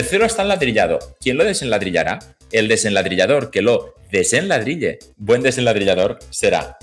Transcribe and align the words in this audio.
El 0.00 0.06
cielo 0.06 0.24
está 0.24 0.40
enladrillado. 0.44 0.98
¿Quién 1.20 1.36
lo 1.36 1.44
desenladrillará? 1.44 2.20
El 2.52 2.68
desenladrillador 2.68 3.50
que 3.50 3.60
lo 3.60 3.96
desenladrille. 4.10 4.98
Buen 5.18 5.42
desenladrillador 5.42 6.18
será. 6.30 6.78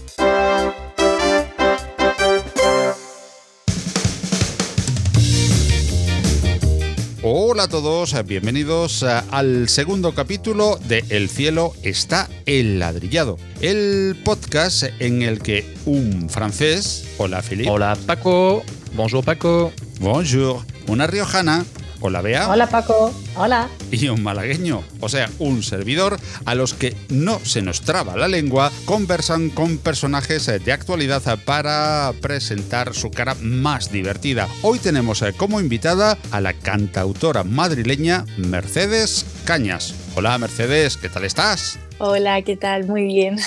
Hola 7.23 7.63
a 7.63 7.67
todos, 7.67 8.23
bienvenidos 8.27 9.01
al 9.01 9.67
segundo 9.67 10.13
capítulo 10.13 10.77
de 10.87 11.03
El 11.09 11.27
cielo 11.27 11.73
está 11.81 12.29
enladrillado, 12.45 13.39
el 13.61 14.15
podcast 14.23 14.83
en 14.99 15.23
el 15.23 15.41
que 15.41 15.65
un 15.87 16.29
francés, 16.29 17.15
hola 17.17 17.41
Philippe, 17.41 17.71
Hola 17.71 17.97
Paco, 18.05 18.63
bonjour 18.93 19.25
Paco, 19.25 19.73
bonjour, 19.99 20.63
una 20.87 21.07
riojana, 21.07 21.65
hola 21.99 22.21
Bea, 22.21 22.49
Hola 22.49 22.67
Paco, 22.67 23.13
hola. 23.35 23.67
y 23.91 24.07
un 24.09 24.21
malagueño, 24.23 24.83
o 24.99 25.09
sea, 25.09 25.29
un 25.39 25.63
servidor, 25.63 26.17
a 26.45 26.55
los 26.55 26.73
que 26.73 26.95
no 27.09 27.39
se 27.43 27.61
nos 27.61 27.81
traba 27.81 28.15
la 28.15 28.27
lengua, 28.27 28.71
conversan 28.85 29.49
con 29.49 29.77
personajes 29.77 30.45
de 30.45 30.71
actualidad 30.71 31.21
para 31.45 32.13
presentar 32.21 32.93
su 32.93 33.11
cara 33.11 33.35
más 33.41 33.91
divertida. 33.91 34.47
Hoy 34.61 34.79
tenemos 34.79 35.21
eh, 35.21 35.33
como 35.35 35.59
invitada 35.59 36.17
a 36.31 36.41
la 36.41 36.53
cantautora 36.53 37.43
madrileña 37.43 38.25
Mercedes 38.37 39.25
Cañas. 39.45 39.93
Hola 40.15 40.37
Mercedes, 40.37 40.97
¿qué 40.97 41.09
tal 41.09 41.25
estás? 41.25 41.79
Hola, 41.99 42.41
¿qué 42.43 42.55
tal? 42.57 42.85
Muy 42.85 43.05
bien. 43.05 43.37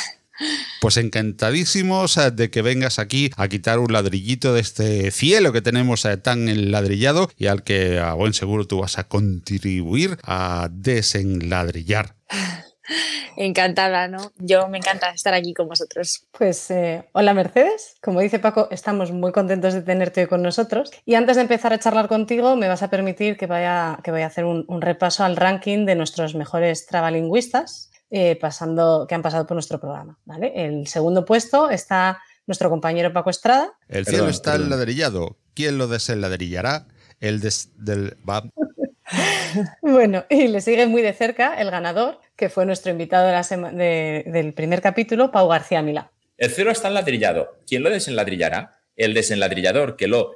Pues 0.80 0.96
encantadísimos 0.96 2.16
eh, 2.16 2.30
de 2.30 2.50
que 2.50 2.62
vengas 2.62 2.98
aquí 2.98 3.30
a 3.36 3.48
quitar 3.48 3.78
un 3.78 3.92
ladrillito 3.92 4.54
de 4.54 4.60
este 4.60 5.10
cielo 5.10 5.52
que 5.52 5.62
tenemos 5.62 6.04
eh, 6.04 6.16
tan 6.16 6.48
enladrillado 6.48 7.30
y 7.36 7.46
al 7.46 7.62
que 7.62 7.98
a 7.98 8.14
buen 8.14 8.32
seguro 8.32 8.66
tú 8.66 8.80
vas 8.80 8.98
a 8.98 9.04
contribuir 9.04 10.18
a 10.22 10.68
desenladrillar. 10.70 12.16
Encantada, 13.36 14.08
¿no? 14.08 14.32
Yo 14.38 14.68
me 14.68 14.78
encanta 14.78 15.10
estar 15.10 15.32
aquí 15.32 15.54
con 15.54 15.68
vosotros. 15.68 16.26
Pues 16.36 16.70
eh, 16.70 17.04
hola 17.12 17.32
Mercedes, 17.32 17.94
como 18.02 18.20
dice 18.20 18.38
Paco, 18.38 18.68
estamos 18.70 19.12
muy 19.12 19.32
contentos 19.32 19.74
de 19.74 19.82
tenerte 19.82 20.22
hoy 20.22 20.26
con 20.26 20.42
nosotros. 20.42 20.90
Y 21.06 21.14
antes 21.14 21.36
de 21.36 21.42
empezar 21.42 21.72
a 21.72 21.78
charlar 21.78 22.08
contigo, 22.08 22.56
me 22.56 22.68
vas 22.68 22.82
a 22.82 22.90
permitir 22.90 23.36
que 23.36 23.46
vaya, 23.46 23.98
que 24.02 24.10
vaya 24.10 24.24
a 24.24 24.28
hacer 24.28 24.44
un, 24.44 24.64
un 24.68 24.82
repaso 24.82 25.24
al 25.24 25.36
ranking 25.36 25.86
de 25.86 25.94
nuestros 25.94 26.34
mejores 26.34 26.86
trabalingüistas 26.86 27.89
eh, 28.10 28.36
pasando, 28.36 29.06
que 29.08 29.14
han 29.14 29.22
pasado 29.22 29.46
por 29.46 29.54
nuestro 29.54 29.78
programa. 29.80 30.18
¿vale? 30.24 30.52
El 30.54 30.86
segundo 30.86 31.24
puesto 31.24 31.70
está 31.70 32.20
nuestro 32.46 32.68
compañero 32.70 33.12
Paco 33.12 33.30
Estrada. 33.30 33.72
El 33.88 34.04
Perdón, 34.04 34.12
cielo 34.12 34.28
está 34.28 34.52
perdón. 34.52 34.66
enladrillado. 34.66 35.36
¿Quién 35.54 35.78
lo 35.78 35.86
desenladrillará? 35.88 36.86
El 37.20 37.40
des- 37.40 37.70
del... 37.76 38.16
va- 38.28 38.44
Bueno, 39.82 40.24
y 40.30 40.48
le 40.48 40.60
sigue 40.60 40.86
muy 40.86 41.02
de 41.02 41.12
cerca 41.12 41.60
el 41.60 41.70
ganador, 41.70 42.20
que 42.36 42.48
fue 42.48 42.64
nuestro 42.66 42.90
invitado 42.92 43.26
de 43.26 43.32
la 43.32 43.42
sema- 43.42 43.72
de- 43.72 44.24
del 44.26 44.52
primer 44.54 44.80
capítulo, 44.80 45.30
Pau 45.30 45.48
García 45.48 45.82
Milá. 45.82 46.10
El 46.38 46.50
cielo 46.50 46.70
está 46.70 46.88
enladrillado. 46.88 47.58
¿Quién 47.66 47.82
lo 47.82 47.90
desenladrillará? 47.90 48.78
El 48.96 49.12
desenladrillador 49.14 49.96
que 49.96 50.06
lo 50.08 50.32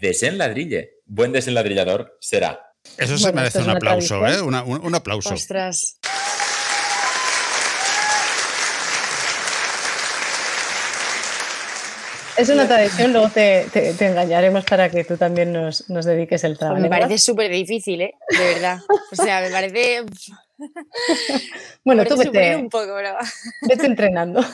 desenladrille. 0.00 0.98
Buen 1.06 1.32
desenladrillador 1.32 2.16
será. 2.20 2.72
Eso 2.96 3.16
se 3.18 3.24
Bueno, 3.24 3.36
merece 3.36 3.58
es 3.58 3.64
un 3.64 3.70
aplauso, 3.70 4.26
¿eh? 4.26 4.40
Una- 4.42 4.62
un, 4.62 4.84
un 4.84 4.94
aplauso. 4.94 5.34
Ostras. 5.34 5.98
Es 12.40 12.48
una 12.48 12.66
tradición, 12.66 13.12
luego 13.12 13.28
te, 13.28 13.66
te- 13.72 13.92
te 13.94 14.06
engañaremos 14.06 14.64
para 14.64 14.88
que 14.88 15.04
tú 15.04 15.16
también 15.16 15.52
nos, 15.52 15.90
nos 15.90 16.04
dediques 16.06 16.42
el 16.44 16.56
trabajo. 16.56 16.80
Me 16.80 16.88
parece 16.88 17.18
súper 17.18 17.50
difícil, 17.50 18.00
¿eh? 18.00 18.14
De 18.30 18.54
verdad. 18.54 18.78
O 19.12 19.16
sea, 19.16 19.40
me 19.40 19.50
parece. 19.50 20.04
Bueno, 21.84 22.02
me 22.02 22.08
tú 22.08 22.16
vete, 22.16 22.56
un 22.56 22.68
poco, 22.68 22.94
vete 23.68 23.86
entrenando. 23.86 24.44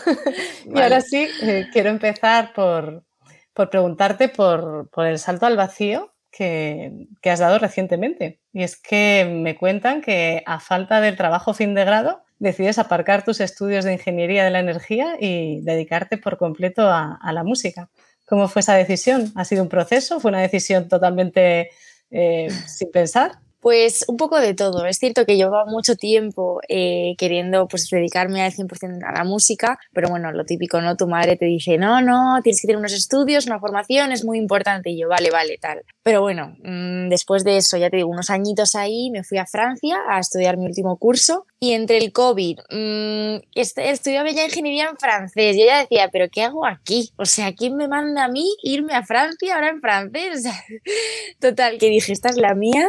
y 0.65 0.81
ahora 0.81 1.00
sí, 1.00 1.28
eh, 1.43 1.66
quiero 1.72 1.91
empezar 1.91 2.53
por, 2.55 3.05
por 3.53 3.71
preguntarte 3.71 4.28
por, 4.28 4.89
por 4.91 5.06
el 5.06 5.19
salto 5.19 5.47
al 5.47 5.56
vacío 5.56 6.15
que, 6.31 6.93
que 7.21 7.31
has 7.31 7.41
dado 7.41 7.59
recientemente. 7.59 8.41
Y 8.53 8.62
es 8.62 8.77
que 8.81 9.28
me 9.31 9.56
cuentan 9.56 10.00
que 10.03 10.43
a 10.47 10.60
falta 10.60 11.00
del 11.00 11.16
trabajo 11.16 11.55
fin 11.55 11.75
de 11.75 11.84
grado, 11.84 12.22
decides 12.38 12.78
aparcar 12.78 13.24
tus 13.24 13.41
estudios 13.41 13.84
de 13.84 13.94
ingeniería 13.94 14.44
de 14.44 14.50
la 14.50 14.60
energía 14.60 15.16
y 15.19 15.60
dedicarte 15.62 16.19
por 16.19 16.36
completo 16.36 16.88
a, 16.88 17.32
la 17.32 17.44
música. 17.44 17.88
¿Cómo 18.26 18.48
fue 18.48 18.60
esa 18.60 18.74
decisión? 18.74 19.32
¿Ha 19.36 19.44
sido 19.44 19.62
un 19.62 19.69
proceso? 19.69 20.20
¿Fue 20.20 20.30
una 20.30 20.41
decisión 20.41 20.88
totalmente 20.88 21.70
eh, 22.10 22.48
sin 22.66 22.91
pensar? 22.91 23.41
Pues 23.61 24.05
un 24.09 24.17
poco 24.17 24.39
de 24.39 24.55
todo. 24.55 24.87
Es 24.87 24.99
cierto 24.99 25.27
que 25.27 25.37
llevaba 25.37 25.65
mucho 25.67 25.97
tiempo 25.97 26.61
eh, 26.69 27.15
queriendo 27.19 27.67
pues, 27.69 27.89
dedicarme 27.91 28.43
al 28.43 28.53
100% 28.53 29.03
a 29.05 29.12
la 29.12 29.25
música, 29.25 29.78
pero 29.93 30.09
bueno, 30.09 30.31
lo 30.33 30.44
típico, 30.44 30.81
¿no? 30.81 30.97
Tu 30.97 31.06
madre 31.06 31.37
te 31.37 31.47
dice, 31.47 31.78
no, 31.78 32.00
no, 32.00 32.41
tienes 32.43 32.61
que 32.61 32.66
tener 32.66 32.78
unos 32.78 32.93
estudios, 32.93 33.47
una 33.47 33.59
formación, 33.59 34.12
es 34.12 34.25
muy 34.25 34.39
importante. 34.39 34.91
Y 34.91 35.00
yo, 35.00 35.09
vale, 35.09 35.31
vale, 35.31 35.59
tal. 35.61 35.83
Pero 36.03 36.21
bueno, 36.21 36.56
mmm, 36.62 37.09
después 37.09 37.45
de 37.45 37.56
eso, 37.56 37.77
ya 37.77 37.91
te 37.91 37.97
digo, 37.97 38.09
unos 38.09 38.31
añitos 38.31 38.75
ahí, 38.75 39.11
me 39.11 39.25
fui 39.25 39.39
a 39.39 39.47
Francia 39.47 39.99
a 40.09 40.21
estudiar 40.21 40.56
mi 40.56 40.66
último 40.66 40.97
curso 40.99 41.47
y 41.59 41.72
entre 41.72 41.99
el 41.99 42.12
COVID, 42.12 42.59
mmm, 42.71 43.37
est 43.55 43.78
estudiaba 43.78 44.31
ya 44.31 44.45
ingeniería 44.45 44.89
en 44.89 44.97
francés. 44.97 45.56
Yo 45.56 45.65
ya 45.65 45.81
decía, 45.81 46.09
pero 46.12 46.27
¿qué 46.31 46.43
hago 46.43 46.66
aquí? 46.66 47.11
O 47.16 47.25
sea, 47.25 47.53
¿quién 47.55 47.77
me 47.77 47.89
manda 47.89 48.25
a 48.25 48.28
mí 48.28 48.47
irme 48.62 48.95
a 48.95 49.05
Francia 49.05 49.55
ahora 49.55 49.71
en 49.71 49.81
francés? 49.81 50.45
Total, 51.41 51.78
que 51.78 51.89
dije, 51.89 52.12
esta 52.12 52.28
es 52.28 52.37
la 52.37 52.55
mía. 52.55 52.89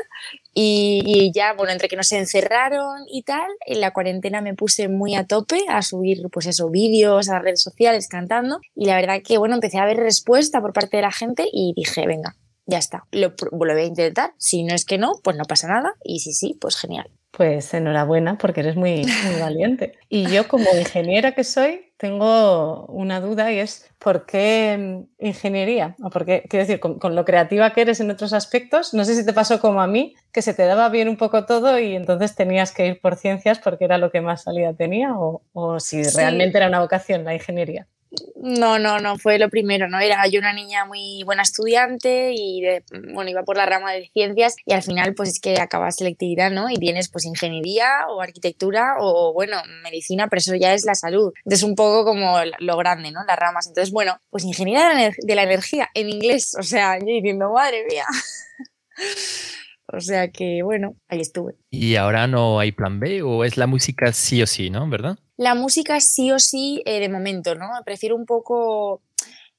Y, 0.60 1.32
ya, 1.36 1.54
bueno, 1.54 1.72
entre 1.72 1.88
que 1.88 1.96
nos 1.96 2.12
encerraron 2.12 3.04
y 3.12 3.22
tal, 3.22 3.48
en 3.68 3.80
la 3.80 3.92
cuarentena 3.92 4.42
me 4.42 4.56
puse 4.56 4.88
muy 4.88 5.14
a 5.14 5.24
tope 5.24 5.60
a 5.70 5.84
subir, 5.84 6.28
pues 6.32 6.48
eso, 6.48 6.68
vídeos 6.72 7.30
a 7.30 7.38
redes 7.38 7.62
sociales 7.62 8.08
cantando. 8.08 8.60
Y 8.74 8.88
la 8.88 8.96
verdad 8.96 9.22
que, 9.24 9.38
bueno, 9.38 9.54
empecé 9.54 9.78
a 9.78 9.86
ver 9.86 9.98
respuesta 9.98 10.60
por 10.60 10.74
parte 10.74 10.98
de 10.98 11.04
la 11.04 11.12
gente 11.12 11.48
y 11.54 11.74
dije, 11.76 12.08
venga, 12.08 12.36
ya 12.68 12.78
está, 12.78 13.06
lo, 13.12 13.34
lo 13.52 13.74
voy 13.74 13.82
a 13.82 13.86
intentar. 13.86 14.34
Si 14.38 14.64
no 14.64 14.76
es 14.76 14.86
que 14.86 14.98
no, 14.98 15.14
pues 15.24 15.36
no 15.38 15.46
pasa 15.46 15.68
nada. 15.68 15.96
Y 16.04 16.20
si 16.20 16.34
sí, 16.34 16.58
pues 16.60 16.78
genial. 16.78 17.10
Pues 17.32 17.74
enhorabuena, 17.74 18.38
porque 18.38 18.62
eres 18.62 18.76
muy, 18.76 19.06
muy 19.06 19.36
valiente. 19.42 19.94
Y 20.10 20.28
yo, 20.28 20.48
como 20.48 20.66
ingeniera 20.78 21.34
que 21.34 21.44
soy, 21.44 21.94
tengo 21.98 22.86
una 22.88 23.22
duda 23.22 23.52
y 23.52 23.60
es 23.60 23.90
¿por 24.00 24.26
qué 24.26 25.06
ingeniería? 25.20 25.96
O 26.02 26.10
por 26.10 26.26
qué, 26.26 26.46
quiero 26.50 26.66
decir, 26.66 26.80
con, 26.80 27.00
con, 27.00 27.16
lo 27.16 27.26
creativa 27.26 27.72
que 27.74 27.82
eres 27.82 28.00
en 28.00 28.12
otros 28.12 28.34
aspectos, 28.34 28.94
no 28.94 29.06
sé 29.06 29.16
si 29.16 29.26
te 29.26 29.34
pasó 29.34 29.60
como 29.60 29.82
a 29.82 29.88
mí, 29.88 30.16
que 30.32 30.42
se 30.42 30.54
te 30.54 30.64
daba 30.64 30.90
bien 30.90 31.10
un 31.10 31.18
poco 31.18 31.46
todo 31.46 31.80
y 31.80 31.96
entonces 31.96 32.36
tenías 32.36 32.72
que 32.72 32.88
ir 32.88 33.02
por 33.02 33.16
ciencias 33.16 33.60
porque 33.60 33.86
era 33.86 33.98
lo 33.98 34.12
que 34.12 34.22
más 34.22 34.44
salida 34.44 34.74
tenía, 34.74 35.18
o, 35.18 35.42
o 35.54 35.80
si 35.80 36.04
sí. 36.06 36.18
realmente 36.18 36.58
era 36.58 36.68
una 36.68 36.80
vocación 36.80 37.24
la 37.24 37.34
ingeniería. 37.34 37.88
No, 38.36 38.80
no, 38.80 39.00
no, 39.00 39.18
fue 39.18 39.38
lo 39.38 39.50
primero, 39.50 39.90
¿no? 39.90 40.00
Era 40.00 40.26
yo 40.28 40.40
una 40.40 40.54
niña 40.54 40.86
muy 40.86 41.24
buena 41.26 41.42
estudiante 41.42 42.32
y, 42.34 42.62
de, 42.62 42.84
bueno, 43.14 43.30
iba 43.30 43.44
por 43.44 43.58
la 43.58 43.66
rama 43.66 43.92
de 43.92 44.10
ciencias 44.14 44.56
y 44.66 44.74
al 44.74 44.84
final 44.84 45.14
pues 45.14 45.30
es 45.30 45.40
que 45.40 45.60
acabas 45.60 45.98
selectividad, 45.98 46.52
¿no? 46.52 46.70
Y 46.70 46.76
tienes 46.76 47.10
pues 47.10 47.26
ingeniería 47.26 48.08
o 48.10 48.22
arquitectura 48.22 48.96
o, 49.00 49.34
bueno, 49.34 49.58
medicina, 49.84 50.28
pero 50.28 50.40
eso 50.40 50.56
ya 50.56 50.74
es 50.74 50.86
la 50.86 50.96
salud. 50.96 51.34
Entonces 51.46 51.64
un 51.64 51.76
poco 51.76 52.06
como 52.06 52.38
lo 52.60 52.78
grande, 52.78 53.12
¿no? 53.12 53.24
Las 53.26 53.38
ramas. 53.38 53.68
Entonces, 53.68 53.92
bueno, 53.92 54.20
pues 54.30 54.46
ingeniería 54.46 54.90
de 54.90 54.96
la, 54.96 55.16
de 55.18 55.36
la 55.36 55.44
energía 55.44 55.90
en 55.94 56.10
inglés, 56.10 56.56
o 56.58 56.64
sea, 56.64 56.98
yo 57.00 57.06
diciendo, 57.06 57.52
madre 57.52 57.86
mía. 57.90 58.06
O 59.90 60.02
sea 60.02 60.30
que, 60.32 60.64
bueno, 60.64 60.98
ahí 61.08 61.22
estuve. 61.22 61.56
¿Y 61.70 61.96
ahora 61.96 62.28
no 62.28 62.60
hay 62.60 62.74
plan 62.74 63.00
B 63.00 63.22
o 63.22 63.46
es 63.46 63.56
la 63.56 63.68
música 63.68 64.12
sí 64.12 64.42
o 64.42 64.48
sí, 64.48 64.70
no? 64.70 64.90
¿Verdad? 64.90 65.18
La 65.38 65.56
música 65.56 66.00
sí 66.00 66.32
o 66.32 66.40
sí 66.40 66.82
eh, 66.86 67.00
de 67.00 67.10
momento, 67.10 67.56
¿no? 67.56 67.70
Prefiero 67.86 68.16
un 68.16 68.26
poco 68.26 69.02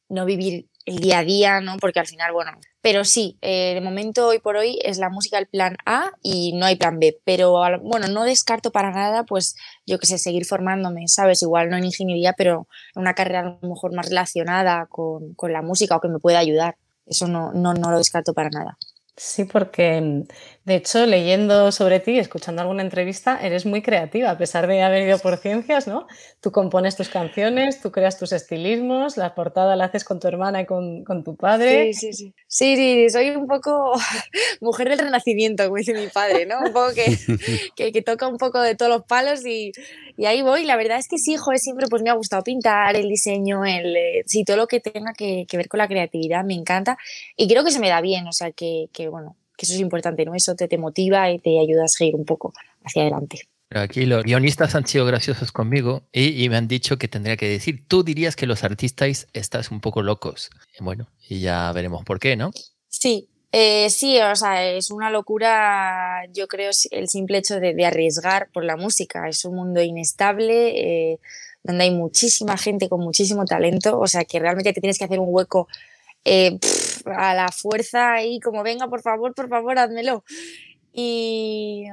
no 0.09 0.25
vivir 0.25 0.69
el 0.85 0.99
día 0.99 1.19
a 1.19 1.25
día, 1.25 1.61
¿no? 1.61 1.77
Porque 1.79 2.01
al 2.01 2.07
final, 2.07 2.33
bueno, 2.33 2.53
pero 2.81 3.05
sí, 3.05 3.37
eh, 3.43 3.75
de 3.75 3.81
momento 3.81 4.27
hoy 4.27 4.39
por 4.39 4.57
hoy 4.57 4.79
es 4.83 4.99
la 4.99 5.11
música 5.11 5.39
el 5.39 5.47
plan 5.47 5.77
A 5.85 6.13
y 6.23 6.55
no 6.55 6.67
hay 6.67 6.77
plan 6.77 6.99
B, 6.99 7.21
pero 7.25 7.53
bueno, 7.83 8.09
no 8.09 8.25
descarto 8.25 8.73
para 8.73 8.91
nada, 8.91 9.25
pues 9.25 9.55
yo 9.87 9.99
que 9.99 10.07
sé, 10.07 10.19
seguir 10.19 10.47
formándome, 10.47 11.07
¿sabes? 11.07 11.43
Igual 11.43 11.69
no 11.69 11.77
en 11.77 11.85
ingeniería, 11.85 12.33
pero 12.33 12.67
en 12.95 13.03
una 13.03 13.15
carrera 13.15 13.41
a 13.41 13.59
lo 13.61 13.69
mejor 13.69 13.95
más 13.95 14.09
relacionada 14.09 14.87
con, 14.87 15.35
con 15.35 15.53
la 15.53 15.63
música 15.63 15.97
o 15.97 16.01
que 16.01 16.09
me 16.09 16.19
pueda 16.19 16.39
ayudar. 16.39 16.77
Eso 17.07 17.29
no, 17.29 17.53
no, 17.53 17.75
no 17.75 17.91
lo 17.91 17.99
descarto 17.99 18.33
para 18.35 18.51
nada. 18.51 18.79
Sí, 19.19 19.45
porque 19.45 20.25
de 20.69 20.75
hecho, 20.75 21.07
leyendo 21.07 21.73
sobre 21.73 21.99
ti, 21.99 22.19
escuchando 22.19 22.61
alguna 22.61 22.83
entrevista, 22.83 23.41
eres 23.43 23.65
muy 23.65 23.81
creativa, 23.81 24.31
a 24.31 24.37
pesar 24.37 24.67
de 24.67 24.83
haber 24.83 25.09
ido 25.09 25.19
por 25.19 25.39
ciencias, 25.39 25.89
¿no? 25.89 26.07
Tú 26.43 26.53
compones 26.53 26.95
tus 26.95 27.09
canciones, 27.09 27.81
tú 27.81 27.91
creas 27.91 28.19
tus 28.19 28.33
estilismos, 28.33 29.17
la 29.17 29.35
portada 29.35 29.77
la 29.77 29.87
haces 29.87 30.05
con 30.05 30.21
tu 30.21 30.29
hermana 30.29 30.61
y 30.61 30.67
con, 30.67 31.05
con 31.05 31.25
tu 31.25 31.37
padre. 31.37 31.95
Sí, 31.95 32.13
sí, 32.13 32.13
sí. 32.13 32.35
Sí, 32.47 32.77
sí, 32.77 33.09
soy 33.09 33.31
un 33.31 33.47
poco 33.47 33.95
mujer 34.61 34.91
del 34.91 34.99
renacimiento, 34.99 35.65
como 35.65 35.77
dice 35.77 35.95
mi 35.95 36.09
padre, 36.09 36.45
¿no? 36.45 36.59
Un 36.61 36.73
poco 36.75 36.93
que, 36.95 37.17
que, 37.75 37.91
que 37.91 38.03
toca 38.03 38.29
un 38.29 38.37
poco 38.37 38.61
de 38.61 38.75
todos 38.75 38.93
los 38.93 39.05
palos 39.05 39.47
y, 39.47 39.73
y, 40.19 40.27
ahí 40.27 40.43
voy. 40.43 40.65
La 40.67 40.77
verdad 40.77 40.99
es 40.99 41.09
que 41.09 41.17
sí, 41.17 41.37
joder, 41.39 41.61
siempre 41.61 41.87
pues 41.89 42.03
me 42.03 42.11
ha 42.11 42.15
gustado 42.15 42.45
pintar, 42.45 42.95
el 42.95 43.09
diseño, 43.09 43.65
el, 43.65 43.97
eh, 43.97 44.23
sí, 44.27 44.45
todo 44.45 44.59
lo 44.59 44.67
que 44.67 44.81
tenga 44.81 45.15
que, 45.15 45.47
que 45.49 45.57
ver 45.57 45.69
con 45.69 45.79
la 45.79 45.89
creatividad 45.89 46.45
me 46.45 46.53
encanta 46.53 46.99
y 47.39 47.49
creo 47.49 47.65
que 47.65 47.71
se 47.71 47.81
me 47.81 47.89
da 47.89 48.03
bien, 48.03 48.27
o 48.27 48.33
sea, 48.33 48.53
que, 48.53 48.91
que 48.93 49.09
bueno, 49.09 49.35
que 49.59 49.67
eso 49.67 49.75
es 49.75 49.81
importante, 49.81 50.25
¿no? 50.25 50.35
Eso 50.35 50.55
te, 50.55 50.69
te 50.69 50.79
motiva 50.79 51.31
y 51.31 51.41
te 51.41 51.59
ayuda 51.59 51.85
a 51.85 51.89
seguir 51.89 52.15
un 52.15 52.25
poco 52.25 52.55
hacia 52.85 53.03
adelante. 53.03 53.41
Aquí 53.71 54.07
los 54.07 54.23
guionistas 54.23 54.75
han 54.75 54.87
sido 54.87 55.05
graciosos 55.05 55.53
conmigo 55.53 56.05
y, 56.11 56.43
y, 56.43 56.49
me 56.49 56.57
han 56.57 56.69
dicho 56.69 56.97
que 56.97 57.09
tendría 57.09 57.37
que 57.37 57.49
decir, 57.49 57.85
tú 57.87 58.03
dirías 58.03 58.35
que 58.35 58.47
los 58.47 58.65
artistas 58.65 59.27
estás 59.35 59.71
un 59.71 59.81
poco 59.81 60.01
locos. 60.01 60.49
Bueno, 60.81 61.09
y 61.29 61.41
ya 61.41 61.71
veremos 61.73 62.05
por 62.05 62.19
qué, 62.19 62.37
¿no? 62.37 62.53
Sí, 62.89 63.29
eh, 63.51 63.91
sí, 63.91 64.19
o 64.21 64.37
sea, 64.37 64.71
es 64.71 64.91
una 64.91 65.11
locura, 65.11 66.25
yo 66.33 66.47
creo, 66.49 66.71
el 66.91 67.09
simple 67.09 67.39
hecho 67.39 67.61
de, 67.61 67.75
de 67.75 67.85
arriesgar 67.85 68.49
por 68.53 68.65
la 68.65 68.77
música. 68.77 69.29
Es 69.29 69.45
un 69.45 69.57
mundo 69.57 69.83
inestable, 69.83 71.13
eh, 71.13 71.19
donde 71.63 71.85
hay 71.85 71.91
muchísima 71.91 72.57
gente 72.57 72.89
con 72.89 73.01
muchísimo 73.01 73.45
talento, 73.45 73.99
o 73.99 74.07
sea, 74.07 74.25
que 74.25 74.39
realmente 74.39 74.73
te 74.73 74.81
tienes 74.81 74.99
que 74.99 75.05
hacer 75.05 75.19
un 75.19 75.29
hueco 75.31 75.69
eh, 76.29 76.59
a 77.07 77.35
la 77.35 77.49
fuerza 77.49 78.23
y 78.23 78.39
como 78.41 78.63
venga, 78.63 78.89
por 78.89 79.01
favor, 79.01 79.35
por 79.35 79.49
favor, 79.49 79.79
házmelo. 79.79 80.25
Y, 80.93 81.85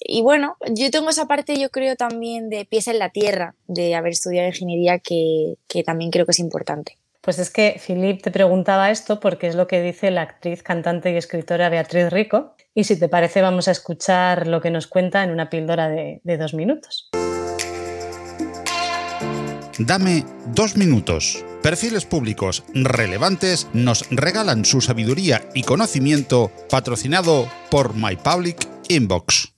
y, 0.00 0.22
bueno, 0.22 0.56
yo 0.70 0.90
tengo 0.90 1.10
esa 1.10 1.26
parte, 1.26 1.58
yo 1.58 1.70
creo, 1.70 1.96
también 1.96 2.48
de 2.50 2.64
pies 2.64 2.88
en 2.88 2.98
la 2.98 3.10
tierra, 3.10 3.54
de 3.66 3.94
haber 3.94 4.12
estudiado 4.12 4.48
ingeniería, 4.48 5.00
que, 5.00 5.56
que 5.66 5.82
también 5.82 6.10
creo 6.10 6.24
que 6.24 6.32
es 6.32 6.38
importante. 6.38 6.96
Pues 7.20 7.38
es 7.38 7.50
que 7.50 7.76
Filip 7.78 8.22
te 8.22 8.30
preguntaba 8.30 8.90
esto 8.90 9.18
porque 9.18 9.48
es 9.48 9.54
lo 9.54 9.66
que 9.66 9.82
dice 9.82 10.10
la 10.10 10.22
actriz, 10.22 10.62
cantante 10.62 11.10
y 11.10 11.16
escritora 11.16 11.68
Beatriz 11.68 12.10
Rico. 12.10 12.54
Y 12.74 12.84
si 12.84 12.98
te 12.98 13.08
parece, 13.08 13.42
vamos 13.42 13.66
a 13.66 13.72
escuchar 13.72 14.46
lo 14.46 14.60
que 14.60 14.70
nos 14.70 14.86
cuenta 14.86 15.24
en 15.24 15.30
una 15.30 15.48
píldora 15.50 15.88
de 15.88 16.36
dos 16.38 16.54
minutos. 16.54 17.10
Dame 19.78 20.24
dos 20.54 20.76
minutos. 20.76 21.44
Perfiles 21.62 22.04
públicos 22.04 22.62
relevantes 22.74 23.66
nos 23.72 24.04
regalan 24.10 24.64
su 24.64 24.80
sabiduría 24.80 25.48
y 25.54 25.62
conocimiento 25.62 26.52
patrocinado 26.70 27.48
por 27.70 27.94
My 27.94 28.16
Public 28.16 28.68
Inbox. 28.88 29.53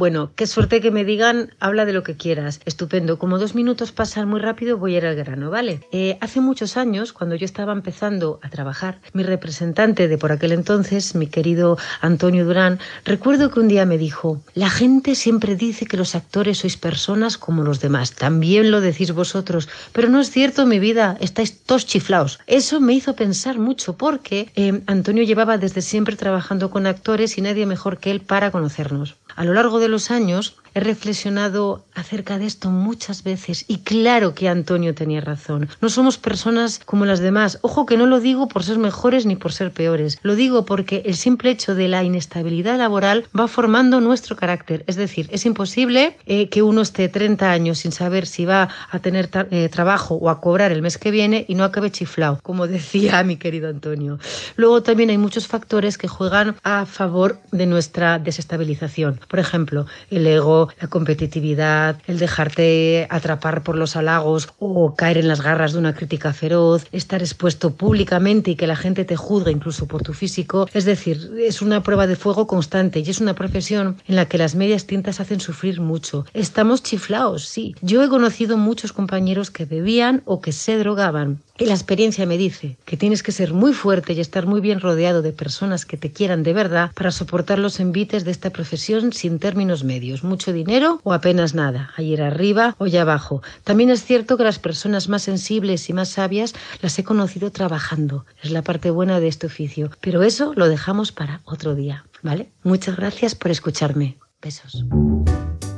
Bueno, 0.00 0.32
qué 0.34 0.46
suerte 0.46 0.80
que 0.80 0.90
me 0.90 1.04
digan, 1.04 1.52
habla 1.60 1.84
de 1.84 1.92
lo 1.92 2.02
que 2.02 2.16
quieras. 2.16 2.62
Estupendo. 2.64 3.18
Como 3.18 3.38
dos 3.38 3.54
minutos 3.54 3.92
pasan 3.92 4.30
muy 4.30 4.40
rápido, 4.40 4.78
voy 4.78 4.94
a 4.94 4.96
ir 4.96 5.04
al 5.04 5.14
grano, 5.14 5.50
¿vale? 5.50 5.86
Eh, 5.92 6.16
hace 6.22 6.40
muchos 6.40 6.78
años, 6.78 7.12
cuando 7.12 7.34
yo 7.36 7.44
estaba 7.44 7.74
empezando 7.74 8.40
a 8.42 8.48
trabajar, 8.48 8.98
mi 9.12 9.24
representante 9.24 10.08
de 10.08 10.16
por 10.16 10.32
aquel 10.32 10.52
entonces, 10.52 11.14
mi 11.14 11.26
querido 11.26 11.76
Antonio 12.00 12.46
Durán, 12.46 12.78
recuerdo 13.04 13.50
que 13.50 13.60
un 13.60 13.68
día 13.68 13.84
me 13.84 13.98
dijo, 13.98 14.40
la 14.54 14.70
gente 14.70 15.14
siempre 15.14 15.54
dice 15.54 15.84
que 15.84 15.98
los 15.98 16.14
actores 16.14 16.56
sois 16.60 16.78
personas 16.78 17.36
como 17.36 17.62
los 17.62 17.80
demás. 17.80 18.14
También 18.14 18.70
lo 18.70 18.80
decís 18.80 19.12
vosotros. 19.12 19.68
Pero 19.92 20.08
no 20.08 20.20
es 20.20 20.30
cierto, 20.30 20.64
mi 20.64 20.78
vida, 20.78 21.18
estáis 21.20 21.60
todos 21.60 21.84
chiflaos. 21.84 22.38
Eso 22.46 22.80
me 22.80 22.94
hizo 22.94 23.16
pensar 23.16 23.58
mucho 23.58 23.98
porque 23.98 24.50
eh, 24.56 24.80
Antonio 24.86 25.24
llevaba 25.24 25.58
desde 25.58 25.82
siempre 25.82 26.16
trabajando 26.16 26.70
con 26.70 26.86
actores 26.86 27.36
y 27.36 27.42
nadie 27.42 27.66
mejor 27.66 27.98
que 27.98 28.10
él 28.10 28.22
para 28.22 28.50
conocernos. 28.50 29.16
A 29.36 29.44
lo 29.44 29.52
largo 29.54 29.78
de 29.78 29.89
los 29.90 30.10
años 30.10 30.56
he 30.74 30.80
reflexionado 30.80 31.84
acerca 31.94 32.38
de 32.38 32.46
esto 32.46 32.70
muchas 32.70 33.22
veces 33.22 33.64
y 33.68 33.78
claro 33.78 34.34
que 34.34 34.48
Antonio 34.48 34.94
tenía 34.94 35.20
razón. 35.20 35.68
No 35.80 35.88
somos 35.88 36.18
personas 36.18 36.80
como 36.84 37.04
las 37.04 37.20
demás. 37.20 37.58
Ojo 37.62 37.86
que 37.86 37.96
no 37.96 38.06
lo 38.06 38.20
digo 38.20 38.48
por 38.48 38.62
ser 38.62 38.78
mejores 38.78 39.26
ni 39.26 39.36
por 39.36 39.52
ser 39.52 39.72
peores. 39.72 40.18
Lo 40.22 40.34
digo 40.34 40.64
porque 40.64 41.02
el 41.06 41.16
simple 41.16 41.50
hecho 41.50 41.74
de 41.74 41.88
la 41.88 42.04
inestabilidad 42.04 42.78
laboral 42.78 43.26
va 43.38 43.48
formando 43.48 44.00
nuestro 44.00 44.36
carácter. 44.36 44.84
Es 44.86 44.96
decir, 44.96 45.28
es 45.30 45.46
imposible 45.46 46.16
eh, 46.26 46.48
que 46.48 46.62
uno 46.62 46.82
esté 46.82 47.08
30 47.08 47.50
años 47.50 47.78
sin 47.78 47.92
saber 47.92 48.26
si 48.26 48.44
va 48.44 48.68
a 48.90 48.98
tener 48.98 49.28
eh, 49.50 49.68
trabajo 49.68 50.14
o 50.14 50.30
a 50.30 50.40
cobrar 50.40 50.72
el 50.72 50.82
mes 50.82 50.98
que 50.98 51.10
viene 51.10 51.44
y 51.48 51.54
no 51.54 51.64
acabe 51.64 51.90
chiflado, 51.90 52.38
como 52.42 52.66
decía 52.66 53.22
mi 53.24 53.36
querido 53.36 53.68
Antonio. 53.68 54.18
Luego 54.56 54.82
también 54.82 55.10
hay 55.10 55.18
muchos 55.18 55.46
factores 55.46 55.98
que 55.98 56.08
juegan 56.08 56.56
a 56.62 56.86
favor 56.86 57.38
de 57.52 57.66
nuestra 57.66 58.18
desestabilización. 58.18 59.20
Por 59.28 59.38
ejemplo, 59.38 59.86
el 60.10 60.26
ego, 60.26 60.59
la 60.80 60.88
competitividad, 60.88 61.96
el 62.06 62.18
dejarte 62.18 63.06
atrapar 63.10 63.62
por 63.62 63.76
los 63.76 63.96
halagos 63.96 64.48
o 64.58 64.94
caer 64.94 65.18
en 65.18 65.28
las 65.28 65.40
garras 65.40 65.72
de 65.72 65.78
una 65.78 65.94
crítica 65.94 66.32
feroz, 66.32 66.86
estar 66.92 67.20
expuesto 67.20 67.74
públicamente 67.74 68.52
y 68.52 68.56
que 68.56 68.66
la 68.66 68.76
gente 68.76 69.04
te 69.04 69.16
juzgue 69.16 69.50
incluso 69.52 69.86
por 69.86 70.02
tu 70.02 70.12
físico. 70.12 70.68
Es 70.72 70.84
decir, 70.84 71.32
es 71.38 71.62
una 71.62 71.82
prueba 71.82 72.06
de 72.06 72.16
fuego 72.16 72.46
constante 72.46 73.00
y 73.00 73.10
es 73.10 73.20
una 73.20 73.34
profesión 73.34 73.96
en 74.06 74.16
la 74.16 74.26
que 74.26 74.38
las 74.38 74.54
medias 74.54 74.86
tintas 74.86 75.20
hacen 75.20 75.40
sufrir 75.40 75.80
mucho. 75.80 76.24
Estamos 76.34 76.82
chiflados, 76.82 77.46
sí. 77.46 77.74
Yo 77.80 78.02
he 78.02 78.08
conocido 78.08 78.56
muchos 78.56 78.92
compañeros 78.92 79.50
que 79.50 79.64
bebían 79.64 80.22
o 80.24 80.40
que 80.40 80.52
se 80.52 80.76
drogaban. 80.78 81.40
Y 81.58 81.66
la 81.66 81.74
experiencia 81.74 82.24
me 82.24 82.38
dice 82.38 82.78
que 82.86 82.96
tienes 82.96 83.22
que 83.22 83.32
ser 83.32 83.52
muy 83.52 83.74
fuerte 83.74 84.14
y 84.14 84.20
estar 84.20 84.46
muy 84.46 84.62
bien 84.62 84.80
rodeado 84.80 85.20
de 85.20 85.32
personas 85.32 85.84
que 85.84 85.98
te 85.98 86.10
quieran 86.10 86.42
de 86.42 86.54
verdad 86.54 86.90
para 86.94 87.10
soportar 87.10 87.58
los 87.58 87.80
envites 87.80 88.24
de 88.24 88.30
esta 88.30 88.48
profesión 88.48 89.12
sin 89.12 89.38
términos 89.38 89.84
medios, 89.84 90.24
mucho 90.24 90.49
dinero 90.52 91.00
o 91.04 91.12
apenas 91.12 91.54
nada, 91.54 91.90
ayer 91.96 92.22
arriba 92.22 92.74
o 92.78 92.84
allá 92.84 93.02
abajo. 93.02 93.42
También 93.64 93.90
es 93.90 94.04
cierto 94.04 94.36
que 94.36 94.44
las 94.44 94.58
personas 94.58 95.08
más 95.08 95.22
sensibles 95.22 95.88
y 95.88 95.92
más 95.92 96.10
sabias 96.10 96.54
las 96.80 96.98
he 96.98 97.04
conocido 97.04 97.50
trabajando. 97.50 98.24
Es 98.42 98.50
la 98.50 98.62
parte 98.62 98.90
buena 98.90 99.20
de 99.20 99.28
este 99.28 99.46
oficio. 99.46 99.90
Pero 100.00 100.22
eso 100.22 100.52
lo 100.54 100.68
dejamos 100.68 101.12
para 101.12 101.40
otro 101.44 101.74
día, 101.74 102.04
¿vale? 102.22 102.50
Muchas 102.62 102.96
gracias 102.96 103.34
por 103.34 103.50
escucharme. 103.50 104.18
Besos. 104.42 104.84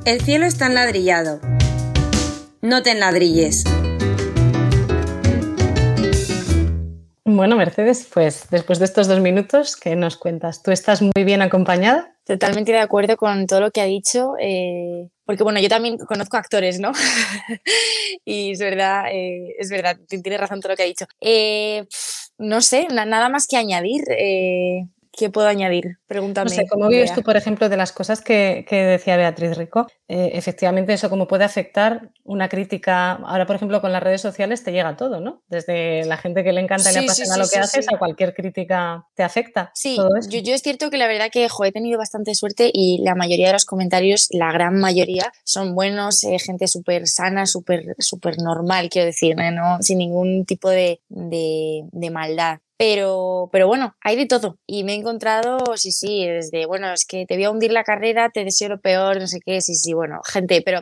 El 0.05 0.21
cielo 0.21 0.47
está 0.47 0.67
enladrillado. 0.67 1.41
No 2.61 2.83
te 2.83 2.93
enladrilles. 2.93 3.65
Bueno, 7.25 7.57
Mercedes, 7.57 8.09
pues 8.13 8.49
después 8.51 8.79
de 8.79 8.85
estos 8.85 9.09
dos 9.09 9.21
minutos, 9.21 9.77
¿qué 9.77 9.97
nos 9.97 10.17
cuentas? 10.17 10.63
¿Tú 10.63 10.71
estás 10.71 11.01
muy 11.03 11.25
bien 11.25 11.41
acompañada? 11.41 12.12
Totalmente 12.27 12.71
de 12.71 12.79
acuerdo 12.79 13.17
con 13.17 13.47
todo 13.49 13.61
lo 13.61 13.71
que 13.73 13.81
ha 13.81 13.85
dicho, 13.85 14.35
eh, 14.39 15.09
porque 15.25 15.43
bueno, 15.43 15.59
yo 15.59 15.69
también 15.69 15.99
conozco 15.99 16.37
actores, 16.37 16.79
¿no? 16.79 16.93
y 18.25 18.53
es 18.53 18.61
verdad, 18.61 19.07
eh, 19.13 19.57
es 19.59 19.71
verdad, 19.71 19.99
tiene 20.09 20.39
razón 20.39 20.61
todo 20.61 20.73
lo 20.73 20.77
que 20.77 20.85
ha 20.85 20.87
dicho. 20.87 21.07
Eh, 21.21 21.85
no 22.39 22.61
sé, 22.61 22.87
na 22.93 23.05
nada 23.07 23.29
más 23.29 23.49
que 23.49 23.57
añadir. 23.57 24.05
¿Qué 25.15 25.29
puedo 25.29 25.47
añadir? 25.47 25.99
Pregúntame. 26.07 26.49
No 26.49 26.57
sé, 26.57 26.67
¿cómo 26.67 26.89
vives 26.89 27.15
tú, 27.15 27.23
por 27.23 27.37
ejemplo, 27.37 27.69
de 27.69 27.77
las 27.77 27.93
cosas 27.93 28.23
que, 28.23 28.65
que 28.67 28.77
decía 28.77 29.19
Beatriz 29.19 29.59
Rico? 29.59 29.87
Eh, 30.09 30.31
efectivamente, 30.33 30.95
eso 30.95 31.11
cómo 31.11 31.29
puede 31.29 31.45
afectar 31.45 32.11
una 32.25 32.49
crítica. 32.49 33.13
Ahora, 33.13 33.47
por 33.47 33.57
ejemplo, 33.57 33.83
con 33.83 33.93
las 33.93 34.03
redes 34.03 34.23
sociales 34.23 34.65
te 34.65 34.73
llega 34.73 34.97
todo, 34.97 35.21
¿no? 35.21 35.43
Desde 35.49 36.07
la 36.07 36.17
gente 36.17 36.43
que 36.43 36.53
le 36.53 36.63
encanta 36.63 36.91
y 36.91 36.95
Sí, 36.95 36.99
le 37.01 37.05
apasiona 37.05 37.35
sí, 37.35 37.41
lo 37.41 37.49
que 37.49 37.59
haces 37.59 37.87
a 37.93 37.99
cualquier 37.99 38.33
crítica 38.33 39.07
te 39.15 39.23
afecta. 39.23 39.71
Sí, 39.75 39.97
todo 39.97 40.09
yo, 40.31 40.41
yo 40.41 40.55
es 40.55 40.63
cierto 40.63 40.89
que 40.89 40.97
la 40.97 41.07
verdad 41.07 41.29
que 41.31 41.47
jo, 41.51 41.65
he 41.65 41.73
tenido 41.73 41.99
bastante 41.99 42.35
suerte 42.35 42.71
y 42.73 43.03
la 43.05 43.15
mayoría 43.15 43.49
de 43.49 43.53
los 43.53 43.67
comentarios, 43.67 44.29
la 44.31 44.51
gran 44.51 44.79
mayoría, 44.81 45.31
son 45.45 45.75
buenos, 45.75 46.25
eh, 46.25 46.39
gente 46.39 46.69
súper 46.69 47.07
sana, 47.07 47.45
súper 47.45 47.97
súper 47.99 48.39
normal, 48.39 48.89
quiero 48.89 49.07
decir, 49.07 49.37
¿no? 49.37 49.51
No, 49.51 49.83
sin 49.83 49.99
ningún 49.99 50.47
tipo 50.47 50.71
de, 50.71 51.01
de, 51.11 51.83
de 51.93 52.11
maldad. 52.11 52.61
Pero, 52.85 53.49
pero 53.53 53.69
bueno, 53.69 53.95
hay 54.01 54.17
de 54.17 54.27
todo. 54.27 54.59
Y 54.67 54.83
me 54.83 54.95
he 54.95 54.97
encontrado, 54.97 55.59
sí, 55.77 55.93
sí, 55.93 56.27
desde, 56.27 56.67
bueno, 56.67 56.93
es 56.93 57.05
que 57.07 57.27
te 57.27 57.37
voy 57.37 57.45
a 57.45 57.51
hundir 57.53 57.71
la 57.71 57.85
carrera, 57.85 58.31
te 58.31 58.45
deseo 58.45 58.69
lo 58.71 58.81
peor, 58.81 59.21
no 59.21 59.29
sé 59.29 59.39
qué, 59.39 59.61
sí, 59.61 59.77
sí, 59.77 59.93
bueno, 59.93 60.21
gente, 60.25 60.63
pero 60.63 60.81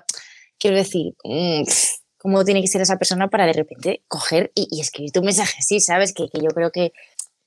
quiero 0.59 0.79
decir, 0.79 1.13
mm, 1.25 1.63
¿cómo 2.17 2.43
tiene 2.43 2.63
que 2.63 2.69
ser 2.69 2.81
esa 2.81 2.97
persona 2.97 3.29
para 3.29 3.45
de 3.45 3.53
repente 3.53 4.03
coger 4.09 4.51
y, 4.55 4.67
y 4.71 4.81
escribirte 4.81 5.19
un 5.19 5.27
mensaje 5.27 5.57
así, 5.59 5.79
¿sabes? 5.81 6.15
Que, 6.15 6.31
que 6.31 6.41
yo 6.41 6.49
creo 6.55 6.71
que 6.71 6.93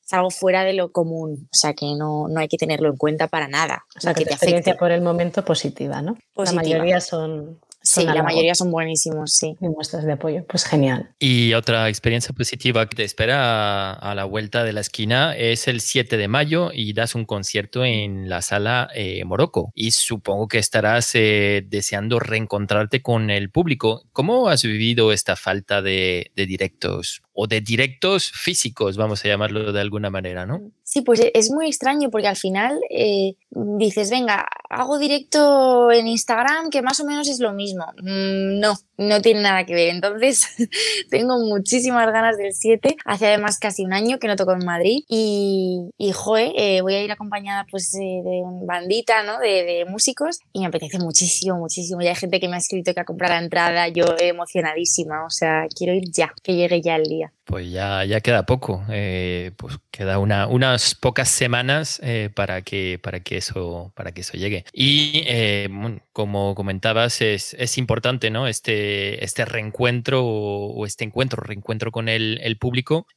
es 0.05 0.13
algo 0.13 0.29
fuera 0.29 0.63
de 0.63 0.73
lo 0.73 0.91
común, 0.91 1.47
o 1.51 1.55
sea, 1.57 1.73
que 1.73 1.87
no, 1.97 2.27
no 2.27 2.39
hay 2.39 2.47
que 2.47 2.57
tenerlo 2.57 2.89
en 2.89 2.97
cuenta 2.97 3.29
para 3.29 3.47
nada, 3.47 3.85
O 3.97 4.01
sea, 4.01 4.13
que 4.13 4.19
que 4.19 4.25
tu 4.25 4.29
te 4.29 4.33
experiencia 4.35 4.73
afecte. 4.73 4.79
por 4.79 4.91
el 4.91 5.01
momento 5.01 5.43
positiva, 5.43 6.03
¿no? 6.03 6.15
Positiva. 6.35 6.61
La 6.61 6.69
mayoría 6.69 7.01
son, 7.01 7.59
Sí, 7.83 8.05
la 8.05 8.23
mayoría 8.23 8.55
son 8.55 8.71
buenísimos, 8.71 9.33
sí. 9.33 9.57
y 9.59 9.67
muestras 9.67 10.05
de 10.05 10.13
apoyo. 10.13 10.45
Pues 10.47 10.63
genial. 10.63 11.13
Y 11.19 11.53
otra 11.53 11.89
experiencia 11.89 12.33
positiva 12.33 12.87
que 12.87 12.95
te 12.95 13.03
espera 13.03 13.91
a 13.91 14.15
la 14.15 14.23
vuelta 14.23 14.63
de 14.63 14.71
la 14.71 14.79
esquina 14.79 15.35
es 15.35 15.67
el 15.67 15.81
7 15.81 16.15
de 16.15 16.27
mayo 16.29 16.71
y 16.73 16.93
das 16.93 17.13
un 17.13 17.25
concierto 17.25 17.83
en 17.83 18.29
la 18.29 18.41
sala 18.41 18.89
eh, 18.95 19.25
Morocco. 19.25 19.71
Y 19.75 19.91
supongo 19.91 20.47
que 20.47 20.59
estarás 20.59 21.11
eh, 21.15 21.65
deseando 21.67 22.19
reencontrarte 22.19 23.01
con 23.01 23.29
el 23.29 23.51
público. 23.51 24.03
¿Cómo 24.13 24.47
has 24.47 24.63
vivido 24.63 25.11
esta 25.11 25.35
falta 25.35 25.81
de, 25.81 26.31
de 26.37 26.45
directos 26.45 27.21
o 27.33 27.47
de 27.47 27.61
directos 27.61 28.31
físicos, 28.31 28.95
vamos 28.95 29.25
a 29.25 29.27
llamarlo 29.27 29.73
de 29.73 29.81
alguna 29.81 30.09
manera, 30.11 30.45
¿no? 30.45 30.71
Sí, 30.83 31.01
pues 31.01 31.19
e- 31.19 31.31
es 31.33 31.49
muy 31.49 31.65
extraño 31.65 32.11
porque 32.11 32.27
al 32.27 32.35
final 32.35 32.79
eh, 32.91 33.35
dices, 33.49 34.11
venga, 34.11 34.45
hago 34.69 34.99
directo 34.99 35.91
en 35.91 36.07
Instagram 36.07 36.69
que 36.69 36.83
más 36.83 36.99
o 36.99 37.05
menos 37.05 37.27
es 37.27 37.39
lo 37.39 37.53
mismo. 37.53 37.72
Mm, 38.01 38.59
no, 38.59 38.73
no 38.97 39.21
tiene 39.21 39.41
nada 39.41 39.65
que 39.65 39.73
ver. 39.73 39.89
Entonces, 39.89 40.47
tengo 41.09 41.37
muchísimas 41.39 42.11
ganas 42.11 42.37
del 42.37 42.53
7. 42.53 42.95
Hace 43.05 43.27
además 43.27 43.59
casi 43.59 43.83
un 43.85 43.93
año 43.93 44.19
que 44.19 44.27
no 44.27 44.35
toco 44.35 44.53
en 44.53 44.65
Madrid 44.65 45.03
y, 45.07 45.89
y 45.97 46.11
joe, 46.11 46.53
eh, 46.55 46.81
voy 46.81 46.95
a 46.95 47.03
ir 47.03 47.11
acompañada 47.11 47.65
pues 47.69 47.93
eh, 47.95 48.21
de 48.23 48.41
una 48.43 48.65
bandita, 48.65 49.23
¿no? 49.23 49.39
De, 49.39 49.85
músicos 49.89 50.39
y 50.53 50.61
me 50.61 50.67
apetece 50.67 50.99
muchísimo, 50.99 51.57
muchísimo. 51.57 52.01
Ya 52.01 52.09
hay 52.09 52.15
gente 52.15 52.39
que 52.39 52.47
me 52.47 52.55
ha 52.55 52.59
escrito 52.59 52.93
que 52.93 52.99
ha 52.99 53.05
comprado 53.05 53.33
la 53.33 53.43
entrada, 53.43 53.87
yo 53.87 54.05
emocionadísima, 54.19 55.25
o 55.25 55.29
sea, 55.29 55.67
quiero 55.75 55.93
ir 55.93 56.03
ya, 56.11 56.33
que 56.41 56.55
llegue 56.55 56.81
ya 56.81 56.95
el 56.95 57.03
día. 57.03 57.33
Pues 57.45 57.71
ya, 57.71 58.05
ya 58.05 58.21
queda 58.21 58.45
poco, 58.45 58.83
eh, 58.89 59.51
pues 59.57 59.77
queda 59.93 60.17
una, 60.17 60.47
unas 60.47 60.95
pocas 60.95 61.29
semanas 61.29 61.99
eh, 62.03 62.29
para, 62.33 62.63
que, 62.63 62.99
para, 63.01 63.19
que 63.19 63.37
eso, 63.37 63.91
para 63.95 64.11
que 64.11 64.21
eso 64.21 64.37
llegue. 64.37 64.65
Y 64.73 65.23
eh, 65.27 65.69
como 66.13 66.55
comentabas, 66.55 67.21
es, 67.21 67.53
es, 67.59 67.77
importante 67.77 68.31
¿no? 68.31 68.47
este, 68.47 69.23
este 69.23 69.45
reencuentro 69.45 70.25
o, 70.25 70.85
este 70.85 71.03
encuentro, 71.03 71.43
reencuentro 71.43 71.91
con 71.91 72.09
el, 72.09 72.39
el 72.41 72.57
público, 72.57 73.07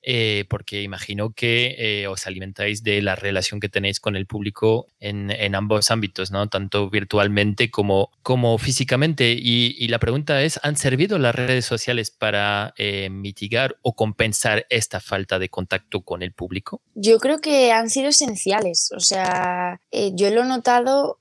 porque 0.49 0.83
imagino 0.83 1.30
que 1.30 2.06
os 2.11 2.26
alimentáis 2.26 2.83
de 2.83 3.00
la 3.00 3.16
relación 3.16 3.61
que 3.61 3.68
tenéis 3.68 4.00
con 4.00 4.16
el 4.16 4.26
público 4.26 4.88
en, 5.00 5.30
en 5.30 5.54
ambos 5.54 5.90
ámbitos, 5.90 6.30
¿no? 6.30 6.49
tanto 6.49 6.90
virtualmente 6.90 7.71
como, 7.71 8.11
como 8.23 8.59
físicamente. 8.59 9.33
Y, 9.33 9.76
y, 9.78 9.88
la 9.88 9.99
pregunta 9.99 10.42
es, 10.42 10.61
¿han 10.62 10.76
servido 10.76 11.18
las 11.18 11.35
redes 11.35 11.64
sociales 11.64 12.11
para 12.11 12.75
mitigar 13.11 13.76
o 13.83 13.95
compartir 13.95 14.16
pensar 14.26 14.66
esta 14.71 14.99
falta 14.99 15.38
de 15.38 15.49
contacto 15.49 16.00
con 16.00 16.21
el 16.23 16.33
público? 16.33 16.65
Yo 16.94 17.18
creo 17.18 17.38
que 17.40 17.73
han 17.73 17.90
sido 17.90 18.08
esenciales. 18.08 18.90
O 18.96 19.00
sea, 19.00 19.80
eh, 19.90 20.12
yo 20.14 20.30
lo 20.30 20.42
he 20.42 20.46
notado 20.46 21.18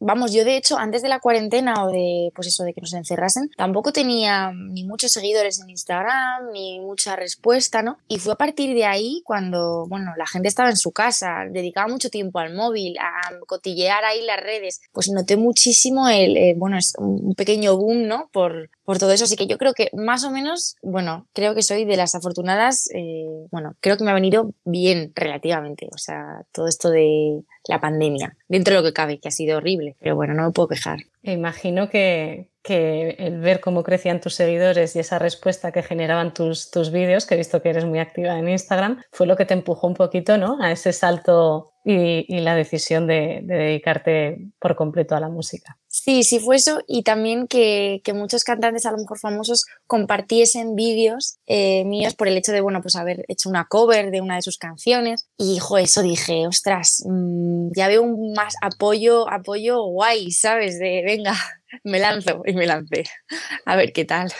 vamos, 0.00 0.32
yo 0.32 0.44
de 0.44 0.56
hecho 0.56 0.78
antes 0.78 1.02
de 1.02 1.08
la 1.08 1.20
cuarentena 1.20 1.84
o 1.84 1.90
de, 1.90 2.30
pues 2.34 2.48
eso, 2.48 2.64
de 2.64 2.74
que 2.74 2.80
nos 2.80 2.92
encerrasen, 2.92 3.50
tampoco 3.56 3.92
tenía 3.92 4.52
ni 4.52 4.84
muchos 4.84 5.12
seguidores 5.12 5.60
en 5.60 5.70
Instagram, 5.70 6.50
ni 6.52 6.80
mucha 6.80 7.16
respuesta, 7.16 7.82
¿no? 7.82 7.98
Y 8.08 8.18
fue 8.18 8.32
a 8.32 8.36
partir 8.36 8.74
de 8.74 8.84
ahí 8.84 9.22
cuando, 9.24 9.86
bueno, 9.88 10.12
la 10.16 10.26
gente 10.26 10.48
estaba 10.48 10.70
en 10.70 10.76
su 10.76 10.92
casa, 10.92 11.44
dedicaba 11.50 11.88
mucho 11.88 12.10
tiempo 12.10 12.38
al 12.38 12.54
móvil, 12.54 12.96
a 12.98 13.38
cotillear 13.46 14.04
ahí 14.04 14.22
las 14.24 14.40
redes, 14.40 14.80
pues 14.92 15.10
noté 15.10 15.36
muchísimo 15.36 16.08
el, 16.08 16.36
eh, 16.36 16.54
bueno, 16.56 16.78
es 16.78 16.94
un 16.98 17.34
pequeño 17.34 17.76
boom, 17.76 18.06
¿no? 18.06 18.30
Por, 18.32 18.70
por 18.84 18.98
todo 18.98 19.12
eso, 19.12 19.24
así 19.24 19.36
que 19.36 19.46
yo 19.46 19.58
creo 19.58 19.74
que 19.74 19.90
más 19.92 20.24
o 20.24 20.30
menos, 20.30 20.76
bueno, 20.82 21.28
creo 21.34 21.54
que 21.54 21.62
soy 21.62 21.84
de 21.84 21.96
las 21.96 22.14
afortunadas, 22.14 22.88
eh, 22.94 23.26
bueno, 23.50 23.76
creo 23.80 23.96
que 23.96 24.04
me 24.04 24.10
ha 24.10 24.14
venido 24.14 24.52
bien 24.64 25.12
relativamente, 25.14 25.88
o 25.94 25.98
sea, 25.98 26.46
todo 26.52 26.68
esto 26.68 26.88
de 26.88 27.42
la 27.68 27.80
pandemia, 27.80 28.34
dentro 28.48 28.74
de 28.74 28.80
lo 28.80 28.86
que 28.86 28.92
cabe, 28.92 29.20
que 29.20 29.28
ha 29.28 29.32
sido 29.32 29.58
horrible, 29.58 29.96
pero 30.00 30.16
bueno, 30.16 30.34
no 30.34 30.44
me 30.44 30.50
puedo 30.50 30.68
quejar. 30.68 31.00
Imagino 31.22 31.88
que, 31.90 32.48
que 32.62 33.16
el 33.18 33.40
ver 33.40 33.60
cómo 33.60 33.82
crecían 33.82 34.20
tus 34.20 34.34
seguidores 34.34 34.96
y 34.96 34.98
esa 34.98 35.18
respuesta 35.18 35.72
que 35.72 35.82
generaban 35.82 36.34
tus, 36.34 36.70
tus 36.70 36.90
vídeos, 36.90 37.26
que 37.26 37.34
he 37.34 37.38
visto 37.38 37.62
que 37.62 37.70
eres 37.70 37.84
muy 37.84 37.98
activa 37.98 38.38
en 38.38 38.48
Instagram, 38.48 39.02
fue 39.12 39.26
lo 39.26 39.36
que 39.36 39.44
te 39.44 39.54
empujó 39.54 39.86
un 39.86 39.94
poquito 39.94 40.38
¿no? 40.38 40.62
a 40.62 40.72
ese 40.72 40.92
salto 40.92 41.72
y, 41.84 42.24
y 42.28 42.40
la 42.40 42.54
decisión 42.54 43.06
de, 43.06 43.40
de, 43.42 43.54
dedicarte 43.56 44.38
por 44.58 44.76
completo 44.76 45.14
a 45.16 45.20
la 45.20 45.28
música. 45.28 45.78
Sí, 45.86 46.22
sí 46.22 46.38
fue 46.38 46.56
eso 46.56 46.82
y 46.86 47.02
también 47.02 47.48
que, 47.48 48.02
que 48.04 48.12
muchos 48.12 48.44
cantantes 48.44 48.84
a 48.84 48.92
lo 48.92 48.98
mejor 48.98 49.18
famosos 49.18 49.64
compartiesen 49.86 50.76
vídeos 50.76 51.38
eh, 51.46 51.84
míos 51.84 52.14
por 52.14 52.28
el 52.28 52.36
hecho 52.36 52.52
de, 52.52 52.60
bueno, 52.60 52.82
pues 52.82 52.94
haber 52.94 53.24
hecho 53.28 53.48
una 53.48 53.66
cover 53.66 54.10
de 54.10 54.20
una 54.20 54.36
de 54.36 54.42
sus 54.42 54.58
canciones 54.58 55.28
y, 55.36 55.56
hijo, 55.56 55.78
eso 55.78 56.02
dije, 56.02 56.46
ostras, 56.46 57.02
mmm, 57.06 57.70
ya 57.74 57.88
veo 57.88 58.02
un 58.02 58.32
más 58.34 58.54
apoyo, 58.60 59.30
apoyo 59.30 59.82
guay, 59.84 60.30
¿sabes? 60.30 60.78
De, 60.78 61.02
venga, 61.04 61.34
me 61.84 61.98
lanzo 61.98 62.42
y 62.44 62.52
me 62.52 62.66
lancé. 62.66 63.04
A 63.64 63.76
ver 63.76 63.92
qué 63.92 64.04
tal. 64.04 64.32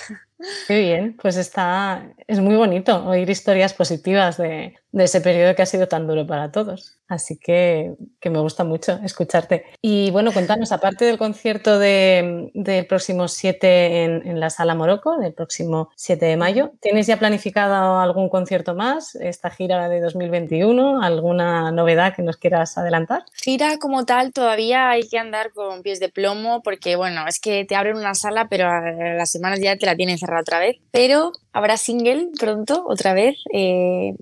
Qué 0.68 0.78
bien, 0.78 1.16
pues 1.20 1.36
está, 1.36 2.14
es 2.28 2.38
muy 2.38 2.54
bonito 2.54 3.04
oír 3.04 3.28
historias 3.28 3.74
positivas 3.74 4.36
de, 4.36 4.76
de, 4.92 5.04
ese 5.04 5.20
periodo 5.20 5.54
que 5.54 5.62
ha 5.62 5.66
sido 5.66 5.88
tan 5.88 6.06
duro 6.06 6.26
para 6.26 6.50
todos. 6.52 6.98
Así 7.08 7.38
que, 7.38 7.94
que 8.20 8.28
me 8.28 8.38
gusta 8.38 8.64
mucho 8.64 9.00
escucharte. 9.02 9.64
Y 9.80 10.10
bueno, 10.10 10.30
cuéntanos, 10.30 10.72
aparte 10.72 11.06
del 11.06 11.16
concierto 11.16 11.78
del 11.78 12.50
de, 12.52 12.84
próximo 12.84 13.28
7 13.28 14.04
en, 14.04 14.28
en, 14.28 14.40
la 14.40 14.50
Sala 14.50 14.74
Morocco, 14.74 15.16
del 15.16 15.32
próximo 15.32 15.88
7 15.96 16.26
de 16.26 16.36
mayo, 16.36 16.72
¿tienes 16.80 17.06
ya 17.06 17.18
planificado 17.18 17.98
algún 17.98 18.28
concierto 18.28 18.74
más? 18.74 19.14
¿Esta 19.14 19.48
gira 19.48 19.88
de 19.88 20.00
2021? 20.00 21.02
¿Alguna 21.02 21.72
novedad 21.72 22.14
que 22.14 22.22
nos 22.22 22.36
quieras 22.36 22.76
adelantar? 22.76 23.24
Gira 23.32 23.78
como 23.78 24.04
tal 24.04 24.32
todavía 24.32 24.90
hay 24.90 25.08
que 25.08 25.18
andar 25.18 25.52
con 25.52 25.82
pies 25.82 26.00
de 26.00 26.10
plomo 26.10 26.62
porque, 26.62 26.96
bueno, 26.96 27.26
es 27.26 27.40
que 27.40 27.64
te 27.64 27.74
abren 27.74 27.96
una 27.96 28.14
sala, 28.14 28.48
pero 28.48 28.68
a 28.68 28.80
las 29.14 29.30
semanas 29.30 29.60
ya 29.60 29.76
te 29.76 29.86
la 29.86 29.96
tienen 29.96 30.18
cerrada 30.18 30.42
otra 30.42 30.58
vez. 30.58 30.76
Pero 30.90 31.32
habrá 31.52 31.76
single 31.76 32.28
pronto, 32.38 32.84
otra 32.86 33.14
vez. 33.14 33.36
Eh, 33.52 34.14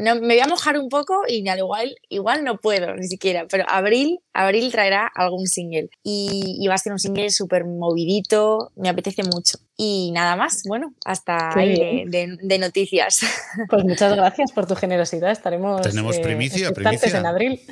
no, 0.00 0.14
me 0.16 0.34
voy 0.34 0.40
a 0.40 0.46
mojar 0.46 0.78
un 0.78 0.88
poco 0.88 1.22
y 1.28 1.46
al 1.48 1.58
igual, 1.58 1.94
igual 2.08 2.44
no 2.44 2.58
puedo 2.58 2.94
ni 2.96 3.06
siquiera, 3.06 3.46
pero 3.48 3.64
abril, 3.68 4.20
abril 4.32 4.70
traerá 4.72 5.10
algún 5.14 5.46
single 5.46 5.90
y, 6.02 6.56
y 6.58 6.68
va 6.68 6.74
a 6.74 6.78
ser 6.78 6.92
un 6.92 6.98
single 6.98 7.30
súper 7.30 7.64
movidito, 7.64 8.72
me 8.76 8.88
apetece 8.88 9.22
mucho. 9.22 9.58
Y 9.76 10.10
nada 10.12 10.36
más, 10.36 10.62
bueno, 10.66 10.92
hasta 11.06 11.58
ahí 11.58 11.74
de, 11.74 12.04
de, 12.06 12.36
de, 12.40 12.58
noticias. 12.58 13.20
Pues 13.70 13.84
muchas 13.84 14.14
gracias 14.14 14.52
por 14.52 14.66
tu 14.66 14.74
generosidad, 14.74 15.30
estaremos 15.30 15.82
Tenemos 15.82 16.18
primicia, 16.18 16.68
eh, 16.68 16.72
primicia. 16.72 17.18
en 17.18 17.26
abril. 17.26 17.60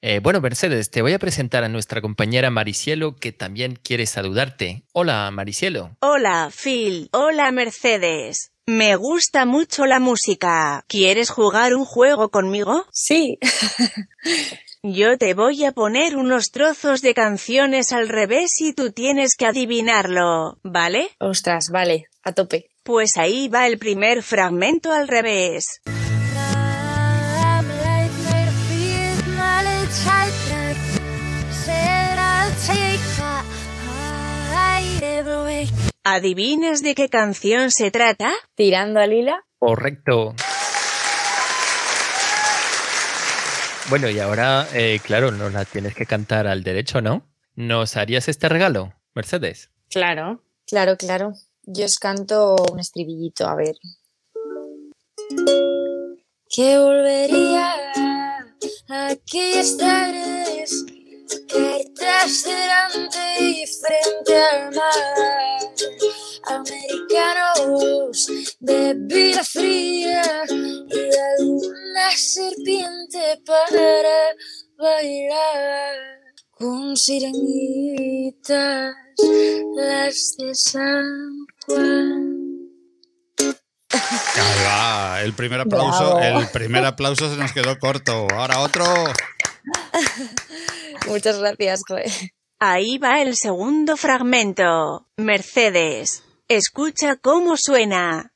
Eh, 0.00 0.20
bueno, 0.22 0.40
Mercedes, 0.40 0.90
te 0.92 1.02
voy 1.02 1.12
a 1.12 1.18
presentar 1.18 1.64
a 1.64 1.68
nuestra 1.68 2.00
compañera 2.00 2.50
Maricielo, 2.50 3.16
que 3.16 3.32
también 3.32 3.74
quiere 3.74 4.06
saludarte. 4.06 4.84
Hola, 4.92 5.28
Maricielo. 5.32 5.96
Hola, 5.98 6.50
Phil. 6.52 7.08
Hola, 7.12 7.50
Mercedes. 7.50 8.52
Me 8.68 8.96
gusta 8.96 9.46
mucho 9.46 9.86
la 9.86 9.98
música. 9.98 10.84
¿Quieres 10.88 11.30
jugar 11.30 11.74
un 11.74 11.86
juego 11.86 12.28
conmigo? 12.28 12.84
Sí. 12.92 13.38
Yo 14.82 15.16
te 15.16 15.32
voy 15.32 15.64
a 15.64 15.72
poner 15.72 16.18
unos 16.18 16.50
trozos 16.50 17.00
de 17.00 17.14
canciones 17.14 17.92
al 17.92 18.10
revés 18.10 18.60
y 18.60 18.74
tú 18.74 18.92
tienes 18.92 19.36
que 19.38 19.46
adivinarlo, 19.46 20.58
¿vale? 20.62 21.08
Ostras, 21.18 21.70
vale, 21.72 22.08
a 22.22 22.32
tope. 22.32 22.68
Pues 22.82 23.16
ahí 23.16 23.48
va 23.48 23.66
el 23.66 23.78
primer 23.78 24.22
fragmento 24.22 24.92
al 24.92 25.08
revés. 25.08 25.80
¿Adivinas 36.10 36.82
de 36.82 36.94
qué 36.94 37.10
canción 37.10 37.70
se 37.70 37.90
trata? 37.90 38.32
¿Tirando 38.54 38.98
a 38.98 39.06
Lila? 39.06 39.44
Correcto. 39.58 40.34
Bueno, 43.90 44.08
y 44.08 44.18
ahora, 44.18 44.66
eh, 44.72 45.00
claro, 45.04 45.32
nos 45.32 45.52
la 45.52 45.66
tienes 45.66 45.94
que 45.94 46.06
cantar 46.06 46.46
al 46.46 46.62
derecho, 46.62 47.02
¿no? 47.02 47.28
¿Nos 47.56 47.98
harías 47.98 48.26
este 48.28 48.48
regalo, 48.48 48.94
Mercedes? 49.14 49.70
Claro, 49.90 50.42
claro, 50.66 50.96
claro. 50.96 51.34
Yo 51.64 51.84
os 51.84 51.98
canto 51.98 52.56
un 52.72 52.80
estribillito, 52.80 53.46
a 53.46 53.54
ver. 53.54 53.76
Que 56.48 56.78
volvería 56.78 57.74
a 58.88 59.08
aquellas 59.08 59.76
tardes 59.76 60.86
Cartas 61.46 62.44
delante 62.44 63.18
y 63.40 63.66
frente 63.66 64.36
al 64.36 64.74
mar, 64.74 65.57
americanos, 66.50 68.26
bebida 68.60 69.44
fría 69.44 70.22
y 70.48 71.16
alguna 71.38 72.10
serpiente 72.16 73.40
para 73.44 74.34
bailar 74.76 75.94
con 76.50 76.96
sirenitas, 76.96 78.94
las 79.76 80.36
de 80.38 80.54
San 80.54 81.46
Juan. 81.66 82.34
Ahí 83.90 84.64
va, 84.64 85.22
el 85.22 85.32
primer 85.34 85.60
aplauso, 85.60 86.16
Bravo. 86.16 86.40
el 86.40 86.48
primer 86.48 86.84
aplauso 86.84 87.30
se 87.30 87.36
nos 87.36 87.52
quedó 87.52 87.78
corto. 87.78 88.26
Ahora 88.32 88.60
otro. 88.60 88.84
Muchas 91.08 91.38
gracias, 91.38 91.82
Joe. 91.86 92.04
Ahí 92.58 92.98
va 92.98 93.22
el 93.22 93.36
segundo 93.36 93.96
fragmento. 93.96 95.06
Mercedes, 95.16 96.22
escucha 96.48 97.16
cómo 97.16 97.56
suena. 97.56 98.32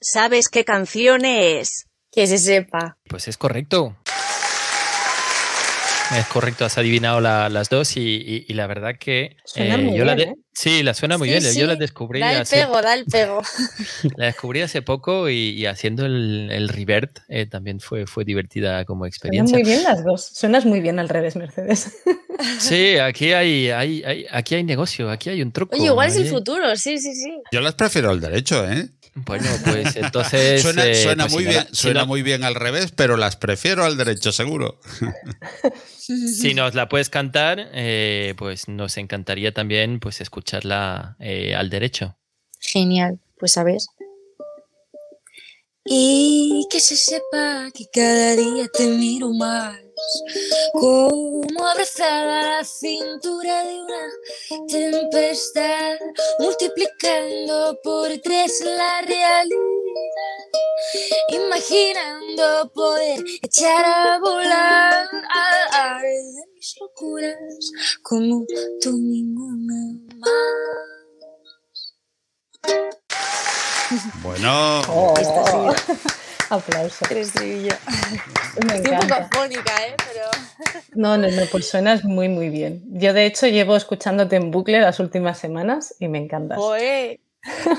¿Sabes 0.00 0.48
qué 0.48 0.64
canción 0.64 1.24
es? 1.24 1.86
Que 2.10 2.26
se 2.26 2.36
sepa. 2.36 2.98
Pues 3.08 3.28
es 3.28 3.38
correcto. 3.38 3.96
Es 6.18 6.26
correcto, 6.26 6.64
has 6.64 6.76
adivinado 6.78 7.20
la- 7.20 7.48
las 7.48 7.68
dos 7.70 7.96
y, 7.96 8.00
y- 8.00 8.44
y 8.48 8.54
la 8.54 8.66
verdad 8.66 8.94
que 8.98 9.36
Suena 9.44 9.74
eh, 9.76 9.78
muy 9.78 9.96
yo 9.96 10.04
la 10.04 10.14
bien, 10.14 10.28
¿eh? 10.30 10.34
sí, 10.52 10.82
la 10.82 10.94
suena 10.94 11.18
muy 11.18 11.28
Sí, 11.28 11.38
bien. 11.38 11.54
Yo 11.54 11.66
la 11.66 11.76
descubrí 11.76 12.20
Da 12.20 12.32
el 12.32 12.40
hace, 12.42 12.56
pego, 12.56 12.82
da 12.82 12.94
el 12.94 13.04
pego. 13.06 13.40
la 14.16 14.26
descubrí 14.26 14.60
hace 14.62 14.82
poco 14.82 15.28
y, 15.30 15.50
y 15.50 15.66
haciendo 15.66 16.04
el, 16.06 16.50
el 16.50 16.68
revert 16.68 17.18
eh, 17.28 17.46
también 17.46 17.80
fue, 17.80 18.06
fue 18.06 18.24
divertida 18.24 18.84
como 18.84 19.04
Suenan 19.04 19.08
experiencia. 19.08 19.56
muy 19.58 19.64
bien 19.66 19.82
las 19.82 20.04
dos. 20.04 20.24
Suenas 20.34 20.64
muy 20.66 20.80
bien 20.80 20.98
al 20.98 21.08
revés, 21.08 21.36
Mercedes. 21.36 21.92
Sí, 22.58 22.96
aquí 22.98 23.32
hay, 23.32 23.70
hay, 23.70 24.02
hay- 24.04 24.26
aquí 24.30 24.54
hay 24.56 24.64
negocio, 24.64 25.10
aquí 25.10 25.30
hay 25.30 25.42
un 25.42 25.52
truco. 25.52 25.76
Oye, 25.76 25.86
igual 25.86 26.08
es 26.08 26.16
el 26.16 26.26
¿eh? 26.26 26.30
futuro, 26.30 26.74
sí, 26.76 26.98
sí, 26.98 27.14
sí. 27.14 27.32
Yo 27.52 27.60
las 27.60 27.74
prefiero 27.74 28.10
al 28.10 28.20
derecho, 28.20 28.68
¿eh? 28.70 28.88
Bueno, 29.14 29.46
pues 29.64 29.94
entonces. 29.96 30.62
Suena, 30.62 30.86
eh, 30.86 30.94
suena 30.94 31.24
pues 31.24 31.32
muy 31.34 31.42
si 31.44 31.48
bien, 31.50 31.64
la- 31.68 31.74
suena 31.74 32.04
muy 32.06 32.22
bien 32.22 32.44
al 32.44 32.54
revés, 32.54 32.92
pero 32.96 33.16
las 33.18 33.36
prefiero 33.36 33.84
al 33.84 33.96
derecho, 33.96 34.32
seguro. 34.32 34.80
Si 35.98 36.52
nos 36.54 36.74
la 36.74 36.88
puedes 36.88 37.08
cantar, 37.10 37.70
eh, 37.72 38.34
pues 38.36 38.66
nos 38.68 38.96
encantaría 38.96 39.54
también 39.54 40.00
pues 40.00 40.20
escucharla 40.20 41.16
eh, 41.20 41.54
al 41.54 41.70
derecho. 41.70 42.16
Genial, 42.58 43.20
pues 43.38 43.56
a 43.56 43.62
ver. 43.62 43.78
Y 45.84 46.66
que 46.70 46.80
se 46.80 46.96
sepa 46.96 47.70
que 47.74 47.84
cada 47.92 48.36
día 48.36 48.66
te 48.72 48.86
miro 48.88 49.30
más, 49.32 49.76
como 50.72 51.66
abrazada 51.66 52.40
a 52.40 52.58
la 52.58 52.64
cintura 52.64 53.64
de 53.64 53.74
una 53.80 54.66
tempestad, 54.68 55.96
multiplicando 56.38 57.78
por 57.82 58.08
tres 58.18 58.60
la 58.64 59.02
realidad, 59.02 59.44
imaginando 61.28 62.70
poder 62.74 63.22
echar 63.42 63.84
a 63.84 64.18
volar 64.18 65.08
al 65.12 65.74
ar 65.74 66.02
de 66.02 66.44
mis 66.54 66.74
locuras, 66.80 67.36
como 68.02 68.44
tú 68.80 68.92
ninguna 68.92 69.98
más. 70.18 70.92
Bueno, 74.22 74.80
Oh, 74.88 75.14
Esta 76.52 76.60
sí. 76.60 76.72
aplauso. 76.72 77.04
El 77.10 77.16
estribillo. 77.18 77.74
Me 78.66 78.74
Estoy 78.76 78.92
un 78.92 79.00
poco 79.00 79.14
afónica, 79.14 79.72
¿eh? 79.86 79.94
Pero... 79.96 80.82
No, 80.94 81.16
no, 81.16 81.28
no, 81.28 81.42
pues 81.50 81.68
suenas 81.68 82.04
muy, 82.04 82.28
muy 82.28 82.50
bien. 82.50 82.82
Yo, 82.88 83.12
de 83.12 83.26
hecho, 83.26 83.46
llevo 83.46 83.76
escuchándote 83.76 84.36
en 84.36 84.50
bucle 84.50 84.80
las 84.80 85.00
últimas 85.00 85.38
semanas 85.38 85.94
y 85.98 86.08
me 86.08 86.18
encantas. 86.18 86.58
¡Joder! 86.58 87.20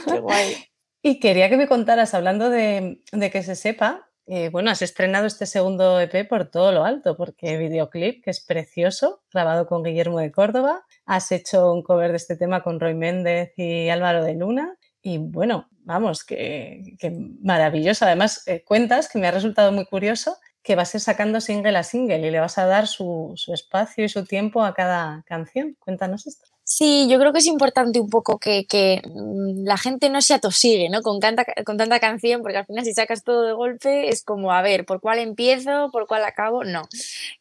¡Qué 0.08 0.20
guay! 0.20 0.56
Y 1.06 1.20
quería 1.20 1.50
que 1.50 1.58
me 1.58 1.68
contaras, 1.68 2.14
hablando 2.14 2.50
de, 2.50 3.02
de 3.12 3.30
que 3.30 3.44
se 3.44 3.58
sepa, 3.58 4.08
eh, 4.26 4.48
bueno, 4.50 4.72
has 4.72 4.82
estrenado 4.82 5.26
este 5.26 5.46
segundo 5.46 6.00
EP 6.00 6.26
por 6.30 6.46
todo 6.50 6.72
lo 6.72 6.86
alto, 6.86 7.18
porque 7.18 7.58
videoclip, 7.58 8.24
que 8.24 8.30
es 8.30 8.40
precioso, 8.40 9.22
grabado 9.34 9.68
con 9.68 9.84
Guillermo 9.84 10.20
de 10.20 10.32
Córdoba, 10.32 10.86
has 11.06 11.30
hecho 11.34 11.74
un 11.74 11.84
cover 11.84 12.12
de 12.12 12.18
este 12.18 12.38
tema 12.38 12.64
con 12.64 12.80
Roy 12.80 12.94
Méndez 12.94 13.52
y 13.58 13.90
Álvaro 13.90 14.24
de 14.24 14.36
Luna, 14.36 14.78
y 15.02 15.18
bueno, 15.18 15.68
vamos, 15.86 16.24
que, 16.24 16.96
que 17.00 17.12
maravilloso. 17.42 18.06
Además, 18.06 18.44
eh, 18.48 18.64
cuentas, 18.64 19.10
que 19.10 19.20
me 19.20 19.28
ha 19.28 19.32
resultado 19.32 19.72
muy 19.72 19.86
curioso, 19.86 20.38
que 20.64 20.76
vas 20.76 20.94
a 20.94 20.98
ir 20.98 21.02
sacando 21.02 21.42
single 21.42 21.78
a 21.78 21.84
single 21.84 22.26
y 22.28 22.32
le 22.32 22.40
vas 22.40 22.58
a 22.58 22.66
dar 22.66 22.88
su, 22.88 23.34
su 23.36 23.54
espacio 23.54 24.06
y 24.06 24.10
su 24.10 24.26
tiempo 24.26 24.64
a 24.64 24.74
cada 24.74 25.24
canción. 25.28 25.76
Cuéntanos 25.80 26.28
esto. 26.28 26.53
Sí, 26.66 27.08
yo 27.10 27.20
creo 27.20 27.34
que 27.34 27.40
es 27.40 27.46
importante 27.48 28.00
un 28.00 28.10
poco 28.10 28.40
que, 28.40 28.66
que, 28.66 29.02
mm, 29.06 29.66
la 29.66 29.78
gente 29.78 30.10
no 30.10 30.22
se 30.22 30.34
atosigue 30.34 30.90
¿no? 30.90 31.02
Con, 31.02 31.20
tanta, 31.20 31.46
con 31.66 31.78
tanta 31.78 32.00
canción, 32.00 32.42
porque 32.42 32.58
al 32.58 32.66
final 32.66 32.86
si 32.86 32.94
sacas 32.94 33.24
todo 33.24 33.44
de 33.44 33.54
golpe 33.54 34.10
es 34.10 34.24
como, 34.24 34.54
a 34.54 34.62
ver, 34.62 34.86
¿por 34.86 35.02
cuál 35.02 35.20
empiezo? 35.20 35.90
¿Por 35.92 36.08
cuál 36.08 36.24
acabo? 36.24 36.64
No, 36.64 36.88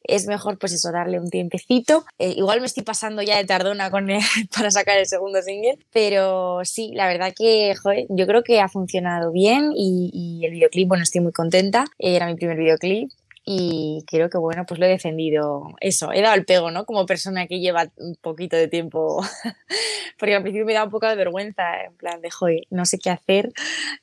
es 0.02 0.26
mejor 0.26 0.58
pues 0.58 0.72
eso, 0.72 0.90
darle 0.90 1.20
un 1.20 1.30
tiempecito. 1.30 2.04
Eh, 2.18 2.34
igual 2.36 2.60
me 2.60 2.66
estoy 2.66 2.82
pasando 2.82 3.22
ya 3.22 3.36
de 3.36 3.44
tardona 3.44 3.90
para 4.56 4.70
sacar 4.70 4.98
el 4.98 5.06
segundo 5.06 5.40
single, 5.42 5.78
pero 5.92 6.60
sí, 6.64 6.90
la 6.94 7.06
verdad 7.06 7.32
que 7.36 7.74
joder, 7.76 8.06
yo 8.08 8.26
creo 8.26 8.42
que 8.42 8.60
ha 8.60 8.68
funcionado 8.68 9.30
bien 9.30 9.72
y, 9.76 10.10
y 10.12 10.44
el 10.46 10.52
videoclip, 10.52 10.88
bueno, 10.88 11.04
estoy 11.04 11.20
muy 11.20 11.32
contenta, 11.32 11.84
era 11.98 12.26
mi 12.26 12.34
primer 12.34 12.56
videoclip 12.56 13.10
y 13.44 14.04
creo 14.06 14.30
que 14.30 14.38
bueno, 14.38 14.64
pues 14.66 14.78
lo 14.78 14.86
he 14.86 14.88
defendido 14.88 15.74
eso, 15.80 16.12
he 16.12 16.20
dado 16.22 16.34
el 16.34 16.44
pego, 16.44 16.70
¿no? 16.70 16.84
Como 16.84 17.06
persona 17.06 17.46
que 17.46 17.58
lleva 17.58 17.90
un 17.96 18.16
poquito 18.20 18.56
de 18.56 18.68
tiempo, 18.68 19.20
porque 20.18 20.34
al 20.34 20.42
principio 20.42 20.64
me 20.64 20.74
da 20.74 20.84
un 20.84 20.90
poco 20.90 21.08
de 21.08 21.16
vergüenza, 21.16 21.82
en 21.84 21.96
plan 21.96 22.20
de, 22.20 22.30
joder, 22.30 22.60
no 22.70 22.84
sé 22.84 22.98
qué 22.98 23.10
hacer, 23.10 23.52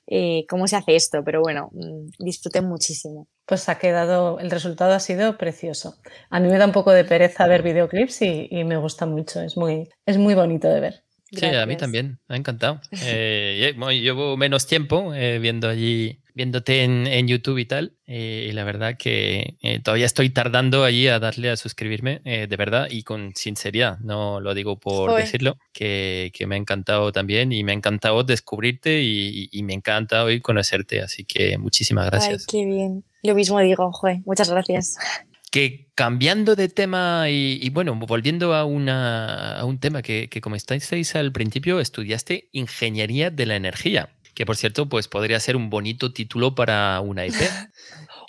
eh, 0.08 0.46
cómo 0.50 0.68
se 0.68 0.76
hace 0.76 0.96
esto, 0.96 1.24
pero 1.24 1.42
bueno, 1.42 1.70
mm, 1.72 2.10
disfruté 2.20 2.62
muchísimo. 2.62 3.28
Pues 3.46 3.70
ha 3.70 3.80
quedado, 3.80 4.40
el 4.40 4.52
resultado 4.52 4.94
ha 4.94 5.00
sido 5.00 5.38
precioso. 5.38 5.96
A 6.30 6.40
mí 6.40 6.50
me 6.50 6.58
da 6.58 6.66
un 6.66 6.72
poco 6.72 6.92
de 6.92 7.06
pereza 7.06 7.48
ver 7.48 7.64
videoclips 7.64 8.22
y, 8.22 8.48
y 8.52 8.64
me 8.66 8.78
gusta 8.78 9.06
mucho, 9.06 9.42
es 9.42 9.58
muy, 9.58 9.90
es 10.06 10.18
muy 10.18 10.36
bonito 10.36 10.68
de 10.68 10.80
ver. 10.82 11.04
Sí, 11.32 11.46
a 11.46 11.50
mí 11.50 11.56
Gracias. 11.56 11.78
también, 11.78 12.20
me 12.28 12.36
ha 12.36 12.38
encantado. 12.38 12.82
Eh, 13.04 13.74
llevo 14.02 14.36
menos 14.38 14.66
tiempo 14.68 15.14
eh, 15.14 15.40
viendo 15.40 15.68
allí, 15.70 16.20
viéndote 16.34 16.84
en, 16.84 17.06
en 17.06 17.28
YouTube 17.28 17.58
y 17.60 17.66
tal, 17.66 17.94
eh, 18.08 18.48
y 18.50 18.52
la 18.54 18.64
verdad 18.64 18.96
que 18.98 19.56
eh, 19.62 19.80
todavía 19.82 20.06
estoy 20.06 20.30
tardando 20.32 20.84
allí 20.84 21.08
a 21.08 21.20
darle 21.20 21.50
a 21.50 21.58
suscribirme, 21.58 22.22
eh, 22.26 22.48
de 22.50 22.56
verdad, 22.58 22.88
y 22.90 23.04
con 23.04 23.36
sinceridad, 23.36 24.00
no 24.00 24.40
lo 24.40 24.54
digo 24.54 24.80
por 24.80 25.12
Joder. 25.12 25.26
decirlo, 25.26 25.58
que, 25.74 26.32
que 26.34 26.48
me 26.48 26.56
ha 26.56 26.58
encantado 26.58 27.12
también 27.12 27.52
y 27.52 27.64
me 27.64 27.74
ha 27.74 27.76
encantado 27.76 28.24
descubrirte 28.24 29.02
y, 29.02 29.50
y 29.52 29.64
me 29.64 29.74
encanta 29.74 30.24
hoy 30.24 30.42
conocerte, 30.42 31.02
así 31.02 31.26
que 31.26 31.58
muchísimas 31.58 32.08
gracias. 32.10 32.46
Ay, 32.52 32.60
qué 32.60 32.66
bien. 32.66 33.04
Lo 33.22 33.36
mismo 33.36 33.60
digo, 33.60 33.92
joder, 33.92 34.20
muchas 34.26 34.50
gracias. 34.50 34.98
que 35.52 35.90
cambiando 35.96 36.56
de 36.56 36.70
tema 36.70 37.30
y, 37.30 37.60
y 37.62 37.70
bueno, 37.72 37.96
volviendo 37.96 38.54
a, 38.54 38.66
una, 38.66 39.60
a 39.60 39.66
un 39.66 39.80
tema 39.80 40.02
que, 40.02 40.30
que 40.30 40.42
comentasteis 40.42 41.16
al 41.16 41.32
principio, 41.32 41.80
estudiaste 41.80 42.50
Ingeniería 42.52 43.30
de 43.32 43.46
la 43.46 43.56
Energía, 43.56 44.10
que 44.36 44.46
por 44.46 44.56
cierto, 44.58 44.88
pues 44.88 45.08
podría 45.08 45.40
ser 45.40 45.56
un 45.56 45.70
bonito 45.70 46.14
título 46.14 46.56
para 46.56 47.00
una 47.02 47.26
IP. 47.26 47.36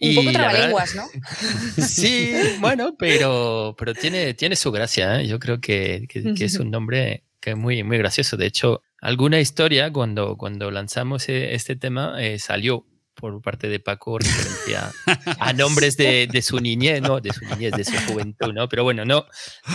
Un 0.02 0.14
poco 0.14 0.30
Y 0.30 0.32
verdad- 0.32 0.50
trabalenguas, 0.50 0.94
¿no? 0.94 1.04
Sí, 1.86 2.32
bueno, 2.60 2.96
pero, 2.98 3.74
pero 3.78 3.92
tiene, 3.94 4.32
tiene 4.32 4.56
su 4.56 4.72
gracia. 4.72 5.20
¿eh? 5.20 5.26
Yo 5.26 5.38
creo 5.38 5.60
que, 5.60 6.06
que- 6.08 6.32
que 6.34 6.44
es 6.46 6.58
un 6.58 6.70
nombre 6.70 7.24
que 7.38 7.50
es 7.50 7.56
muy, 7.56 7.82
muy 7.82 7.98
gracioso. 7.98 8.38
De 8.38 8.46
hecho, 8.46 8.82
alguna 9.02 9.40
historia 9.40 9.92
cuando, 9.92 10.36
cuando 10.38 10.70
lanzamos 10.70 11.28
eh, 11.28 11.54
este 11.54 11.76
tema 11.76 12.14
eh, 12.18 12.38
salió 12.38 12.86
por 13.20 13.40
parte 13.42 13.68
de 13.68 13.78
Paco 13.80 14.18
referencia 14.18 14.90
a 15.38 15.52
nombres 15.52 15.96
de, 15.96 16.26
de 16.30 16.42
su 16.42 16.58
niñez, 16.58 17.02
no, 17.02 17.20
de 17.20 17.32
su 17.32 17.44
niñez, 17.44 17.72
de 17.72 17.84
su 17.84 17.92
juventud, 18.08 18.52
¿no? 18.52 18.68
Pero 18.68 18.82
bueno, 18.84 19.04
no, 19.04 19.26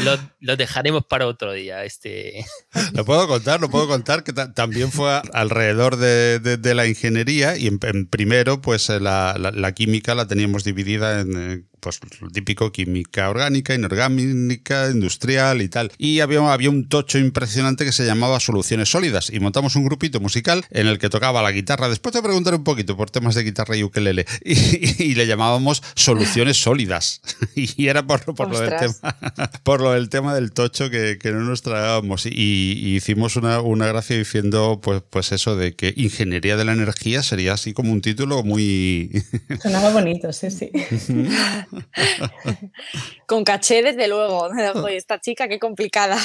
lo, 0.04 0.18
lo 0.40 0.58
dejaremos 0.58 1.06
para 1.06 1.28
otro 1.28 1.54
día. 1.54 1.84
Este, 1.84 2.46
Lo 2.94 3.06
puedo 3.06 3.28
contar, 3.28 3.62
lo 3.62 3.70
puedo 3.70 3.88
contar, 3.88 4.24
que 4.24 4.34
ta- 4.34 4.54
también 4.54 4.92
fue 4.92 5.12
a- 5.12 5.24
alrededor 5.34 5.98
de, 5.98 6.40
de- 6.40 6.58
de 6.58 6.76
la 6.76 6.88
ingeniería 6.88 7.58
y 7.58 7.68
en, 7.68 7.80
en 7.84 8.08
primero, 8.08 8.62
pues 8.62 8.90
eh, 8.90 9.00
la, 9.00 9.36
la- 9.40 9.52
la 9.52 9.72
química 9.74 10.16
la 10.16 10.28
teníamos 10.28 10.64
dividida 10.64 11.22
en, 11.22 11.52
eh, 11.52 11.64
pues 11.86 12.22
lo 12.22 12.30
típico, 12.30 12.72
química 12.72 13.30
orgánica, 13.30 13.74
inorgánica, 13.76 14.90
industrial 14.90 15.62
y 15.62 15.70
tal. 15.70 15.92
Y 15.98 16.20
había, 16.20 16.52
había 16.52 16.70
un 16.70 16.90
tocho 16.90 17.20
impresionante 17.20 17.86
que 17.86 17.92
se 17.92 18.06
llamaba 18.06 18.40
Soluciones 18.40 18.90
Sólidas 18.90 19.30
y 19.32 19.40
montamos 19.40 19.76
un 19.76 19.86
grupito 19.86 20.20
musical 20.20 20.66
en 20.72 20.88
el 20.88 20.98
que 20.98 21.10
tocaba 21.10 21.42
la 21.42 21.52
guitarra. 21.52 21.90
Después 21.90 22.14
te 22.14 22.22
preguntaré 22.22 22.58
un 22.58 22.64
poquito 22.64 22.98
por 22.98 23.12
temas 23.12 23.36
de 23.36 23.44
guitarra 23.44 23.76
y 23.76 23.84
ukelele. 23.84 24.26
Y, 24.46 25.04
y 25.04 25.16
le 25.16 25.28
llamábamos 25.28 25.82
Soluciones 25.96 26.58
Sólidas. 26.58 27.22
Y 27.56 27.88
era 27.88 28.06
por, 28.06 28.24
por 28.36 28.50
lo 28.50 28.60
del 28.60 28.76
tema 28.78 29.16
por 29.64 29.82
lo 29.82 29.92
del 29.92 30.10
tema 30.10 30.36
del 30.36 30.52
tocho 30.52 30.90
que, 30.90 31.18
que 31.20 31.32
no 31.32 31.42
nos 31.42 31.62
tragábamos 31.62 32.26
y, 32.26 32.32
y 32.32 32.96
hicimos 32.96 33.36
una, 33.36 33.62
una 33.62 33.88
gracia 33.88 34.18
diciendo 34.18 34.80
pues, 34.82 35.02
pues 35.10 35.32
eso 35.32 35.56
de 35.56 35.76
que 35.76 35.94
ingeniería 35.96 36.58
de 36.58 36.66
la 36.66 36.74
energía 36.74 37.24
sería 37.24 37.54
así 37.54 37.74
como 37.74 37.92
un 37.92 38.02
título 38.02 38.44
muy 38.44 39.24
Sonaba 39.62 39.92
bonito, 39.92 40.32
sí, 40.34 40.50
sí. 40.52 40.72
Con 43.26 43.44
caché, 43.44 43.82
desde 43.84 44.08
luego. 44.08 44.50
Esta 44.90 45.20
chica, 45.20 45.48
qué 45.48 45.60
complicada. 45.60 46.18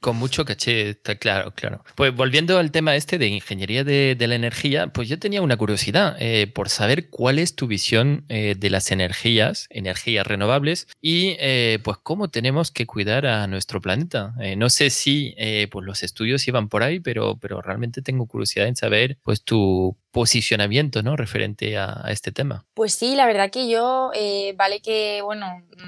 Con 0.00 0.16
mucho 0.16 0.44
caché, 0.44 0.90
está 0.90 1.16
claro, 1.16 1.52
claro. 1.54 1.82
Pues 1.96 2.14
volviendo 2.14 2.58
al 2.58 2.70
tema 2.70 2.94
este 2.94 3.18
de 3.18 3.26
ingeniería 3.26 3.82
de, 3.82 4.16
la 4.28 4.34
energía, 4.34 4.88
pues 4.88 5.08
yo 5.08 5.18
tenía 5.18 5.42
una 5.42 5.56
curiosidad 5.56 6.16
eh, 6.20 6.46
por 6.46 6.68
saber 6.68 7.10
cuál 7.10 7.38
es 7.38 7.56
tu 7.56 7.66
visión 7.66 8.24
eh, 8.28 8.54
de 8.56 8.70
las 8.70 8.92
energías, 8.92 9.66
energías 9.70 10.26
renovables, 10.26 10.86
y 11.00 11.36
eh, 11.40 11.80
pues 11.82 11.98
cómo 12.02 12.28
tenemos 12.28 12.70
que 12.70 12.86
cuidar 12.86 13.26
a 13.26 13.46
nuestro 13.48 13.80
planeta. 13.80 14.34
No 14.56 14.70
sé 14.70 14.90
si 14.90 15.34
pues 15.70 15.84
los 15.84 16.02
estudios 16.02 16.46
iban 16.46 16.68
por 16.68 16.82
ahí, 16.82 17.00
pero, 17.00 17.36
pero 17.38 17.60
realmente 17.60 18.02
tengo 18.02 18.26
curiosidad 18.26 18.68
en 18.68 18.76
saber 18.76 19.18
pues 19.24 19.42
tu 19.42 19.96
posicionamiento, 20.10 21.02
¿no? 21.02 21.16
Referente 21.16 21.76
a, 21.76 22.04
este 22.08 22.32
tema. 22.32 22.64
Pues 22.74 22.94
sí, 22.94 23.14
la 23.14 23.26
verdad 23.26 23.50
que 23.50 23.68
yo, 23.68 24.10
eh, 24.14 24.54
vale 24.56 24.80
que, 24.80 25.20
bueno, 25.22 25.46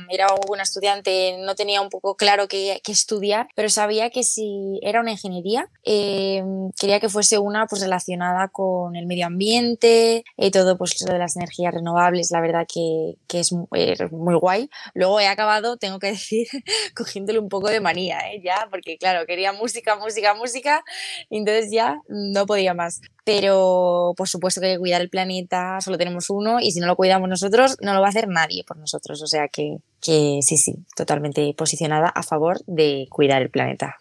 era 0.08 0.26
una 0.48 0.62
estudiante, 0.62 1.36
no 1.40 1.54
tenía 1.54 1.80
un 1.80 1.88
poco 1.88 2.16
claro 2.16 2.48
qué, 2.48 2.80
estudiar, 2.86 3.48
pero 3.54 3.68
sabía 3.68 4.10
que 4.10 4.24
si 4.24 4.80
era 4.82 5.00
una 5.00 5.12
ingeniería, 5.12 5.68
eh, 5.84 6.42
quería 6.78 6.98
que 6.98 7.08
fuese 7.08 7.38
una 7.38 7.66
pues 7.66 7.82
relacionada 7.82 8.48
con 8.48 8.96
el 8.96 9.06
medio 9.06 9.26
ambiente, 9.26 10.24
y 10.36 10.46
eh, 10.46 10.50
todo 10.50 10.76
pues 10.76 11.00
lo 11.06 11.12
de 11.12 11.18
las 11.18 11.36
energías 11.36 11.72
renovables, 11.72 12.30
la 12.32 12.40
verdad 12.40 12.66
que, 12.72 13.14
que 13.28 13.40
es 13.40 13.52
muy 13.52 14.34
guay. 14.34 14.68
Luego 14.94 15.20
he 15.20 15.28
acabado, 15.28 15.76
tengo 15.76 15.98
que 15.98 16.08
decir, 16.12 16.48
cogiéndole 16.96 17.38
un 17.38 17.48
poco 17.48 17.68
de 17.68 17.80
manía, 17.80 18.18
ya, 18.42 18.66
porque 18.70 18.98
claro, 18.98 19.24
quería 19.26 19.52
música, 19.52 19.96
música, 19.96 20.34
música, 20.34 20.84
y 21.28 21.38
entonces 21.38 21.70
ya 21.70 22.00
no 22.08 22.46
podía 22.46 22.74
más 22.74 23.00
pero 23.24 24.09
por 24.14 24.28
supuesto 24.28 24.60
que 24.60 24.68
hay 24.68 24.74
que 24.74 24.78
cuidar 24.78 25.00
el 25.00 25.10
planeta, 25.10 25.80
solo 25.80 25.98
tenemos 25.98 26.30
uno 26.30 26.60
y 26.60 26.72
si 26.72 26.80
no 26.80 26.86
lo 26.86 26.96
cuidamos 26.96 27.28
nosotros, 27.28 27.76
no 27.80 27.94
lo 27.94 28.00
va 28.00 28.06
a 28.06 28.10
hacer 28.10 28.28
nadie 28.28 28.64
por 28.64 28.76
nosotros. 28.76 29.22
O 29.22 29.26
sea 29.26 29.48
que, 29.48 29.78
que 30.00 30.40
sí, 30.42 30.56
sí, 30.56 30.76
totalmente 30.96 31.54
posicionada 31.56 32.08
a 32.08 32.22
favor 32.22 32.60
de 32.66 33.06
cuidar 33.10 33.42
el 33.42 33.50
planeta. 33.50 33.96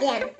bien. 0.00 0.32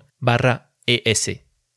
es. 0.87 1.31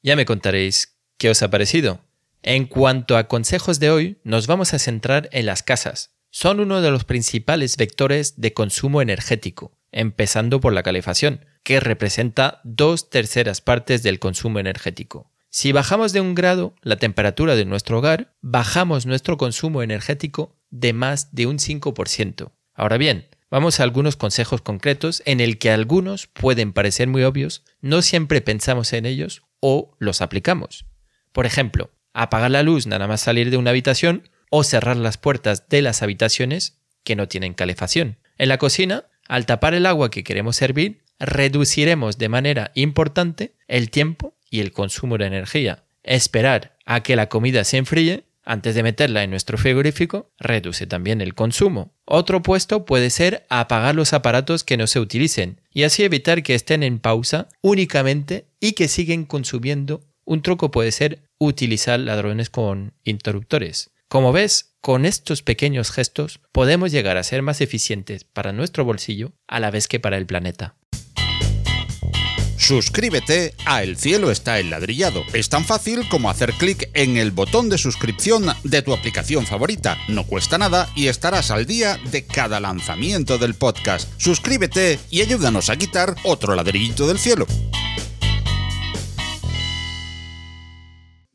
Ya 0.03 0.15
me 0.15 0.25
contaréis 0.25 0.99
qué 1.17 1.31
os 1.31 1.41
ha 1.41 1.49
parecido. 1.49 2.02
En 2.45 2.65
cuanto 2.65 3.15
a 3.15 3.29
consejos 3.29 3.79
de 3.79 3.89
hoy, 3.89 4.17
nos 4.25 4.47
vamos 4.47 4.73
a 4.73 4.79
centrar 4.79 5.29
en 5.31 5.45
las 5.45 5.63
casas. 5.63 6.11
Son 6.29 6.59
uno 6.59 6.81
de 6.81 6.91
los 6.91 7.05
principales 7.05 7.77
vectores 7.77 8.41
de 8.41 8.53
consumo 8.53 9.01
energético, 9.01 9.71
empezando 9.93 10.59
por 10.59 10.73
la 10.73 10.83
calefacción, 10.83 11.45
que 11.63 11.79
representa 11.79 12.59
dos 12.65 13.09
terceras 13.09 13.61
partes 13.61 14.03
del 14.03 14.19
consumo 14.19 14.59
energético. 14.59 15.31
Si 15.49 15.71
bajamos 15.71 16.11
de 16.11 16.19
un 16.19 16.35
grado 16.35 16.75
la 16.81 16.97
temperatura 16.97 17.55
de 17.55 17.63
nuestro 17.63 17.99
hogar, 17.99 18.33
bajamos 18.41 19.05
nuestro 19.05 19.37
consumo 19.37 19.81
energético 19.81 20.57
de 20.69 20.91
más 20.91 21.33
de 21.33 21.45
un 21.45 21.59
5%. 21.59 22.51
Ahora 22.73 22.97
bien, 22.97 23.29
vamos 23.51 23.79
a 23.79 23.83
algunos 23.83 24.17
consejos 24.17 24.61
concretos 24.61 25.23
en 25.25 25.39
el 25.39 25.59
que 25.59 25.71
algunos 25.71 26.27
pueden 26.27 26.73
parecer 26.73 27.07
muy 27.07 27.23
obvios, 27.23 27.63
no 27.79 28.01
siempre 28.01 28.41
pensamos 28.41 28.91
en 28.91 29.05
ellos 29.05 29.43
o 29.61 29.95
los 29.97 30.21
aplicamos. 30.21 30.85
Por 31.31 31.45
ejemplo, 31.45 31.89
apagar 32.13 32.51
la 32.51 32.63
luz 32.63 32.87
nada 32.87 33.07
más 33.07 33.21
salir 33.21 33.49
de 33.51 33.57
una 33.57 33.71
habitación 33.71 34.29
o 34.49 34.63
cerrar 34.63 34.97
las 34.97 35.17
puertas 35.17 35.67
de 35.69 35.81
las 35.81 36.03
habitaciones 36.03 36.77
que 37.03 37.15
no 37.15 37.27
tienen 37.27 37.53
calefacción. 37.53 38.17
En 38.37 38.49
la 38.49 38.57
cocina, 38.57 39.05
al 39.27 39.45
tapar 39.45 39.73
el 39.73 39.85
agua 39.85 40.11
que 40.11 40.23
queremos 40.23 40.55
servir, 40.55 41.01
reduciremos 41.19 42.17
de 42.17 42.29
manera 42.29 42.71
importante 42.75 43.55
el 43.67 43.89
tiempo 43.89 44.35
y 44.49 44.59
el 44.59 44.71
consumo 44.71 45.17
de 45.17 45.25
energía. 45.25 45.83
Esperar 46.03 46.77
a 46.85 47.01
que 47.01 47.15
la 47.15 47.29
comida 47.29 47.63
se 47.63 47.77
enfríe 47.77 48.25
antes 48.45 48.75
de 48.75 48.83
meterla 48.83 49.23
en 49.23 49.29
nuestro 49.29 49.57
frigorífico 49.57 50.31
reduce 50.37 50.85
también 50.85 51.21
el 51.21 51.33
consumo. 51.33 51.93
Otro 52.05 52.41
puesto 52.41 52.85
puede 52.85 53.09
ser 53.09 53.45
apagar 53.49 53.95
los 53.95 54.11
aparatos 54.11 54.63
que 54.63 54.75
no 54.75 54.87
se 54.87 54.99
utilicen 54.99 55.61
y 55.71 55.83
así 55.83 56.03
evitar 56.03 56.43
que 56.43 56.55
estén 56.55 56.83
en 56.83 56.99
pausa 56.99 57.47
únicamente 57.61 58.47
y 58.59 58.73
que 58.73 58.89
siguen 58.89 59.25
consumiendo. 59.25 60.01
Un 60.25 60.41
truco 60.41 60.71
puede 60.71 60.91
ser 60.91 61.29
utilizar 61.37 61.99
ladrones 61.99 62.49
con 62.49 62.93
interruptores. 63.03 63.91
Como 64.07 64.31
ves, 64.31 64.75
con 64.79 65.05
estos 65.05 65.41
pequeños 65.41 65.91
gestos 65.91 66.39
podemos 66.51 66.91
llegar 66.91 67.17
a 67.17 67.23
ser 67.23 67.41
más 67.41 67.61
eficientes 67.61 68.23
para 68.23 68.53
nuestro 68.53 68.85
bolsillo 68.85 69.33
a 69.47 69.59
la 69.59 69.71
vez 69.71 69.87
que 69.87 69.99
para 69.99 70.17
el 70.17 70.25
planeta. 70.25 70.75
Suscríbete 72.57 73.53
a 73.65 73.83
El 73.83 73.97
cielo 73.97 74.31
está 74.31 74.59
enladrillado. 74.59 75.23
Es 75.33 75.49
tan 75.49 75.65
fácil 75.65 76.07
como 76.07 76.29
hacer 76.29 76.53
clic 76.53 76.89
en 76.93 77.17
el 77.17 77.31
botón 77.31 77.67
de 77.67 77.77
suscripción 77.77 78.45
de 78.63 78.81
tu 78.81 78.93
aplicación 78.93 79.45
favorita. 79.45 79.97
No 80.07 80.25
cuesta 80.25 80.57
nada 80.57 80.89
y 80.95 81.07
estarás 81.07 81.51
al 81.51 81.65
día 81.65 81.99
de 82.09 82.25
cada 82.25 82.61
lanzamiento 82.61 83.37
del 83.37 83.55
podcast. 83.55 84.09
Suscríbete 84.17 84.97
y 85.09 85.21
ayúdanos 85.21 85.69
a 85.69 85.75
quitar 85.75 86.15
otro 86.23 86.55
ladrillito 86.55 87.05
del 87.05 87.19
cielo. 87.19 87.47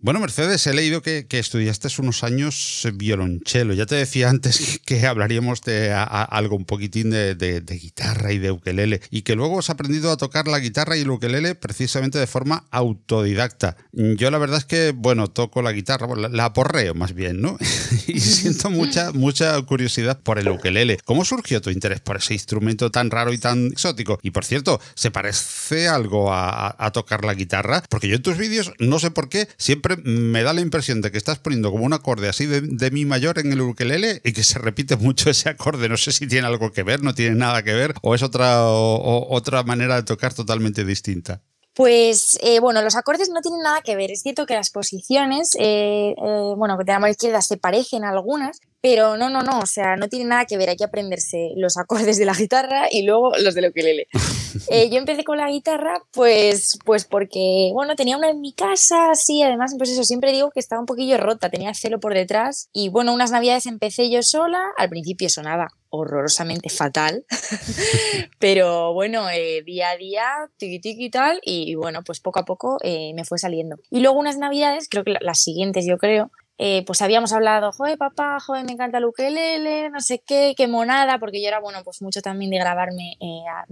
Bueno, 0.00 0.20
Mercedes, 0.20 0.64
he 0.68 0.74
leído 0.74 1.02
que, 1.02 1.26
estudiaste 1.28 1.88
unos 1.98 2.22
años 2.22 2.86
violonchelo. 2.94 3.74
Ya 3.74 3.84
te 3.84 3.96
decía 3.96 4.30
antes 4.30 4.80
que 4.86 5.04
hablaríamos 5.04 5.62
de 5.62 5.92
algo 5.92 6.54
un 6.54 6.64
poquitín 6.64 7.10
de, 7.10 7.62
guitarra 7.68 8.32
y 8.32 8.38
de 8.38 8.52
ukelele 8.52 9.00
y 9.10 9.22
que 9.22 9.34
luego 9.34 9.58
has 9.58 9.70
aprendido 9.70 10.12
a 10.12 10.16
tocar 10.16 10.46
la 10.46 10.60
guitarra 10.60 10.96
y 10.96 11.00
el 11.00 11.10
ukelele 11.10 11.56
precisamente 11.56 12.16
de 12.16 12.28
forma 12.28 12.68
autodidacta. 12.70 13.76
Yo 13.92 14.30
la 14.30 14.38
verdad 14.38 14.58
es 14.58 14.66
que, 14.66 14.92
bueno, 14.92 15.26
toco 15.28 15.62
la 15.62 15.72
guitarra, 15.72 16.06
la, 16.14 16.28
la 16.28 16.44
aporreo 16.44 16.94
más 16.94 17.12
bien, 17.12 17.40
¿no? 17.40 17.58
y 18.06 18.20
siento 18.20 18.70
mucha, 18.70 19.10
mucha 19.10 19.60
curiosidad 19.62 20.20
por 20.20 20.38
el 20.38 20.48
ukelele. 20.48 20.98
¿Cómo 21.04 21.24
surgió 21.24 21.60
tu 21.60 21.70
interés 21.70 21.98
por 22.00 22.18
ese 22.18 22.34
instrumento 22.34 22.92
tan 22.92 23.10
raro 23.10 23.32
y 23.32 23.38
tan 23.38 23.66
exótico? 23.66 24.20
Y 24.22 24.30
por 24.30 24.44
cierto, 24.44 24.80
¿se 24.94 25.10
parece 25.10 25.88
algo 25.88 26.32
a 26.32 26.90
tocar 26.92 27.24
la 27.24 27.34
guitarra? 27.34 27.82
Porque 27.88 28.06
yo 28.06 28.14
en 28.14 28.22
tus 28.22 28.36
vídeos, 28.36 28.72
no 28.78 29.00
sé 29.00 29.10
por 29.10 29.28
qué, 29.28 29.48
siempre 29.56 29.87
me 30.04 30.42
da 30.42 30.52
la 30.52 30.60
impresión 30.60 31.00
de 31.00 31.10
que 31.10 31.18
estás 31.18 31.38
poniendo 31.38 31.70
como 31.70 31.84
un 31.84 31.92
acorde 31.92 32.28
así 32.28 32.46
de, 32.46 32.90
mi 32.90 33.04
mayor 33.04 33.38
en 33.38 33.52
el 33.52 33.60
ukelele 33.60 34.20
y 34.24 34.32
que 34.32 34.42
se 34.42 34.58
repite 34.58 34.96
mucho 34.96 35.30
ese 35.30 35.48
acorde. 35.48 35.88
No 35.88 35.96
sé 35.96 36.12
si 36.12 36.26
tiene 36.26 36.46
algo 36.46 36.72
que 36.72 36.82
ver, 36.82 37.02
no 37.02 37.14
tiene 37.14 37.36
nada 37.36 37.62
que 37.62 37.74
ver 37.74 37.94
o 38.02 38.14
es 38.14 38.22
otra, 38.22 38.64
otra 38.64 39.62
manera 39.62 39.96
de 39.96 40.02
tocar 40.02 40.34
totalmente 40.34 40.84
distinta. 40.84 41.42
Pues 41.78 42.36
eh, 42.42 42.58
bueno, 42.58 42.82
los 42.82 42.96
acordes 42.96 43.30
no 43.30 43.40
tienen 43.40 43.62
nada 43.62 43.82
que 43.82 43.94
ver. 43.94 44.10
Es 44.10 44.22
cierto 44.22 44.46
que 44.46 44.54
las 44.54 44.70
posiciones, 44.70 45.54
eh, 45.60 46.10
eh, 46.10 46.54
bueno, 46.56 46.76
de 46.76 46.84
la 46.84 46.98
mano 46.98 47.12
izquierda 47.12 47.40
se 47.40 47.56
parecen 47.56 48.02
algunas, 48.04 48.58
pero 48.80 49.16
no, 49.16 49.28
no, 49.28 49.42
no, 49.42 49.58
o 49.58 49.66
sea, 49.66 49.96
no 49.96 50.08
tiene 50.08 50.26
nada 50.26 50.44
que 50.44 50.56
ver. 50.56 50.68
Hay 50.68 50.76
que 50.76 50.84
aprenderse 50.84 51.50
los 51.56 51.76
acordes 51.76 52.18
de 52.18 52.24
la 52.24 52.34
guitarra 52.34 52.88
y 52.90 53.02
luego 53.02 53.32
los 53.38 53.54
del 53.54 53.70
ukelele. 53.70 54.08
Eh, 54.70 54.88
yo 54.90 54.96
empecé 54.96 55.24
con 55.24 55.36
la 55.36 55.50
guitarra, 55.50 56.02
pues, 56.10 56.78
pues 56.84 57.04
porque, 57.04 57.70
bueno, 57.74 57.94
tenía 57.96 58.16
una 58.16 58.30
en 58.30 58.40
mi 58.40 58.52
casa, 58.52 59.14
sí, 59.14 59.42
además, 59.42 59.74
pues 59.76 59.90
eso, 59.90 60.04
siempre 60.04 60.32
digo 60.32 60.50
que 60.50 60.58
estaba 60.58 60.80
un 60.80 60.86
poquillo 60.86 61.18
rota, 61.18 61.50
tenía 61.50 61.74
celo 61.74 62.00
por 62.00 62.14
detrás. 62.14 62.68
Y 62.72 62.88
bueno, 62.88 63.12
unas 63.12 63.30
navidades 63.30 63.66
empecé 63.66 64.10
yo 64.10 64.22
sola, 64.22 64.60
al 64.78 64.88
principio 64.88 65.28
sonaba 65.28 65.68
horrorosamente 65.90 66.70
fatal, 66.70 67.24
pero 68.38 68.92
bueno, 68.94 69.28
eh, 69.30 69.62
día 69.64 69.90
a 69.90 69.96
día, 69.96 70.24
tiki 70.56 70.80
y 70.82 71.10
tal, 71.10 71.40
y 71.42 71.74
bueno, 71.74 72.02
pues 72.04 72.20
poco 72.20 72.40
a 72.40 72.44
poco 72.44 72.78
eh, 72.82 73.12
me 73.14 73.24
fue 73.24 73.38
saliendo. 73.38 73.76
Y 73.90 74.00
luego 74.00 74.18
unas 74.18 74.38
navidades, 74.38 74.88
creo 74.90 75.04
que 75.04 75.14
las 75.20 75.42
siguientes 75.42 75.86
yo 75.86 75.98
creo, 75.98 76.30
eh, 76.60 76.84
pues 76.84 77.02
habíamos 77.02 77.32
hablado, 77.32 77.70
joder, 77.70 77.96
papá, 77.96 78.40
joder, 78.40 78.64
me 78.64 78.72
encanta 78.72 78.98
el 78.98 79.04
ukelele, 79.04 79.90
no 79.90 80.00
sé 80.00 80.20
qué, 80.26 80.54
qué 80.56 80.66
monada, 80.66 81.20
porque 81.20 81.40
yo 81.40 81.46
era, 81.46 81.60
bueno, 81.60 81.84
pues 81.84 82.02
mucho 82.02 82.20
también 82.20 82.50
de 82.50 82.58
grabarme 82.58 83.16
eh, 83.20 83.42
a, 83.48 83.64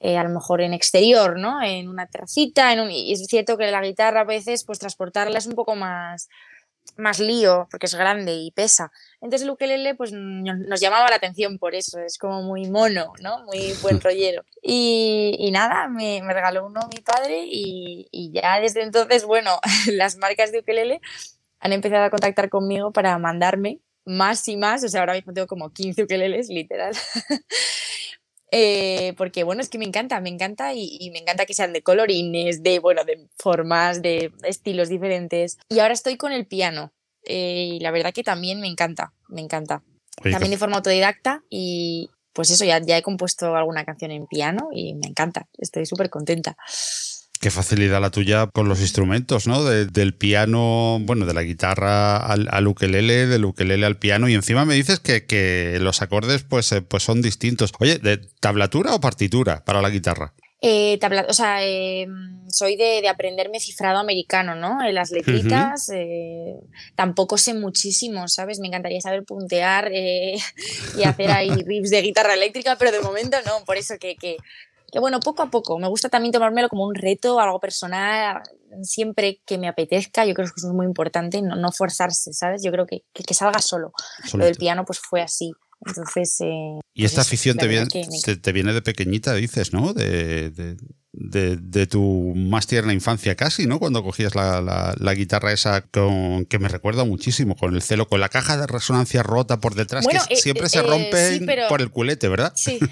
eh, 0.00 0.18
a, 0.18 0.22
lo 0.22 0.28
mejor 0.28 0.60
en 0.60 0.74
exterior, 0.74 1.38
¿no? 1.38 1.62
En 1.62 1.88
una 1.88 2.06
terracita, 2.06 2.70
en 2.72 2.80
un, 2.80 2.90
y 2.90 3.12
es 3.12 3.26
cierto 3.26 3.56
que 3.56 3.70
la 3.70 3.80
guitarra 3.80 4.20
a 4.20 4.24
veces, 4.24 4.64
pues 4.64 4.78
transportarla 4.78 5.38
es 5.38 5.46
un 5.46 5.54
poco 5.54 5.74
más, 5.74 6.28
más 6.98 7.18
lío, 7.18 7.66
porque 7.70 7.86
es 7.86 7.94
grande 7.94 8.34
y 8.34 8.50
pesa. 8.50 8.92
Entonces 9.22 9.42
el 9.42 9.50
ukelele, 9.50 9.94
pues 9.94 10.12
nos 10.12 10.80
llamaba 10.80 11.08
la 11.08 11.16
atención 11.16 11.58
por 11.58 11.74
eso, 11.74 11.98
es 11.98 12.18
como 12.18 12.42
muy 12.42 12.68
mono, 12.68 13.14
¿no? 13.22 13.42
Muy 13.44 13.72
buen 13.80 14.00
rollero. 14.02 14.44
Y, 14.62 15.36
y 15.38 15.50
nada, 15.50 15.88
me, 15.88 16.20
me, 16.22 16.34
regaló 16.34 16.66
uno 16.66 16.80
mi 16.94 17.00
padre 17.00 17.44
y, 17.46 18.06
y 18.10 18.32
ya 18.32 18.60
desde 18.60 18.82
entonces, 18.82 19.24
bueno, 19.24 19.58
las 19.92 20.16
marcas 20.16 20.52
de 20.52 20.58
ukelele 20.58 21.00
han 21.62 21.72
empezado 21.72 22.04
a 22.04 22.10
contactar 22.10 22.50
conmigo 22.50 22.92
para 22.92 23.16
mandarme 23.18 23.78
más 24.04 24.46
y 24.48 24.56
más, 24.56 24.82
o 24.82 24.88
sea, 24.88 25.00
ahora 25.00 25.14
mismo 25.14 25.32
tengo 25.32 25.46
como 25.46 25.70
15 25.70 26.02
ukeleles, 26.02 26.48
literal. 26.48 26.92
eh, 28.50 29.14
porque 29.16 29.44
bueno, 29.44 29.62
es 29.62 29.68
que 29.68 29.78
me 29.78 29.84
encanta, 29.84 30.20
me 30.20 30.28
encanta 30.28 30.74
y, 30.74 30.98
y, 31.00 31.10
me 31.12 31.20
encanta 31.20 31.46
que 31.46 31.54
sean 31.54 31.72
de 31.72 31.82
colorines, 31.82 32.64
de, 32.64 32.80
bueno, 32.80 33.04
de 33.04 33.28
formas, 33.38 34.02
de 34.02 34.32
estilos 34.42 34.88
diferentes. 34.88 35.58
Y 35.68 35.78
ahora 35.78 35.94
estoy 35.94 36.16
con 36.16 36.32
el 36.32 36.46
piano 36.46 36.92
eh, 37.24 37.74
y 37.74 37.80
la 37.80 37.92
verdad 37.92 38.12
que 38.12 38.24
también 38.24 38.60
me 38.60 38.66
encanta, 38.66 39.14
me 39.28 39.40
encanta. 39.40 39.84
Oye, 40.20 40.32
también 40.32 40.50
de 40.50 40.58
forma 40.58 40.76
autodidacta 40.76 41.44
y 41.48 42.10
pues 42.32 42.50
eso, 42.50 42.64
ya, 42.64 42.80
ya 42.80 42.98
he 42.98 43.02
compuesto 43.02 43.54
alguna 43.54 43.84
canción 43.84 44.10
en 44.10 44.26
piano 44.26 44.70
y 44.72 44.94
me 44.94 45.06
encanta, 45.06 45.48
estoy 45.58 45.86
súper 45.86 46.10
contenta. 46.10 46.56
Qué 47.42 47.50
facilidad 47.50 48.00
la 48.00 48.10
tuya 48.10 48.46
con 48.46 48.68
los 48.68 48.80
instrumentos, 48.80 49.48
¿no? 49.48 49.64
De, 49.64 49.86
del 49.86 50.14
piano, 50.14 51.00
bueno, 51.00 51.26
de 51.26 51.34
la 51.34 51.42
guitarra 51.42 52.16
al, 52.16 52.46
al, 52.48 52.68
ukelele, 52.68 53.26
del 53.26 53.44
ukelele 53.44 53.84
al 53.84 53.96
piano, 53.96 54.28
y 54.28 54.34
encima 54.34 54.64
me 54.64 54.76
dices 54.76 55.00
que, 55.00 55.26
que 55.26 55.78
los 55.80 56.02
acordes 56.02 56.44
pues, 56.44 56.70
eh, 56.70 56.82
pues 56.82 57.02
son 57.02 57.20
distintos. 57.20 57.72
Oye, 57.80 57.98
¿de 57.98 58.18
tablatura 58.38 58.94
o 58.94 59.00
partitura 59.00 59.64
para 59.64 59.82
la 59.82 59.90
guitarra? 59.90 60.34
Eh, 60.60 60.98
tabla, 61.00 61.26
o 61.28 61.32
sea, 61.32 61.66
eh, 61.66 62.06
soy 62.46 62.76
de, 62.76 63.00
de, 63.02 63.08
aprenderme 63.08 63.58
cifrado 63.58 63.98
americano, 63.98 64.54
¿no? 64.54 64.80
En 64.80 64.94
las 64.94 65.10
letritas, 65.10 65.88
uh 65.88 65.94
-huh. 65.94 65.96
eh, 65.96 66.60
tampoco 66.94 67.38
sé 67.38 67.54
muchísimo, 67.54 68.28
¿sabes? 68.28 68.60
Me 68.60 68.68
encantaría 68.68 69.00
saber 69.00 69.24
puntear 69.24 69.90
y 69.92 71.02
hacer 71.02 71.30
ahí 71.32 71.50
riffs 71.66 71.90
de 71.90 72.02
guitarra 72.02 72.34
eléctrica, 72.34 72.76
pero 72.78 72.92
de 72.92 73.00
momento 73.00 73.36
no, 73.44 73.64
por 73.64 73.76
eso 73.76 73.96
que, 73.98 74.14
que 74.14 74.36
que 74.92 75.00
bueno, 75.00 75.20
poco 75.20 75.42
a 75.42 75.50
poco. 75.50 75.78
Me 75.78 75.88
gusta 75.88 76.10
también 76.10 76.32
tomármelo 76.32 76.68
como 76.68 76.86
un 76.86 76.94
reto, 76.94 77.40
algo 77.40 77.58
personal, 77.58 78.42
siempre 78.82 79.40
que 79.46 79.56
me 79.56 79.66
apetezca. 79.66 80.26
Yo 80.26 80.34
creo 80.34 80.46
que 80.46 80.52
eso 80.54 80.68
es 80.68 80.74
muy 80.74 80.84
importante, 80.84 81.40
no, 81.40 81.56
no 81.56 81.72
forzarse, 81.72 82.34
¿sabes? 82.34 82.62
Yo 82.62 82.70
creo 82.70 82.86
que, 82.86 83.02
que, 83.14 83.24
que 83.24 83.32
salga 83.32 83.60
solo. 83.60 83.92
Lo 84.34 84.44
del 84.44 84.56
piano 84.56 84.84
pues 84.84 84.98
fue 84.98 85.22
así. 85.22 85.50
Entonces... 85.86 86.36
Eh, 86.42 86.78
y 86.92 87.06
esta 87.06 87.16
pues, 87.16 87.28
afición 87.28 87.56
te 87.56 87.68
viene, 87.68 87.86
te, 87.86 88.36
te 88.36 88.52
viene, 88.52 88.74
de 88.74 88.82
pequeñita, 88.82 89.32
dices, 89.34 89.72
¿no? 89.72 89.94
De, 89.94 90.50
de, 90.50 90.76
de, 91.12 91.56
de, 91.56 91.86
tu 91.86 92.32
más 92.34 92.66
tierna 92.66 92.92
infancia 92.92 93.34
casi, 93.34 93.66
¿no? 93.66 93.78
Cuando 93.78 94.02
cogías 94.02 94.34
la, 94.34 94.62
la, 94.62 94.94
la, 94.98 95.14
guitarra 95.14 95.52
esa 95.52 95.82
con, 95.82 96.46
que 96.46 96.58
me 96.58 96.68
recuerda 96.68 97.04
muchísimo, 97.04 97.54
con 97.54 97.74
el 97.74 97.82
celo, 97.82 98.08
con 98.08 98.20
la 98.20 98.30
caja 98.30 98.56
de 98.56 98.66
resonancia 98.66 99.22
rota 99.22 99.60
por 99.60 99.74
detrás, 99.74 100.04
bueno, 100.04 100.20
que 100.26 100.34
eh, 100.34 100.36
siempre 100.38 100.66
eh, 100.66 100.70
se 100.70 100.82
rompe 100.82 101.34
sí, 101.34 101.40
pero... 101.44 101.68
por 101.68 101.82
el 101.82 101.90
culete, 101.90 102.28
¿verdad? 102.28 102.52
Sí. 102.56 102.78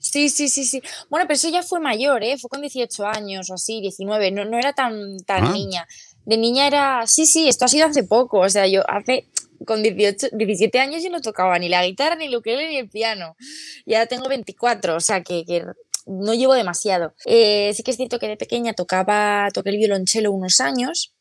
Sí, 0.00 0.30
sí, 0.30 0.48
sí, 0.48 0.64
sí. 0.64 0.80
Bueno, 1.10 1.26
pero 1.26 1.34
eso 1.34 1.50
ya 1.50 1.62
fue 1.62 1.78
mayor, 1.78 2.24
¿eh? 2.24 2.38
Fue 2.38 2.48
con 2.48 2.62
18 2.62 3.06
años 3.06 3.50
o 3.50 3.54
así, 3.54 3.82
19. 3.82 4.30
No, 4.30 4.46
no 4.46 4.58
era 4.58 4.72
tan, 4.72 5.18
tan 5.26 5.44
ah. 5.44 5.52
niña. 5.52 5.86
De 6.24 6.38
niña 6.38 6.66
era. 6.66 7.06
Sí, 7.06 7.26
sí, 7.26 7.48
esto 7.48 7.66
ha 7.66 7.68
sido 7.68 7.86
hace 7.86 8.02
poco. 8.02 8.38
O 8.38 8.48
sea, 8.48 8.66
yo 8.66 8.82
hace. 8.88 9.28
Con 9.66 9.82
18, 9.82 10.28
17 10.32 10.80
años 10.80 11.02
yo 11.02 11.10
no 11.10 11.20
tocaba 11.20 11.58
ni 11.58 11.68
la 11.68 11.84
guitarra, 11.84 12.14
ni 12.14 12.26
el 12.26 12.36
ukelele, 12.36 12.70
ni 12.70 12.76
el 12.78 12.88
piano. 12.88 13.36
Y 13.84 13.92
ahora 13.92 14.06
tengo 14.06 14.26
24, 14.28 14.96
o 14.96 15.00
sea 15.00 15.22
que, 15.22 15.44
que 15.44 15.64
no 16.08 16.34
llevo 16.34 16.54
demasiado. 16.54 17.14
Eh, 17.26 17.72
sí 17.74 17.82
que 17.82 17.90
es 17.90 17.96
cierto 17.96 18.18
que 18.18 18.28
de 18.28 18.36
pequeña 18.36 18.72
tocaba, 18.72 19.48
toqué 19.52 19.70
el 19.70 19.76
violonchelo 19.76 20.32
unos 20.32 20.60
años, 20.60 21.14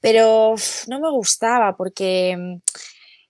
pero 0.00 0.54
no 0.86 1.00
me 1.00 1.10
gustaba 1.10 1.76
porque 1.76 2.36
mm, 2.36 2.56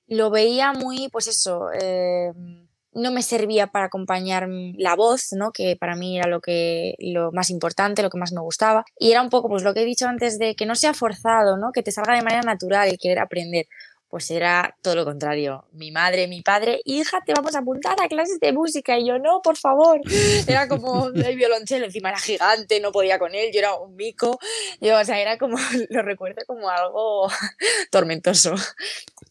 lo 0.08 0.30
veía 0.30 0.72
muy, 0.72 1.08
pues 1.10 1.28
eso. 1.28 1.68
Eh, 1.72 2.32
no 2.94 3.10
me 3.10 3.22
servía 3.22 3.66
para 3.68 3.86
acompañar 3.86 4.48
la 4.48 4.94
voz, 4.94 5.32
¿no? 5.32 5.50
Que 5.52 5.76
para 5.76 5.96
mí 5.96 6.18
era 6.18 6.28
lo 6.28 6.40
que 6.40 6.94
lo 6.98 7.32
más 7.32 7.50
importante, 7.50 8.02
lo 8.02 8.10
que 8.10 8.18
más 8.18 8.32
me 8.32 8.40
gustaba. 8.40 8.84
Y 8.98 9.10
era 9.10 9.22
un 9.22 9.30
poco 9.30 9.48
pues 9.48 9.62
lo 9.62 9.74
que 9.74 9.82
he 9.82 9.84
dicho 9.84 10.06
antes 10.06 10.38
de 10.38 10.54
que 10.54 10.66
no 10.66 10.76
sea 10.76 10.94
forzado, 10.94 11.56
¿no? 11.56 11.72
Que 11.72 11.82
te 11.82 11.90
salga 11.90 12.14
de 12.14 12.22
manera 12.22 12.42
natural 12.42 12.88
el 12.88 12.98
querer 12.98 13.18
aprender. 13.18 13.66
Pues 14.14 14.30
era 14.30 14.76
todo 14.80 14.94
lo 14.94 15.04
contrario. 15.04 15.66
Mi 15.72 15.90
madre, 15.90 16.28
mi 16.28 16.40
padre, 16.40 16.80
hija, 16.84 17.20
te 17.26 17.32
vamos 17.34 17.56
a 17.56 17.58
apuntar 17.58 18.00
a 18.00 18.06
clases 18.06 18.38
de 18.38 18.52
música. 18.52 18.96
Y 18.96 19.08
yo, 19.08 19.18
no, 19.18 19.42
por 19.42 19.56
favor. 19.56 20.00
Era 20.46 20.68
como 20.68 21.08
el 21.08 21.34
violonchelo, 21.34 21.86
encima 21.86 22.10
era 22.10 22.20
gigante, 22.20 22.78
no 22.78 22.92
podía 22.92 23.18
con 23.18 23.34
él, 23.34 23.50
yo 23.52 23.58
era 23.58 23.74
un 23.74 23.96
mico. 23.96 24.38
Yo, 24.80 25.00
o 25.00 25.04
sea, 25.04 25.20
era 25.20 25.36
como, 25.36 25.56
lo 25.90 26.02
recuerdo 26.02 26.42
como 26.46 26.70
algo 26.70 27.28
tormentoso. 27.90 28.54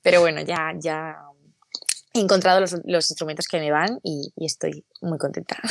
Pero 0.02 0.20
bueno, 0.20 0.42
ya, 0.42 0.74
ya 0.78 1.16
he 2.14 2.20
encontrado 2.20 2.60
los, 2.60 3.10
instrumentos 3.10 3.48
que 3.48 3.60
me 3.60 3.72
van 3.72 4.00
y, 4.04 4.32
estoy 4.38 4.86
muy 5.02 5.18
contenta. 5.18 5.58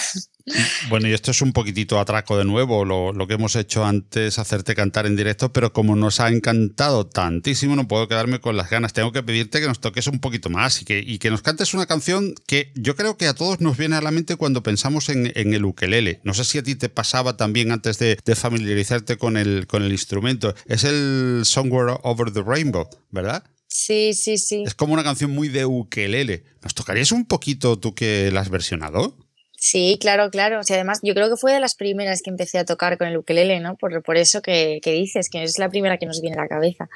Bueno, 0.89 1.07
y 1.07 1.13
esto 1.13 1.31
es 1.31 1.41
un 1.41 1.53
poquitito 1.53 2.01
atraco 2.01 2.37
de 2.37 2.45
nuevo, 2.45 2.85
lo, 2.85 3.29
que 3.29 3.35
hemos 3.35 3.55
hecho 3.55 3.85
antes, 3.85 4.41
hacerte 4.41 4.75
cantar 4.75 5.07
en 5.07 5.15
directo, 5.15 5.53
pero 5.53 5.73
como 5.73 5.95
nos 5.95 6.19
ha 6.19 6.29
encantado 6.29 7.07
tantísimo, 7.07 7.77
no 7.77 7.87
puedo 7.87 8.09
quedarme 8.09 8.41
con 8.41 8.57
las 8.57 8.69
ganas. 8.69 8.93
Tengo 8.93 9.13
que 9.13 9.23
pedirte 9.23 9.61
que 9.61 9.69
nos 9.69 9.79
toques 9.79 10.09
un 10.09 10.19
poquito 10.19 10.51
más 10.51 10.83
y 10.83 11.19
que, 11.19 11.31
nos 11.31 11.43
cantes 11.43 11.75
una 11.75 11.87
canción 11.87 12.35
que 12.49 12.73
yo 12.75 12.97
creo 12.97 13.17
que 13.17 13.29
a 13.29 13.35
todos 13.35 13.61
nos 13.61 13.77
viene 13.77 13.95
a 13.95 14.01
la 14.01 14.11
mente 14.11 14.35
cuando 14.35 14.65
pensamos 14.65 15.09
en, 15.11 15.31
el 15.37 15.65
ukelele. 15.65 16.21
No 16.25 16.35
sé 16.35 16.45
si 16.45 16.59
a 16.59 16.65
ti 16.65 16.75
te 16.75 16.89
pasaba 16.89 17.37
también 17.37 17.71
antes 17.71 18.01
de, 18.01 18.19
de 18.25 18.35
familiarizarte 18.35 19.17
con 19.19 19.37
el, 19.37 19.69
con 19.69 19.85
el 19.85 19.93
instrumento. 19.93 20.57
Es 20.67 20.83
el 20.83 21.43
Somewhere 21.45 22.01
Over 22.03 22.33
the 22.33 22.43
Rainbow, 22.43 22.89
¿verdad? 23.13 23.45
Sí, 23.73 24.13
sí, 24.13 24.37
sí. 24.37 24.65
Es 24.67 24.75
como 24.75 24.93
una 24.93 25.03
canción 25.03 25.31
muy 25.31 25.49
de 25.49 25.65
ukelele. 25.65 26.45
¿Nos 26.63 26.75
tocarías 26.75 27.11
un 27.11 27.25
poquito 27.25 27.79
tú 27.79 27.95
que 27.95 28.31
la 28.31 28.41
has 28.41 28.51
versionado? 28.51 29.17
Sí, 29.57 29.97
claro, 29.99 30.31
claro. 30.31 30.61
O 30.61 30.63
sea, 30.63 30.77
además, 30.77 31.01
yo 31.03 31.15
creo 31.15 31.31
que 31.31 31.39
fue 31.39 31.55
de 31.55 31.61
las 31.61 31.75
primeras 31.75 32.21
que 32.21 32.29
empecé 32.29 32.59
a 32.59 32.67
tocar 32.67 32.99
con 32.99 33.09
el 33.09 33.17
ukelele, 33.17 33.61
¿no? 33.61 33.77
Por, 33.77 34.03
por 34.03 34.19
eso 34.19 34.43
que, 34.43 34.81
que 34.83 34.93
dices, 34.93 35.31
que 35.31 35.43
es 35.43 35.59
la 35.59 35.71
primera 35.71 35.97
que 35.97 36.05
nos 36.05 36.21
viene 36.21 36.37
a 36.37 36.43
la 36.43 36.49
cabeza. 36.49 36.91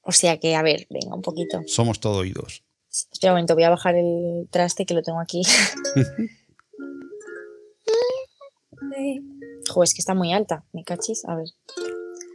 O 0.00 0.12
sea 0.12 0.38
que, 0.38 0.56
a 0.56 0.62
ver, 0.62 0.86
venga, 0.88 1.14
un 1.14 1.20
poquito. 1.20 1.60
Somos 1.66 2.00
todo 2.00 2.20
oídos. 2.20 2.64
Espera 2.90 3.32
un 3.32 3.36
momento, 3.36 3.54
voy 3.54 3.64
a 3.64 3.70
bajar 3.70 3.96
el 3.96 4.48
traste 4.50 4.86
que 4.86 4.94
lo 4.94 5.02
tengo 5.02 5.20
aquí. 5.20 5.42
Joder, 9.68 9.86
es 9.86 9.94
que 9.94 10.00
está 10.00 10.14
muy 10.14 10.32
alta, 10.32 10.64
me 10.72 10.82
cachis. 10.82 11.26
A 11.26 11.36
ver. 11.36 11.48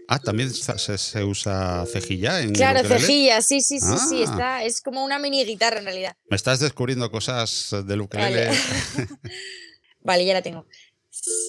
Ah, 0.10 0.20
también 0.20 0.54
se, 0.54 0.98
se, 0.98 1.24
usa 1.24 1.86
cejilla 1.86 2.40
en 2.42 2.54
Claro, 2.54 2.82
cejilla, 2.88 3.42
sí, 3.42 3.60
sí, 3.60 3.80
sí, 3.80 3.86
ah. 3.92 3.98
sí, 4.10 4.24
está, 4.24 4.64
es 4.64 4.82
como 4.82 5.04
una 5.04 5.20
mini 5.20 5.44
guitarra 5.44 5.80
en 5.80 5.86
realidad. 5.86 6.16
Me 6.30 6.38
estás 6.38 6.62
descubriendo 6.62 7.12
cosas 7.12 7.76
del 7.86 8.02
ukelele. 8.02 8.48
Vale, 8.48 8.58
vale 10.02 10.26
ya 10.26 10.34
la 10.34 10.42
tengo. 10.42 10.66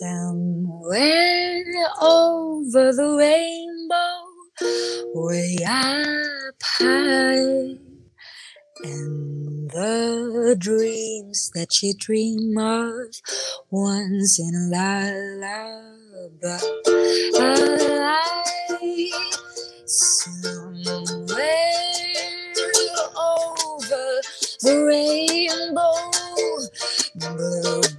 Somewhere 0.01 1.63
over 2.01 2.93
the 2.97 3.15
rainbow, 3.17 4.25
way 5.15 5.57
up 5.65 6.61
high, 6.61 7.79
and 8.83 9.71
the 9.71 10.57
dreams 10.59 11.53
that 11.55 11.81
you 11.81 11.95
dream 11.97 12.59
of 12.59 12.93
once 13.71 14.41
in 14.41 14.55
a 14.57 15.98
lullaby. 16.43 16.61
Somewhere 19.87 20.75
over 23.19 24.21
the 24.63 24.75
rainbow, 24.87 25.95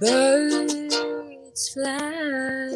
bluebirds 0.00 1.64
fly, 1.74 2.70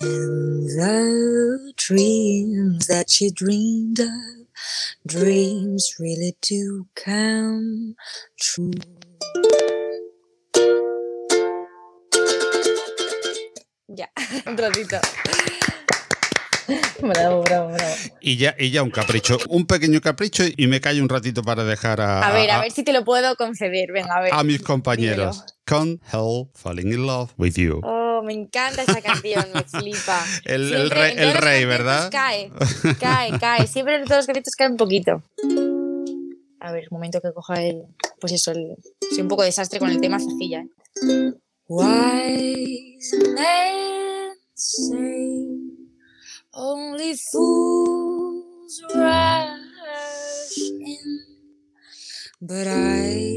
and 0.00 0.68
the 0.68 1.72
dreams 1.76 2.86
that 2.88 3.20
you 3.20 3.30
dreamed 3.32 4.00
of, 4.00 4.08
dreams 5.06 5.94
really 6.00 6.36
do 6.42 6.86
come 6.96 7.96
true. 8.40 8.72
Ya, 13.98 14.10
un 14.46 14.56
trocito. 14.56 14.96
Bravo, 17.00 17.42
bravo, 17.42 17.68
bravo. 17.72 17.94
Y 18.20 18.36
ya, 18.36 18.54
y 18.58 18.70
ya 18.70 18.82
un 18.82 18.90
capricho, 18.90 19.38
un 19.48 19.66
pequeño 19.66 20.02
capricho 20.02 20.44
y 20.54 20.66
me 20.66 20.82
callo 20.82 21.02
un 21.02 21.08
ratito 21.08 21.42
para 21.42 21.64
dejar 21.64 22.00
a, 22.02 22.20
A 22.26 22.30
ver, 22.32 22.50
a 22.50 22.60
ver 22.60 22.70
si 22.72 22.82
te 22.82 22.92
lo 22.92 23.04
puedo 23.06 23.36
conceder. 23.36 23.90
Venga, 23.92 24.16
a 24.16 24.20
ver. 24.20 24.34
a 24.34 24.42
mis 24.44 24.60
compañeros. 24.60 25.44
Can't 25.64 26.02
help 26.12 26.54
falling 26.54 26.92
in 26.92 27.06
love 27.06 27.30
with 27.38 27.54
you. 27.54 27.80
Oh, 27.84 28.20
me 28.22 28.34
encanta 28.34 28.82
esa 28.82 29.00
canción, 29.00 29.46
me 29.54 29.62
flipa. 29.80 30.22
El- 30.44 30.90
rey- 30.90 31.14
el 31.16 31.32
rey, 31.34 31.64
¿verdad? 31.64 32.10
Cae, 32.10 32.50
cae, 33.00 33.38
cae. 33.38 33.66
Siempre 33.66 33.94
en 33.96 34.04
todos 34.04 34.18
los 34.18 34.26
conciertos 34.26 34.54
cae 34.54 34.68
un 34.68 34.76
poquito. 34.76 35.22
A 36.60 36.72
ver, 36.72 36.84
un 36.90 36.96
momento 36.96 37.20
que 37.22 37.32
coja 37.32 37.62
el. 37.62 37.84
Pues 38.20 38.32
eso, 38.34 38.50
el. 38.50 38.76
Soy 39.10 39.22
un 39.22 39.28
poco 39.28 39.42
desastre 39.44 39.78
con 39.78 39.88
el 39.88 40.00
tema 40.02 40.18
cejilla. 40.18 40.64
¿eh? 41.08 41.32
Wise 42.98 43.14
men 43.32 44.34
say 44.56 45.46
only 46.52 47.14
fools 47.32 48.82
rush 48.92 50.58
in, 50.58 51.20
but 52.42 52.66
I 52.66 53.27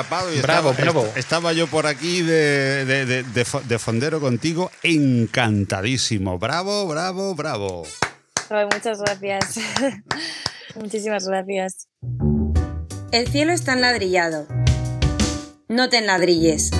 escapado 0.00 0.32
y 0.34 0.40
Bravo, 0.40 0.70
estaba, 0.72 0.82
bravo. 0.92 1.06
est- 1.06 1.16
estaba 1.16 1.52
yo 1.54 1.66
por 1.68 1.86
aquí 1.86 2.20
de, 2.22 2.84
de- 2.84 3.06
de- 3.06 3.22
de 3.22 3.44
fo- 3.46 3.62
de 3.62 3.78
fondero 3.78 4.20
contigo, 4.20 4.70
encantadísimo. 4.82 6.38
Bravo, 6.38 6.86
bravo, 6.86 7.34
bravo. 7.34 7.84
Ay, 8.50 8.66
muchas 8.72 9.00
gracias. 9.00 9.56
Muchísimas 10.74 11.26
gracias. 11.26 11.88
El 13.10 13.26
cielo 13.28 13.52
está 13.52 13.72
enladrillado. 13.72 14.46
No 15.68 15.88
te 15.88 15.98
enladrilles. 15.98 16.70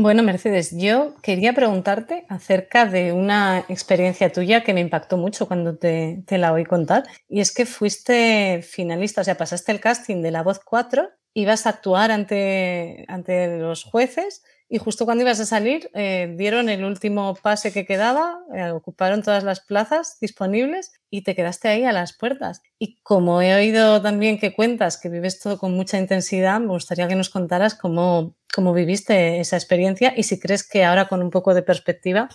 Bueno, 0.00 0.22
Mercedes, 0.22 0.70
yo 0.78 1.16
quería 1.22 1.54
preguntarte 1.54 2.24
acerca 2.28 2.86
de 2.86 3.12
una 3.12 3.64
experiencia 3.68 4.30
tuya 4.30 4.62
que 4.62 4.72
me 4.72 4.80
impactó 4.80 5.16
mucho 5.16 5.48
cuando 5.48 5.76
te, 5.76 6.22
te 6.24 6.38
la 6.38 6.52
oí 6.52 6.64
contar. 6.64 7.02
Y 7.28 7.40
es 7.40 7.50
que 7.52 7.66
fuiste 7.66 8.62
finalista, 8.62 9.22
o 9.22 9.24
sea, 9.24 9.36
pasaste 9.36 9.72
el 9.72 9.80
casting 9.80 10.22
de 10.22 10.30
La 10.30 10.44
Voz 10.44 10.60
4, 10.60 11.10
ibas 11.34 11.66
a 11.66 11.70
actuar 11.70 12.12
ante, 12.12 13.06
ante 13.08 13.58
los 13.58 13.82
jueces 13.82 14.44
y 14.70 14.78
justo 14.78 15.06
cuando 15.06 15.22
ibas 15.22 15.40
a 15.40 15.46
salir 15.46 15.90
eh, 15.94 16.34
dieron 16.36 16.68
el 16.68 16.84
último 16.84 17.34
pase 17.34 17.72
que 17.72 17.86
quedaba, 17.86 18.40
eh, 18.54 18.70
ocuparon 18.70 19.22
todas 19.22 19.42
las 19.42 19.60
plazas 19.60 20.18
disponibles 20.20 20.92
y 21.10 21.22
te 21.22 21.34
quedaste 21.34 21.68
ahí 21.68 21.84
a 21.84 21.92
las 21.92 22.12
puertas. 22.12 22.62
Y 22.78 22.96
como 23.02 23.40
he 23.40 23.54
oído 23.54 24.02
también 24.02 24.38
que 24.38 24.54
cuentas 24.54 24.98
que 24.98 25.08
vives 25.08 25.40
todo 25.40 25.58
con 25.58 25.74
mucha 25.74 25.98
intensidad, 25.98 26.60
me 26.60 26.68
gustaría 26.68 27.08
que 27.08 27.14
nos 27.14 27.30
contaras 27.30 27.74
cómo, 27.74 28.34
cómo 28.54 28.74
viviste 28.74 29.40
esa 29.40 29.56
experiencia 29.56 30.12
y 30.14 30.24
si 30.24 30.38
crees 30.38 30.68
que 30.68 30.84
ahora 30.84 31.08
con 31.08 31.22
un 31.22 31.30
poco 31.30 31.54
de 31.54 31.62
perspectiva 31.62 32.28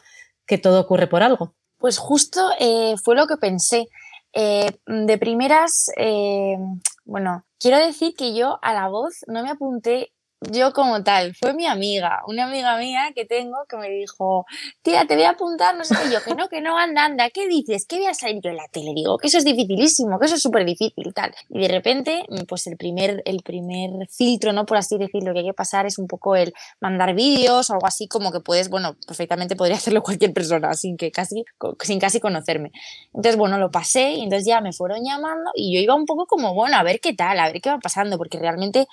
que 0.48 0.58
todo 0.58 0.82
ocurre 0.82 1.06
por 1.06 1.22
algo. 1.22 1.54
Pues 1.78 2.00
justo 2.00 2.50
eh, 2.60 2.96
fue 3.04 3.16
lo 3.16 3.28
que 3.28 3.38
pensé. 3.38 3.88
De 4.36 5.18
primeras, 5.20 5.92
bueno, 7.06 7.46
quiero 7.60 7.78
decir 7.78 8.16
que 8.18 8.34
yo 8.34 8.58
a 8.64 8.74
la 8.74 8.88
voz 8.88 9.24
no 9.28 9.44
me 9.44 9.52
apunté 9.52 10.13
yo 10.52 10.74
como 10.74 11.04
tal, 11.04 11.36
fue 11.36 11.54
mi 11.54 11.66
amiga, 11.66 12.22
una 12.28 12.46
amiga 12.46 12.78
mía 12.78 13.12
que 13.16 13.26
tengo 13.26 13.58
que 13.68 13.78
me 13.78 13.90
dijo, 13.90 14.46
tía, 14.82 15.06
te 15.06 15.16
voy 15.16 15.24
a 15.24 15.32
apuntar, 15.32 15.76
no 15.76 15.84
sé 15.84 15.96
qué, 15.96 16.12
yo, 16.12 16.22
que 16.24 16.36
no, 16.36 16.50
que 16.50 16.62
no, 16.62 16.78
anda, 16.78 17.06
anda, 17.06 17.30
¿qué 17.30 17.48
dices? 17.48 17.86
¿Qué 17.86 17.98
voy 17.98 18.08
a 18.08 18.14
salir 18.14 18.42
yo 18.42 18.50
en 18.50 18.58
la 18.58 18.68
tele? 18.72 18.92
Digo, 18.96 19.18
que 19.18 19.28
eso 19.28 19.38
es 19.38 19.46
dificilísimo, 19.46 20.20
que 20.20 20.26
eso 20.26 20.36
es 20.36 20.42
súper 20.42 20.66
difícil, 20.66 21.14
tal. 21.14 21.34
Y 21.50 21.60
de 21.60 21.68
repente, 21.68 22.26
pues 22.48 22.68
el 22.68 22.78
primer, 22.78 23.22
el 23.26 23.42
primer 23.44 24.08
filtro, 24.10 24.54
¿no? 24.54 24.66
Por 24.66 24.78
así 24.78 24.98
decirlo, 24.98 25.34
que 25.34 25.40
hay 25.40 25.46
que 25.46 25.54
pasar 25.54 25.86
es 25.86 25.98
un 25.98 26.08
poco 26.08 26.36
el 26.36 26.54
mandar 26.80 27.14
vídeos 27.14 27.70
o 27.70 27.74
algo 27.74 27.88
así 27.88 28.08
como 28.08 28.32
que 28.32 28.40
puedes, 28.40 28.70
bueno, 28.70 28.96
perfectamente 29.08 29.56
podría 29.56 29.78
hacerlo 29.78 30.04
cualquier 30.04 30.34
persona 30.34 30.74
sin 30.74 30.98
que 30.98 31.12
casi, 31.12 31.46
sin 31.82 32.00
casi 32.00 32.20
conocerme. 32.20 32.72
Entonces, 33.14 33.38
bueno, 33.38 33.58
lo 33.58 33.72
pasé 33.72 34.14
y 34.14 34.24
entonces 34.24 34.48
ya 34.48 34.62
me 34.62 34.74
fueron 34.74 35.04
llamando 35.04 35.52
y 35.56 35.74
yo 35.74 35.82
iba 35.82 35.96
un 35.96 36.06
poco 36.06 36.26
como, 36.26 36.54
bueno, 36.54 36.78
a 36.78 36.84
ver 36.84 37.00
qué 37.00 37.14
tal, 37.14 37.40
a 37.40 37.52
ver 37.52 37.62
qué 37.62 37.70
va 37.70 37.80
pasando, 37.80 38.18
porque 38.18 38.40
realmente 38.40 38.88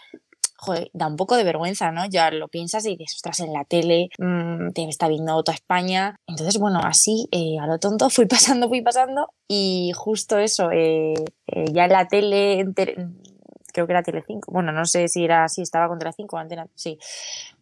joder, 0.61 0.91
da 0.93 1.07
un 1.07 1.17
poco 1.17 1.37
de 1.37 1.45
vergüenza, 1.45 1.91
¿no? 1.91 2.05
Ya 2.07 2.31
lo 2.31 2.49
piensas 2.49 2.85
y 2.85 2.97
dices, 2.97 3.17
ostras, 3.17 3.41
en 3.41 3.53
la 3.53 3.65
tele 3.65 4.11
mmm, 4.19 4.71
te 4.73 4.85
está 4.89 5.09
viendo 5.09 5.43
toda 5.43 5.55
España. 5.55 6.17
Entonces, 6.27 6.59
bueno, 6.59 6.81
así 6.83 7.29
eh, 7.33 7.57
a 7.61 7.67
lo 7.67 7.79
tonto 7.79 8.11
fui 8.11 8.27
pasando, 8.27 8.69
fui 8.69 8.83
pasando 8.83 9.29
y 9.49 9.93
justo 9.95 10.39
eso, 10.39 10.71
eh, 10.71 11.15
eh, 11.47 11.65
ya 11.73 11.85
en 11.85 11.93
la 11.93 12.07
tele, 12.09 12.67
creo 13.73 13.87
que 13.87 13.93
era 13.93 14.03
Telecinco, 14.03 14.53
bueno, 14.53 14.71
no 14.73 14.85
sé 14.85 15.09
si 15.09 15.25
era 15.25 15.49
si 15.49 15.63
estaba 15.63 15.89
con 15.89 15.99
Telecinco 15.99 16.37
o 16.37 16.39
Antena, 16.39 16.67
sí. 16.75 16.99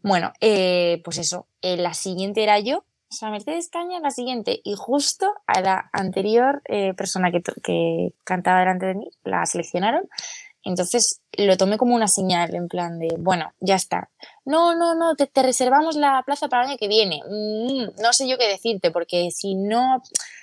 Bueno, 0.03 0.33
eh, 0.41 1.01
pues 1.05 1.19
eso, 1.19 1.47
la 1.63 1.95
siguiente 1.95 2.43
era 2.43 2.59
yo, 2.59 2.85
o 3.11 3.15
sea, 3.15 3.31
Mercedes 3.31 3.71
Caña 3.71 4.01
la 4.01 4.11
siguiente 4.11 4.61
y 4.63 4.75
justo 4.77 5.33
a 5.47 5.63
la 5.63 5.89
anterior 5.95 6.61
eh, 6.67 6.93
persona 6.93 7.31
que, 7.31 7.43
que 7.63 8.13
cantaba 8.25 8.59
delante 8.61 8.85
de 8.85 8.95
mí 8.97 9.11
la 9.25 9.47
seleccionaron 9.47 10.03
entonces 10.65 11.21
lo 11.37 11.57
tomé 11.57 11.79
como 11.79 11.95
una 11.95 12.09
señal, 12.09 12.55
en 12.55 12.69
plan 12.69 12.99
de, 12.99 13.09
bueno, 13.19 13.53
ya 13.61 13.77
está. 13.77 14.11
No, 14.45 14.75
no, 14.75 14.95
no, 14.95 15.15
te, 15.15 15.27
te 15.27 15.43
reservamos 15.43 15.97
la 15.97 16.23
plaza 16.25 16.49
para 16.49 16.65
el 16.65 16.69
año 16.71 16.79
que 16.79 16.89
viene. 16.89 17.23
Mm, 17.29 18.03
no 18.03 18.13
sé 18.13 18.29
yo 18.29 18.39
qué 18.39 18.49
decirte, 18.49 18.91
porque 18.91 19.31
si 19.31 19.55
no, 19.55 20.03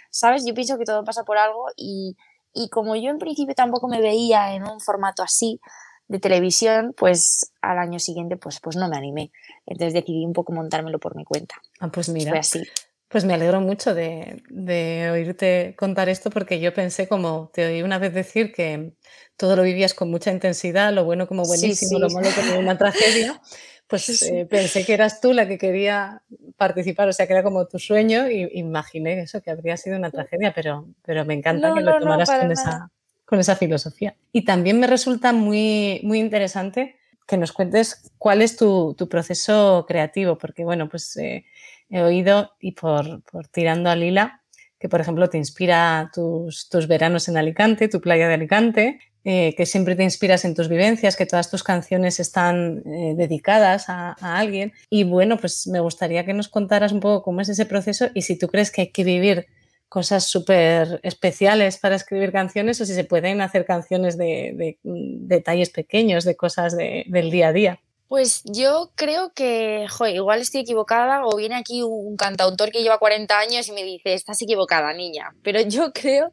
¿sabes? 0.10 0.46
Yo 0.46 0.54
pienso 0.54 0.78
que 0.78 0.86
todo 0.86 1.04
pasa 1.04 1.24
por 1.24 1.38
algo 1.38 1.68
y, 1.76 2.16
y 2.54 2.70
como 2.70 2.96
yo 2.96 3.10
en 3.10 3.20
principio 3.20 3.54
tampoco 3.56 3.88
me 3.88 4.02
veía 4.02 4.54
en 4.54 4.64
un 4.64 4.80
formato 4.80 5.22
así 5.22 5.60
de 6.08 6.20
televisión, 6.20 6.94
pues 6.96 7.52
al 7.62 7.80
año 7.80 8.00
siguiente 8.00 8.38
pues, 8.38 8.60
pues 8.62 8.76
no 8.76 8.88
me 8.88 8.98
animé. 8.98 9.32
Entonces 9.66 9.94
decidí 9.94 10.26
un 10.26 10.34
poco 10.34 10.54
montármelo 10.54 11.00
por 11.00 11.16
mi 11.16 11.26
cuenta. 11.26 11.56
Ah, 11.80 11.90
pues 11.90 12.10
mira. 12.10 12.32
Fue 12.32 12.40
así. 12.40 12.64
Pues 13.08 13.24
me 13.24 13.34
alegro 13.34 13.62
mucho 13.62 13.94
de, 13.94 14.44
de, 14.50 15.10
oírte 15.12 15.76
contar 15.78 16.10
esto 16.10 16.32
porque 16.32 16.60
yo 16.60 16.74
pensé 16.74 17.08
como 17.08 17.52
te 17.54 17.66
oí 17.66 17.84
una 17.84 18.00
vez 18.00 18.14
decir 18.14 18.52
que 18.52 18.94
todo 19.38 19.56
lo 19.56 19.64
vivías 19.64 19.94
con 19.94 20.10
mucha 20.10 20.32
intensidad, 20.32 20.94
lo 20.94 21.04
bueno 21.04 21.28
como 21.28 21.44
buenísimo, 21.44 21.76
sí, 21.76 21.96
sí. 21.96 22.00
lo 22.00 22.10
malo 22.10 22.30
como 22.36 22.60
una 22.60 22.78
tragedia. 22.78 23.42
Pues 23.88 24.02
sí, 24.02 24.30
eh, 24.32 24.46
pensé 24.48 24.84
que 24.84 24.96
eras 24.96 25.22
tú 25.22 25.32
la 25.32 25.48
que 25.48 25.60
quería 25.60 26.24
participar, 26.58 27.08
o 27.08 27.14
sea 27.14 27.28
que 27.28 27.34
era 27.34 27.44
como 27.44 27.68
tu 27.68 27.78
sueño 27.78 28.28
y 28.30 28.50
imaginé 28.54 29.20
eso, 29.20 29.44
que 29.44 29.52
habría 29.52 29.78
sido 29.78 29.96
una 29.96 30.10
tragedia, 30.10 30.54
pero, 30.56 30.88
pero 31.04 31.24
me 31.24 31.36
encanta 31.36 31.70
no, 31.70 31.76
que 31.76 31.82
lo 31.82 31.92
no, 31.92 32.00
tomaras 32.00 32.30
no, 32.32 32.40
con, 32.40 32.52
esa, 32.52 32.92
con 33.26 33.40
esa 33.40 33.56
filosofía. 33.56 34.16
Y 34.32 34.44
también 34.44 34.80
me 34.80 34.88
resulta 34.88 35.34
muy, 35.34 36.00
muy 36.04 36.20
interesante 36.20 36.96
que 37.28 37.38
nos 37.38 37.52
cuentes 37.52 38.12
cuál 38.18 38.42
es 38.42 38.58
tu, 38.58 38.96
tu 38.98 39.08
proceso 39.08 39.86
creativo, 39.88 40.38
porque 40.40 40.64
bueno, 40.64 40.90
pues 40.90 41.16
eh, 41.18 41.46
he 41.90 42.02
oído 42.02 42.54
y 42.60 42.72
por, 42.72 43.22
por, 43.24 43.48
tirando 43.48 43.92
a 43.92 43.96
Lila, 43.96 44.42
que 44.80 44.90
por 44.90 45.02
ejemplo 45.02 45.30
te 45.30 45.38
inspira 45.38 46.10
tus, 46.14 46.70
tus 46.70 46.88
veranos 46.88 47.28
en 47.28 47.38
Alicante, 47.38 47.88
tu 47.88 48.02
playa 48.02 48.28
de 48.28 48.34
Alicante, 48.34 49.00
eh, 49.28 49.56
que 49.58 49.66
siempre 49.66 49.96
te 49.96 50.04
inspiras 50.04 50.46
en 50.46 50.54
tus 50.54 50.70
vivencias, 50.70 51.16
que 51.16 51.26
todas 51.26 51.50
tus 51.50 51.64
canciones 51.64 52.20
están 52.20 52.84
eh, 52.86 53.16
dedicadas 53.18 53.90
a, 53.90 54.14
alguien. 54.22 54.72
Y 54.88 55.04
bueno, 55.04 55.38
pues 55.38 55.66
me 55.66 55.80
gustaría 55.80 56.26
que 56.26 56.34
nos 56.34 56.48
contaras 56.48 56.92
un 56.92 57.00
poco 57.00 57.24
cómo 57.24 57.42
es 57.42 57.50
ese 57.50 57.66
proceso 57.66 58.10
y 58.14 58.22
si 58.22 58.38
tú 58.38 58.48
crees 58.48 58.70
que 58.70 58.82
hay 58.82 58.92
que 58.92 59.04
vivir 59.04 59.48
cosas 59.90 60.26
súper 60.26 61.00
especiales 61.02 61.80
para 61.80 61.96
escribir 61.96 62.32
canciones 62.32 62.80
o 62.82 62.86
si 62.86 62.94
se 62.94 63.04
pueden 63.04 63.42
hacer 63.42 63.66
canciones 63.66 64.16
de, 64.16 64.54
de 64.56 64.78
detalles 64.84 65.72
pequeños, 65.72 66.24
de 66.24 66.36
cosas 66.36 66.78
de, 66.78 67.06
del 67.08 67.32
día 67.32 67.48
a 67.48 67.54
día. 67.54 67.80
Pues 68.08 68.44
yo 68.46 68.92
creo 68.96 69.34
que, 69.34 69.88
joder, 69.90 70.16
igual 70.16 70.40
estoy 70.40 70.62
equivocada 70.62 71.26
o 71.26 71.36
viene 71.36 71.56
aquí 71.56 71.82
un 71.82 72.16
cantautor 72.18 72.70
que 72.70 72.84
lleva 72.84 73.00
40 73.00 73.40
años 73.40 73.68
y 73.68 73.72
me 73.72 73.84
dice, 73.84 74.14
estás 74.14 74.40
equivocada, 74.44 74.94
niña. 74.94 75.36
Pero 75.42 75.60
yo 75.62 75.92
creo 75.94 76.32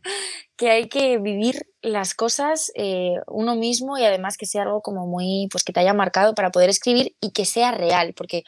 que 0.57 0.71
hay 0.71 0.89
que 0.89 1.19
vivir 1.19 1.67
las 1.81 2.15
cosas 2.15 2.71
eh, 2.77 3.17
uno 3.27 3.57
mismo 3.57 3.99
y 3.99 4.05
además 4.05 4.37
que 4.37 4.47
sea 4.47 4.63
algo 4.63 4.83
como 4.83 5.07
muy, 5.07 5.49
pues 5.51 5.65
que 5.65 5.73
te 5.73 5.81
haya 5.81 5.95
marcado 5.95 6.35
para 6.35 6.51
poder 6.51 6.69
escribir 6.69 7.17
y 7.21 7.33
que 7.33 7.45
sea 7.47 7.73
real, 7.73 8.13
porque 8.15 8.45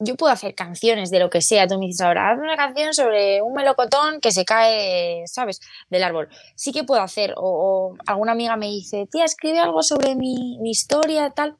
yo 0.00 0.16
puedo 0.16 0.32
hacer 0.32 0.54
canciones 0.54 1.10
de 1.10 1.20
lo 1.20 1.30
que 1.30 1.42
sea. 1.42 1.66
Tú 1.66 1.78
me 1.78 1.86
dices 1.86 2.00
ahora, 2.00 2.30
haz 2.30 2.38
una 2.38 2.56
canción 2.56 2.94
sobre 2.94 3.42
un 3.42 3.52
melocotón 3.52 4.20
que 4.20 4.32
se 4.32 4.44
cae, 4.44 5.24
¿sabes?, 5.26 5.60
del 5.90 6.02
árbol. 6.02 6.28
Sí 6.56 6.72
que 6.72 6.84
puedo 6.84 7.02
hacer. 7.02 7.34
O, 7.36 7.94
alguna 8.06 8.32
amiga 8.32 8.56
me 8.56 8.66
dice, 8.66 9.06
tía, 9.10 9.24
escribe 9.24 9.58
algo 9.58 9.82
sobre 9.82 10.16
mi, 10.16 10.58
mi 10.60 10.70
historia, 10.70 11.30
tal. 11.30 11.56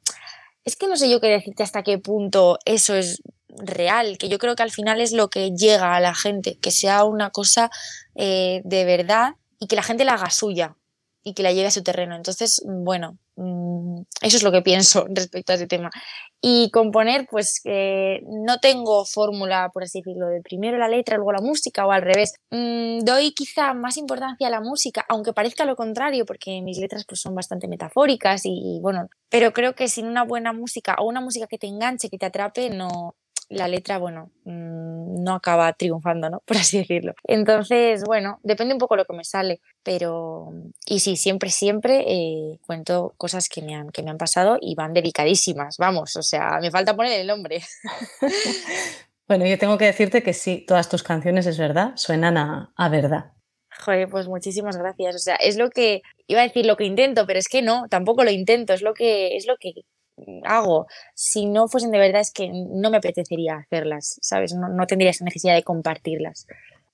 Es 0.65 0.75
que 0.75 0.87
no 0.87 0.95
sé 0.95 1.09
yo 1.09 1.19
qué 1.19 1.27
decirte 1.27 1.63
hasta 1.63 1.83
qué 1.83 1.97
punto 1.97 2.57
eso 2.65 2.95
es 2.95 3.21
real, 3.49 4.17
que 4.17 4.29
yo 4.29 4.39
creo 4.39 4.55
que 4.55 4.63
al 4.63 4.71
final 4.71 5.01
es 5.01 5.11
lo 5.11 5.29
que 5.29 5.51
llega 5.51 5.95
a 5.95 5.99
la 5.99 6.15
gente, 6.15 6.57
que 6.59 6.71
sea 6.71 7.03
una 7.03 7.29
cosa 7.29 7.69
eh, 8.15 8.61
de 8.63 8.85
verdad 8.85 9.35
y 9.59 9.67
que 9.67 9.75
la 9.75 9.83
gente 9.83 10.05
la 10.05 10.13
haga 10.13 10.29
suya 10.29 10.75
y 11.23 11.33
que 11.33 11.43
la 11.43 11.53
lleve 11.53 11.67
a 11.67 11.71
su 11.71 11.83
terreno. 11.83 12.15
Entonces, 12.15 12.61
bueno, 12.65 13.17
mm, 13.35 14.01
eso 14.21 14.37
es 14.37 14.43
lo 14.43 14.51
que 14.51 14.61
pienso 14.61 15.05
respecto 15.09 15.53
a 15.53 15.55
ese 15.55 15.67
tema. 15.67 15.89
Y 16.41 16.69
componer, 16.71 17.25
pues 17.31 17.61
no 17.65 18.59
tengo 18.59 19.05
fórmula, 19.05 19.69
por 19.73 19.83
así 19.83 19.99
decirlo, 19.99 20.27
de 20.27 20.41
primero 20.41 20.77
la 20.77 20.89
letra, 20.89 21.15
luego 21.15 21.31
la 21.31 21.41
música 21.41 21.85
o 21.85 21.91
al 21.91 22.01
revés. 22.01 22.33
Mm, 22.51 22.99
doy 23.05 23.31
quizá 23.33 23.73
más 23.73 23.95
importancia 23.97 24.47
a 24.47 24.51
la 24.51 24.59
música, 24.59 25.05
aunque 25.07 25.31
parezca 25.33 25.63
lo 25.65 25.77
contrario, 25.77 26.25
porque 26.25 26.61
mis 26.61 26.77
letras 26.79 27.05
pues, 27.07 27.21
son 27.21 27.33
bastante 27.33 27.67
metafóricas 27.69 28.41
y, 28.45 28.79
bueno, 28.81 29.07
pero 29.29 29.53
creo 29.53 29.73
que 29.73 29.87
sin 29.87 30.07
una 30.07 30.23
buena 30.23 30.51
música 30.51 30.95
o 30.99 31.07
una 31.07 31.21
música 31.21 31.47
que 31.47 31.57
te 31.57 31.67
enganche, 31.67 32.09
que 32.09 32.17
te 32.17 32.25
atrape, 32.25 32.69
no, 32.69 33.15
la 33.49 33.67
letra, 33.67 33.97
bueno, 33.97 34.31
mm, 34.45 35.23
no 35.23 35.35
acaba 35.35 35.71
triunfando, 35.73 36.29
¿no? 36.29 36.41
Por 36.45 36.57
así 36.57 36.77
decirlo. 36.79 37.13
Entonces, 37.25 38.03
bueno, 38.05 38.39
depende 38.43 38.73
un 38.73 38.79
poco 38.79 38.95
lo 38.95 39.05
que 39.05 39.13
me 39.13 39.23
sale, 39.23 39.61
pero, 39.83 40.51
y 40.85 40.99
sí, 40.99 41.15
siempre, 41.15 41.49
siempre 41.49 42.03
eh, 42.07 42.59
cuento 42.65 43.13
cosas 43.17 43.49
que 43.49 43.61
me, 43.61 43.75
han, 43.75 43.89
que 43.89 44.03
me 44.03 44.11
han 44.11 44.17
pasado 44.17 44.57
y 44.59 44.75
van 44.75 44.93
dedicadísimas, 44.93 45.77
vamos, 45.77 46.15
o 46.15 46.23
sea, 46.23 46.59
me 46.61 46.71
falta 46.71 46.95
poner 46.95 47.19
el 47.19 47.27
nombre. 47.27 47.61
bueno, 49.27 49.45
yo 49.45 49.57
tengo 49.57 49.77
que 49.77 49.85
decirte 49.85 50.23
que 50.23 50.33
sí, 50.33 50.63
todas 50.67 50.89
tus 50.89 51.03
canciones, 51.03 51.45
es 51.45 51.57
verdad, 51.57 51.93
suenan 51.95 52.37
a, 52.37 52.73
a 52.75 52.89
verdad. 52.89 53.33
Joder, 53.79 54.07
pues 54.07 54.27
muchísimas 54.27 54.77
gracias. 54.77 55.15
O 55.15 55.19
sea, 55.19 55.35
es 55.35 55.57
lo 55.57 55.69
que 55.69 56.01
iba 56.27 56.41
a 56.41 56.43
decir 56.43 56.65
lo 56.65 56.77
que 56.77 56.85
intento, 56.85 57.25
pero 57.25 57.39
es 57.39 57.47
que 57.47 57.61
no, 57.61 57.87
tampoco 57.89 58.23
lo 58.23 58.31
intento, 58.31 58.73
es 58.73 58.81
lo 58.81 58.93
que 58.93 59.35
es 59.35 59.47
lo 59.47 59.57
que 59.57 59.73
hago, 60.45 60.87
si 61.15 61.45
no 61.45 61.67
fuesen 61.67 61.91
de 61.91 61.99
verdad 61.99 62.21
es 62.21 62.31
que 62.31 62.49
no 62.51 62.89
me 62.89 62.97
apetecería 62.97 63.57
hacerlas, 63.57 64.19
¿sabes? 64.21 64.53
No, 64.53 64.69
no 64.69 64.87
tendría 64.87 65.11
esa 65.11 65.25
necesidad 65.25 65.55
de 65.55 65.63
compartirlas. 65.63 66.47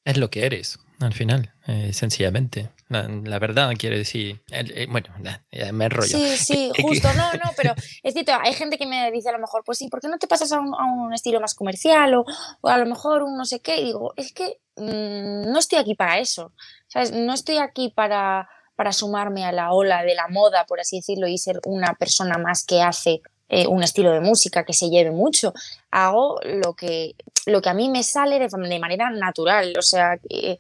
Es 0.06 0.18
lo 0.18 0.30
que 0.30 0.46
eres, 0.46 0.80
al 1.00 1.14
final, 1.14 1.54
eh, 1.68 1.94
sencillamente. 1.94 2.70
La, 2.90 3.38
verdad 3.38 3.72
quiere 3.78 4.00
decir, 4.00 4.42
eh, 4.50 4.88
bueno, 4.90 5.10
me 5.20 5.86
enrollo. 5.86 6.18
Sí, 6.18 6.38
sí, 6.38 6.72
justo, 6.82 7.08
no, 7.14 7.32
no, 7.34 7.52
pero 7.56 7.76
es 8.02 8.14
cierto, 8.14 8.32
hay 8.42 8.54
gente 8.54 8.78
que 8.78 8.88
me 8.88 9.12
dice 9.12 9.30
a 9.30 9.34
lo 9.34 9.40
mejor, 9.40 9.64
pues 9.64 9.78
sí, 9.78 9.88
¿por 9.90 10.02
qué 10.02 10.08
no 10.08 10.18
te 10.18 10.28
pasas 10.28 10.52
a 10.52 10.60
un, 10.60 11.14
estilo 11.14 11.40
más 11.40 11.54
comercial 11.54 12.16
o, 12.16 12.26
a 12.64 12.78
lo 12.78 12.86
mejor 12.88 13.22
un 13.22 13.38
no 13.38 13.46
sé 13.46 13.60
qué? 13.60 13.82
Y 13.82 13.86
digo, 13.86 14.14
es 14.18 14.34
que 14.34 14.60
mm, 14.78 15.52
no 15.52 15.60
estoy 15.60 15.78
aquí 15.78 15.94
para 15.94 16.18
eso, 16.18 16.54
¿sabes? 16.88 17.12
No 17.12 17.34
estoy 17.34 17.58
aquí 17.58 17.94
para 17.96 18.50
para 18.80 18.94
sumarme 18.94 19.44
a 19.44 19.52
la 19.52 19.74
ola 19.74 20.04
de 20.04 20.16
la 20.16 20.30
moda, 20.30 20.66
por 20.66 20.80
así 20.80 21.00
decirlo, 21.00 21.28
y 21.28 21.38
ser 21.38 21.60
una 21.66 21.96
persona 21.96 22.38
más 22.38 22.64
que 22.64 22.82
hace 22.82 23.22
eh, 23.50 23.68
un 23.68 23.84
estilo 23.84 24.14
de 24.14 24.22
música 24.22 24.64
que 24.64 24.72
se 24.72 24.90
lleve 24.90 25.12
mucho. 25.12 25.54
Hago 25.92 26.40
lo 26.46 26.76
que, 26.76 27.14
lo 27.46 27.62
que 27.62 27.68
a 27.68 27.74
mí 27.74 27.90
me 27.90 28.04
sale 28.04 28.40
de, 28.40 28.80
manera 28.80 29.10
natural. 29.10 29.74
O 29.78 29.82
sea, 29.82 30.18
que, 30.18 30.58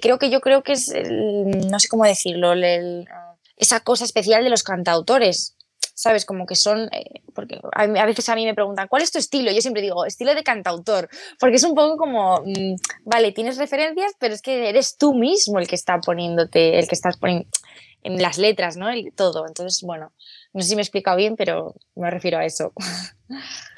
creo 0.00 0.18
que 0.18 0.28
yo 0.28 0.42
creo 0.42 0.62
que 0.62 0.72
es, 0.72 0.92
no 1.08 1.80
sé 1.80 1.88
cómo 1.88 2.04
decirlo, 2.04 2.52
esa 3.56 3.80
cosa 3.80 4.04
especial 4.04 4.44
de 4.44 4.50
los 4.50 4.64
cantautores. 4.64 5.56
¿Sabes? 5.94 6.24
Como 6.24 6.46
que 6.46 6.54
son, 6.54 6.88
eh, 6.92 7.22
porque 7.34 7.60
a, 7.72 8.06
veces 8.06 8.28
a 8.28 8.34
mí 8.34 8.44
me 8.44 8.54
preguntan, 8.54 8.88
¿cuál 8.88 9.02
es 9.02 9.12
tu 9.12 9.18
estilo? 9.18 9.50
Yo 9.50 9.60
siempre 9.60 9.82
digo, 9.82 10.04
estilo 10.04 10.34
de 10.34 10.42
cantautor, 10.42 11.08
porque 11.38 11.56
es 11.56 11.64
un 11.64 11.74
poco 11.74 11.96
como, 11.96 12.42
mm, 12.44 12.74
vale, 13.04 13.32
tienes 13.32 13.58
referencias, 13.58 14.12
pero 14.18 14.34
es 14.34 14.42
que 14.42 14.68
eres 14.68 14.96
tú 14.96 15.14
mismo 15.14 15.58
el 15.58 15.68
que 15.68 15.76
está 15.76 15.98
poniéndote, 16.00 16.78
el 16.78 16.88
que 16.88 16.94
estás 16.94 17.16
poniendo 17.16 17.48
en 18.02 18.20
las 18.20 18.38
letras, 18.38 18.76
¿no? 18.76 18.90
El, 18.90 19.12
todo. 19.14 19.46
Entonces, 19.46 19.82
bueno, 19.82 20.12
no 20.52 20.62
sé 20.62 20.68
si 20.68 20.74
me 20.74 20.82
he 20.82 20.84
explicado 20.84 21.16
bien, 21.16 21.36
pero 21.36 21.74
me 21.94 22.10
refiero 22.10 22.38
a 22.38 22.44
eso. 22.44 22.72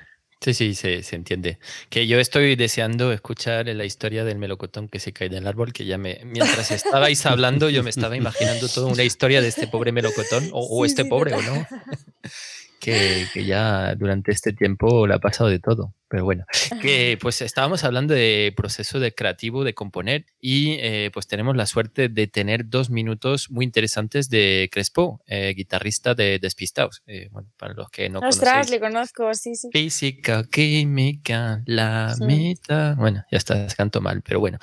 Sí, 0.45 0.53
sí, 0.53 0.75
se, 0.75 1.03
se, 1.03 1.17
entiende. 1.17 1.59
Que 1.89 2.07
yo 2.07 2.21
estoy 2.21 2.55
deseando 2.55 3.13
escuchar 3.13 3.67
la 3.67 3.87
historia 3.87 4.25
del 4.25 4.37
melocotón 4.37 4.89
que 4.89 5.01
se 5.01 5.11
cae 5.11 5.31
del 5.31 5.47
árbol, 5.47 5.73
que 5.73 5.87
ya 5.87 5.97
me, 5.97 6.21
mientras 6.23 6.71
estabais 6.71 7.25
hablando, 7.25 7.71
yo 7.71 7.83
me 7.83 7.89
estaba 7.89 8.15
imaginando 8.15 8.69
toda 8.69 8.89
una 8.89 9.05
historia 9.05 9.41
de 9.41 9.49
este 9.49 9.69
pobre 9.69 9.91
melocotón, 9.91 10.51
o, 10.53 10.61
o 10.67 10.85
este 10.85 11.07
pobre, 11.07 11.33
¿o 11.33 11.41
no? 11.41 11.67
que, 12.85 13.27
que, 13.33 13.45
ya 13.45 13.95
durante 13.95 14.33
este 14.33 14.53
tiempo 14.53 15.07
le 15.07 15.15
ha 15.15 15.19
pasado 15.19 15.49
de 15.51 15.59
todo. 15.59 15.95
Pero 16.15 16.25
bueno, 16.25 16.45
que 16.81 17.19
pues 17.21 17.41
estábamos 17.43 17.83
hablando 17.83 18.15
de 18.15 18.53
proceso 18.57 19.01
de 19.01 19.13
creativo, 19.13 19.65
de 19.65 19.75
componer, 19.75 20.27
y 20.41 20.77
eh, 20.79 21.11
pues 21.13 21.27
tenemos 21.27 21.57
la 21.57 21.67
suerte 21.67 22.09
de 22.09 22.29
tener 22.29 22.69
dos 22.69 22.89
minutos 22.89 23.51
muy 23.51 23.65
interesantes 23.65 24.29
de 24.29 24.69
Crespo, 24.71 25.21
eh, 25.27 25.55
guitarrista 25.57 26.15
de 26.15 26.39
Despistados. 26.39 27.03
Eh, 27.07 27.31
bueno, 27.33 27.49
para 27.57 27.75
los 27.75 27.91
que 27.91 28.09
no 28.11 28.21
Ostras, 28.21 28.71
le 28.71 28.79
conozco, 28.79 29.35
sí, 29.35 29.57
sí. 29.57 29.71
Física, 29.73 30.45
química, 30.45 31.63
la 31.67 32.15
mitad. 32.21 32.95
Bueno, 32.95 33.25
ya 33.31 33.39
está, 33.39 33.67
canto 33.77 34.01
mal, 34.01 34.23
pero 34.23 34.39
bueno, 34.39 34.59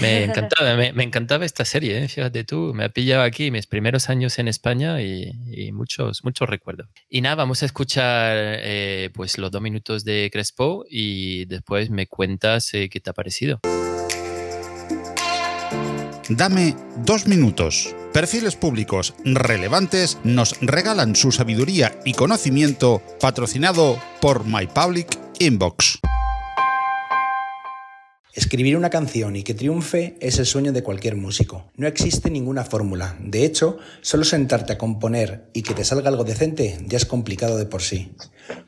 me 0.00 0.24
encantaba, 0.24 0.74
me, 0.74 1.04
encantaba 1.04 1.44
esta 1.44 1.64
serie, 1.64 2.08
fíjate 2.08 2.42
tú, 2.42 2.72
me 2.74 2.82
ha 2.82 2.88
pillado 2.88 3.22
aquí 3.22 3.52
mis 3.52 3.68
primeros 3.68 4.08
años 4.08 4.36
en 4.40 4.48
España 4.48 5.00
y, 5.00 5.30
y 5.46 5.70
muchos, 5.70 6.24
muchos 6.24 6.48
recuerdos. 6.48 6.88
Y 7.08 7.20
nada, 7.20 7.36
vamos 7.36 7.57
a 7.62 7.66
escuchar 7.66 8.60
pues 9.12 9.38
los 9.38 9.50
dos 9.50 9.62
minutos 9.62 10.04
de 10.04 10.28
Crespo 10.32 10.84
y 10.88 11.44
después 11.46 11.90
me 11.90 12.06
cuentas 12.06 12.72
eh, 12.74 12.88
qué 12.88 13.00
te 13.00 13.10
ha 13.10 13.12
parecido. 13.12 13.60
Dame 16.28 16.76
dos 17.04 17.26
minutos. 17.26 17.94
Perfiles 18.12 18.56
públicos 18.56 19.14
relevantes 19.24 20.18
nos 20.24 20.58
regalan 20.60 21.16
su 21.16 21.32
sabiduría 21.32 21.98
y 22.04 22.12
conocimiento 22.12 23.02
patrocinado 23.20 23.98
por 24.20 24.44
My 24.44 24.66
Public 24.66 25.08
Inbox. 25.38 26.00
Escribir 28.38 28.76
una 28.76 28.88
canción 28.88 29.34
y 29.34 29.42
que 29.42 29.52
triunfe 29.52 30.16
es 30.20 30.38
el 30.38 30.46
sueño 30.46 30.72
de 30.72 30.84
cualquier 30.84 31.16
músico. 31.16 31.72
No 31.76 31.88
existe 31.88 32.30
ninguna 32.30 32.62
fórmula. 32.62 33.16
De 33.20 33.44
hecho, 33.44 33.78
solo 34.00 34.22
sentarte 34.22 34.74
a 34.74 34.78
componer 34.78 35.50
y 35.54 35.62
que 35.62 35.74
te 35.74 35.82
salga 35.82 36.08
algo 36.08 36.22
decente 36.22 36.78
ya 36.86 36.98
es 36.98 37.04
complicado 37.04 37.58
de 37.58 37.66
por 37.66 37.82
sí. 37.82 38.12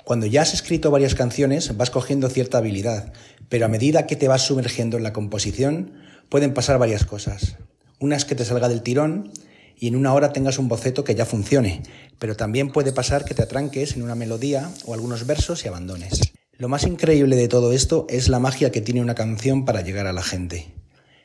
Cuando 0.03 0.27
ya 0.27 0.43
has 0.43 0.55
escrito 0.55 0.91
varias 0.91 1.15
canciones 1.15 1.77
vas 1.77 1.91
cogiendo 1.91 2.29
cierta 2.29 2.59
habilidad, 2.59 3.13
pero 3.49 3.65
a 3.65 3.69
medida 3.69 4.09
que 4.09 4.17
te 4.17 4.27
vas 4.27 4.45
sumergiendo 4.45 4.97
en 4.97 5.05
la 5.05 5.13
composición 5.13 5.93
pueden 6.29 6.53
pasar 6.53 6.81
varias 6.81 7.05
cosas. 7.05 7.55
Una 8.01 8.17
es 8.17 8.25
que 8.25 8.35
te 8.35 8.45
salga 8.45 8.69
del 8.69 8.83
tirón 8.83 9.31
y 9.79 9.87
en 9.87 9.95
una 9.95 10.13
hora 10.15 10.33
tengas 10.33 10.59
un 10.59 10.67
boceto 10.67 11.05
que 11.05 11.15
ya 11.15 11.27
funcione, 11.27 11.85
pero 12.19 12.35
también 12.35 12.73
puede 12.73 12.91
pasar 12.91 13.25
que 13.25 13.35
te 13.35 13.43
atranques 13.43 13.95
en 13.95 14.03
una 14.03 14.17
melodía 14.17 14.69
o 14.85 14.95
algunos 14.95 15.29
versos 15.29 15.65
y 15.65 15.69
abandones. 15.69 16.33
Lo 16.61 16.69
más 16.69 16.87
increíble 16.87 17.37
de 17.37 17.49
todo 17.49 17.73
esto 17.73 18.05
es 18.11 18.29
la 18.29 18.39
magia 18.39 18.71
que 18.71 18.83
tiene 18.83 19.01
una 19.01 19.15
canción 19.15 19.65
para 19.65 19.81
llegar 19.81 20.07
a 20.07 20.13
la 20.13 20.23
gente. 20.23 20.75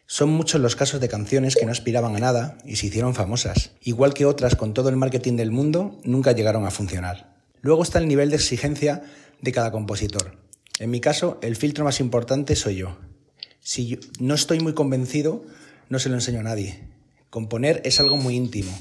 Son 0.07 0.29
muchos 0.29 0.61
los 0.61 0.77
casos 0.77 1.01
de 1.01 1.09
canciones 1.09 1.57
que 1.57 1.65
no 1.65 1.73
aspiraban 1.73 2.15
a 2.15 2.19
nada 2.19 2.57
y 2.63 2.77
se 2.77 2.85
hicieron 2.85 3.13
famosas, 3.13 3.71
igual 3.81 4.13
que 4.13 4.25
otras 4.25 4.55
con 4.55 4.73
todo 4.73 4.87
el 4.87 4.95
marketing 4.95 5.35
del 5.35 5.51
mundo 5.51 5.99
nunca 6.05 6.31
llegaron 6.31 6.65
a 6.65 6.71
funcionar. 6.71 7.35
Luego 7.59 7.83
está 7.83 7.99
el 7.99 8.07
nivel 8.07 8.29
de 8.29 8.37
exigencia 8.37 9.03
de 9.41 9.51
cada 9.51 9.73
compositor. 9.73 10.37
En 10.79 10.89
mi 10.89 11.01
caso, 11.01 11.37
el 11.41 11.57
filtro 11.57 11.83
más 11.83 11.99
importante 11.99 12.55
soy 12.55 12.77
yo. 12.77 12.97
Si 13.59 13.99
no 14.21 14.35
estoy 14.35 14.61
muy 14.61 14.73
convencido, 14.73 15.43
no 15.89 15.99
se 15.99 16.07
lo 16.07 16.15
enseño 16.15 16.39
a 16.39 16.43
nadie. 16.43 16.87
Componer 17.29 17.81
es 17.83 17.99
algo 17.99 18.15
muy 18.15 18.37
íntimo. 18.37 18.71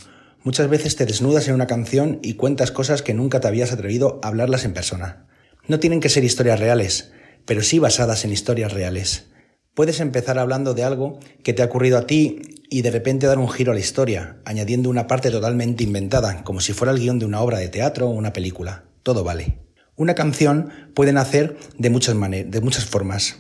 Muchas 0.45 0.71
veces 0.71 0.95
te 0.95 1.05
desnudas 1.05 1.49
en 1.49 1.55
una 1.55 1.67
canción 1.67 2.21
y 2.23 2.35
cuentas 2.35 2.71
cosas 2.71 3.03
que 3.03 3.13
nunca 3.13 3.41
te 3.41 3.49
habías 3.49 3.73
atrevido 3.73 4.21
a 4.23 4.29
hablarlas 4.29 4.65
en 4.65 4.73
persona. 4.73 5.27
No 5.67 5.81
tienen 5.81 6.01
que 6.01 6.09
ser 6.09 6.25
historias 6.25 6.61
reales, 6.61 7.13
pero 7.47 7.63
sí 7.63 7.79
basadas 7.79 8.25
en 8.25 8.33
historias 8.33 8.73
reales. 8.73 9.27
Puedes 9.75 10.01
empezar 10.01 10.39
hablando 10.39 10.75
de 10.75 10.85
algo 10.85 11.19
que 11.43 11.53
te 11.53 11.63
ha 11.63 11.67
ocurrido 11.67 11.99
a 11.99 12.07
ti 12.07 12.43
y 12.71 12.83
de 12.83 12.91
repente 12.91 13.27
dar 13.27 13.39
un 13.39 13.49
giro 13.49 13.73
a 13.73 13.75
la 13.75 13.81
historia, 13.81 14.37
añadiendo 14.45 14.91
una 14.91 15.07
parte 15.07 15.31
totalmente 15.31 15.83
inventada, 15.83 16.45
como 16.45 16.61
si 16.61 16.73
fuera 16.73 16.93
el 16.93 17.01
guion 17.01 17.19
de 17.19 17.27
una 17.27 17.41
obra 17.41 17.59
de 17.59 17.69
teatro 17.69 18.09
o 18.09 18.11
una 18.11 18.33
película. 18.33 18.85
Todo 19.03 19.25
vale. 19.25 19.59
Una 19.97 20.15
canción 20.15 20.71
puede 20.95 21.13
nacer 21.13 21.57
de 21.79 21.91
muchas 21.91 22.15
de 22.15 22.61
muchas 22.61 22.85
formas. 22.85 23.39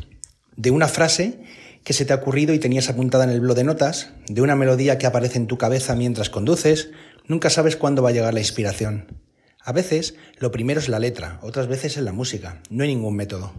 De 0.56 0.70
una 0.70 0.88
frase 0.88 1.40
que 1.84 1.92
se 1.92 2.04
te 2.04 2.12
ha 2.12 2.16
ocurrido 2.16 2.54
y 2.54 2.58
tenías 2.58 2.88
apuntada 2.88 3.24
en 3.24 3.30
el 3.30 3.40
blog 3.40 3.56
de 3.56 3.64
notas, 3.64 4.10
de 4.28 4.40
una 4.40 4.56
melodía 4.56 4.96
que 4.96 5.06
aparece 5.06 5.38
en 5.38 5.46
tu 5.46 5.58
cabeza 5.58 5.94
mientras 5.94 6.30
conduces, 6.30 6.90
nunca 7.28 7.50
sabes 7.50 7.76
cuándo 7.76 8.02
va 8.02 8.08
a 8.08 8.12
llegar 8.12 8.32
la 8.32 8.40
inspiración. 8.40 9.23
A 9.66 9.72
veces 9.72 10.14
lo 10.36 10.50
primero 10.50 10.78
es 10.78 10.90
la 10.90 10.98
letra, 10.98 11.38
otras 11.40 11.68
veces 11.68 11.96
es 11.96 12.02
la 12.02 12.12
música, 12.12 12.60
no 12.68 12.82
hay 12.82 12.94
ningún 12.94 13.16
método. 13.16 13.54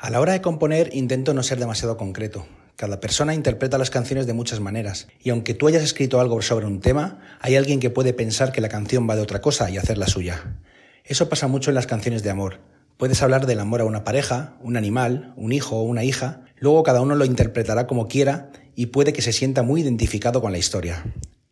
A 0.00 0.10
la 0.10 0.20
hora 0.20 0.32
de 0.32 0.40
componer 0.40 0.90
intento 0.96 1.32
no 1.32 1.44
ser 1.44 1.60
demasiado 1.60 1.96
concreto. 1.96 2.44
Cada 2.74 2.98
persona 2.98 3.34
interpreta 3.34 3.78
las 3.78 3.90
canciones 3.90 4.26
de 4.26 4.32
muchas 4.32 4.58
maneras, 4.58 5.06
y 5.22 5.30
aunque 5.30 5.54
tú 5.54 5.68
hayas 5.68 5.84
escrito 5.84 6.18
algo 6.18 6.42
sobre 6.42 6.66
un 6.66 6.80
tema, 6.80 7.20
hay 7.40 7.54
alguien 7.54 7.78
que 7.78 7.88
puede 7.88 8.12
pensar 8.12 8.50
que 8.50 8.60
la 8.60 8.68
canción 8.68 9.08
va 9.08 9.14
de 9.14 9.22
otra 9.22 9.40
cosa 9.40 9.70
y 9.70 9.78
hacerla 9.78 10.08
suya. 10.08 10.56
Eso 11.04 11.28
pasa 11.28 11.46
mucho 11.46 11.70
en 11.70 11.76
las 11.76 11.86
canciones 11.86 12.24
de 12.24 12.30
amor. 12.30 12.58
Puedes 12.96 13.22
hablar 13.22 13.46
del 13.46 13.60
amor 13.60 13.80
a 13.80 13.84
una 13.84 14.02
pareja, 14.02 14.56
un 14.60 14.76
animal, 14.76 15.34
un 15.36 15.52
hijo 15.52 15.76
o 15.76 15.82
una 15.84 16.02
hija, 16.02 16.40
luego 16.58 16.82
cada 16.82 17.00
uno 17.00 17.14
lo 17.14 17.26
interpretará 17.26 17.86
como 17.86 18.08
quiera 18.08 18.50
y 18.74 18.86
puede 18.86 19.12
que 19.12 19.22
se 19.22 19.32
sienta 19.32 19.62
muy 19.62 19.82
identificado 19.82 20.42
con 20.42 20.50
la 20.50 20.58
historia. 20.58 21.04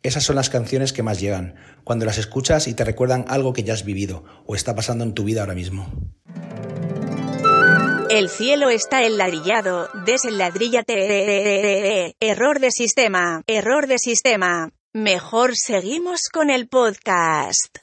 Esas 0.03 0.25
son 0.25 0.37
las 0.37 0.51
canciones 0.51 0.93
que 0.93 1.05
más 1.05 1.21
llegan, 1.21 1.55
cuando 1.85 2.05
las 2.05 2.19
escuchas 2.19 2.67
y 2.67 2.75
te 2.75 2.85
recuerdan 2.85 3.25
algo 3.29 3.53
que 3.53 3.63
ya 3.63 3.75
has 3.75 3.85
vivido 3.85 4.25
o 4.47 4.57
está 4.57 4.75
pasando 4.75 5.05
en 5.05 5.15
tu 5.15 5.23
vida 5.25 5.43
ahora 5.43 5.55
mismo. 5.55 5.89
El 8.11 8.29
cielo 8.29 8.69
está 8.69 9.05
enladrillado, 9.05 9.89
desenladríllate. 10.05 12.15
Error 12.21 12.61
de 12.61 12.71
sistema, 12.71 13.43
error 13.47 13.87
de 13.87 13.99
sistema. 13.99 14.71
Mejor 14.93 15.53
seguimos 15.55 16.23
con 16.31 16.51
el 16.51 16.69
podcast. 16.69 17.79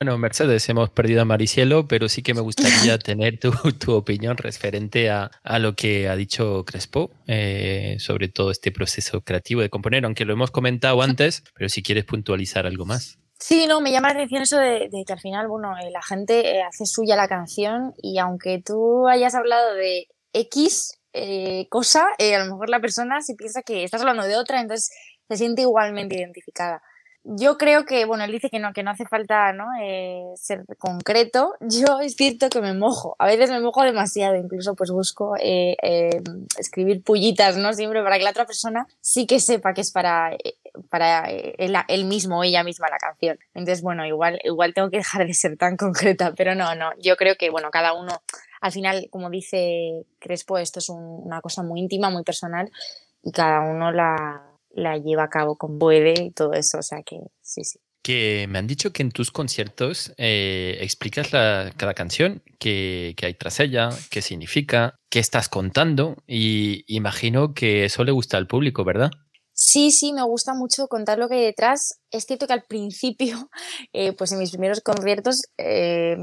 Bueno, 0.00 0.16
Mercedes, 0.16 0.68
hemos 0.68 0.90
perdido 0.90 1.22
a 1.22 1.24
Maricielo, 1.24 1.88
pero 1.88 2.08
sí 2.08 2.22
que 2.22 2.32
me 2.32 2.40
gustaría 2.40 2.98
tener 3.00 3.40
tu, 3.40 3.50
tu 3.72 3.94
opinión 3.94 4.36
referente 4.36 5.10
a, 5.10 5.28
a, 5.42 5.58
lo 5.58 5.74
que 5.74 6.08
ha 6.08 6.14
dicho 6.14 6.64
Crespo 6.64 7.10
eh, 7.26 7.96
sobre 7.98 8.28
todo 8.28 8.52
este 8.52 8.70
proceso 8.70 9.22
creativo 9.22 9.60
de 9.60 9.70
componer, 9.70 10.04
aunque 10.04 10.24
lo 10.24 10.34
hemos 10.34 10.52
comentado 10.52 11.02
antes, 11.02 11.42
pero 11.52 11.68
si 11.68 11.82
quieres 11.82 12.04
puntualizar 12.04 12.64
algo 12.64 12.86
más. 12.86 13.18
Sí, 13.40 13.66
no, 13.66 13.80
me 13.80 13.90
llama 13.90 14.08
la 14.08 14.14
atención 14.14 14.42
eso 14.42 14.58
de, 14.58 14.88
de 14.88 15.04
que 15.04 15.12
al 15.12 15.20
final, 15.20 15.48
bueno, 15.48 15.76
eh, 15.78 15.90
la 15.90 16.02
gente 16.02 16.58
eh, 16.58 16.62
hace 16.62 16.86
suya 16.86 17.16
la 17.16 17.26
canción 17.26 17.92
y 18.00 18.18
aunque 18.18 18.62
tú 18.64 19.08
hayas 19.08 19.34
hablado 19.34 19.74
de 19.74 20.06
X 20.32 21.00
eh, 21.12 21.66
cosa, 21.70 22.06
a 22.18 22.38
lo 22.38 22.52
mejor 22.52 22.68
la 22.68 22.80
persona 22.80 23.20
si 23.20 23.34
piensa 23.34 23.62
que 23.62 23.82
estás 23.82 24.00
hablando 24.00 24.22
de 24.22 24.36
otra, 24.36 24.60
entonces 24.60 24.90
se 25.28 25.36
siente 25.36 25.62
igualmente 25.62 26.16
identificada. 26.16 26.82
Yo 27.24 27.58
creo 27.58 27.84
que, 27.84 28.04
bueno, 28.06 28.24
él 28.24 28.32
dice 28.32 28.48
que 28.48 28.58
no, 28.58 28.72
que 28.72 28.82
no 28.82 28.90
hace 28.90 29.04
falta 29.04 29.52
¿no? 29.52 29.66
Eh, 29.82 30.24
ser 30.36 30.64
concreto. 30.78 31.54
Yo 31.60 32.00
es 32.00 32.16
cierto 32.16 32.48
que 32.48 32.60
me 32.60 32.72
mojo. 32.74 33.16
A 33.18 33.26
veces 33.26 33.50
me 33.50 33.60
mojo 33.60 33.82
demasiado. 33.82 34.36
Incluso 34.36 34.74
pues 34.74 34.90
busco 34.90 35.36
eh, 35.36 35.76
eh, 35.82 36.22
escribir 36.58 37.02
pullitas, 37.02 37.56
¿no? 37.56 37.72
Siempre 37.72 38.02
para 38.02 38.18
que 38.18 38.24
la 38.24 38.30
otra 38.30 38.46
persona 38.46 38.86
sí 39.00 39.26
que 39.26 39.40
sepa 39.40 39.74
que 39.74 39.82
es 39.82 39.92
para, 39.92 40.36
para 40.88 41.24
él, 41.30 41.76
él, 41.88 42.04
mismo 42.04 42.38
o 42.38 42.44
ella 42.44 42.62
misma 42.64 42.88
la 42.88 42.98
canción. 42.98 43.38
Entonces, 43.54 43.82
bueno, 43.82 44.06
igual, 44.06 44.38
igual 44.44 44.72
tengo 44.72 44.90
que 44.90 44.98
dejar 44.98 45.26
de 45.26 45.34
ser 45.34 45.56
tan 45.56 45.76
concreta. 45.76 46.32
Pero 46.36 46.54
no, 46.54 46.74
no. 46.74 46.92
Yo 47.02 47.16
creo 47.16 47.36
que, 47.36 47.50
bueno, 47.50 47.70
cada 47.70 47.92
uno, 47.92 48.22
al 48.60 48.72
final, 48.72 49.08
como 49.10 49.28
dice 49.28 50.06
Crespo, 50.18 50.58
esto 50.58 50.78
es 50.78 50.88
un, 50.88 51.02
una 51.24 51.40
cosa 51.40 51.62
muy 51.62 51.80
íntima, 51.80 52.10
muy 52.10 52.22
personal. 52.22 52.70
Y 53.22 53.32
cada 53.32 53.60
uno 53.60 53.90
la, 53.90 54.47
la 54.78 54.96
lleva 54.96 55.24
a 55.24 55.30
cabo 55.30 55.56
como 55.56 55.78
puede 55.78 56.14
y 56.22 56.30
todo 56.30 56.52
eso, 56.52 56.78
o 56.78 56.82
sea 56.82 57.02
que 57.02 57.18
sí, 57.42 57.64
sí. 57.64 57.78
Que 58.02 58.46
me 58.48 58.58
han 58.58 58.66
dicho 58.66 58.92
que 58.92 59.02
en 59.02 59.10
tus 59.10 59.30
conciertos 59.30 60.14
eh, 60.16 60.78
explicas 60.80 61.32
la, 61.32 61.72
cada 61.76 61.94
canción, 61.94 62.42
qué 62.58 63.14
hay 63.20 63.34
tras 63.34 63.60
ella, 63.60 63.90
qué 64.10 64.22
significa, 64.22 64.94
qué 65.10 65.18
estás 65.18 65.48
contando 65.48 66.16
y 66.26 66.84
imagino 66.86 67.54
que 67.54 67.84
eso 67.84 68.04
le 68.04 68.12
gusta 68.12 68.36
al 68.36 68.46
público, 68.46 68.84
¿verdad? 68.84 69.10
Sí, 69.60 69.90
sí, 69.90 70.12
me 70.12 70.22
gusta 70.22 70.54
mucho 70.54 70.86
contar 70.86 71.18
lo 71.18 71.28
que 71.28 71.34
hay 71.34 71.44
detrás. 71.44 72.00
Es 72.12 72.26
cierto 72.26 72.46
que 72.46 72.52
al 72.52 72.62
principio, 72.62 73.50
eh, 73.92 74.12
pues 74.12 74.30
en 74.30 74.38
mis 74.38 74.50
primeros 74.50 74.80
conciertos, 74.80 75.42
eh, 75.58 76.16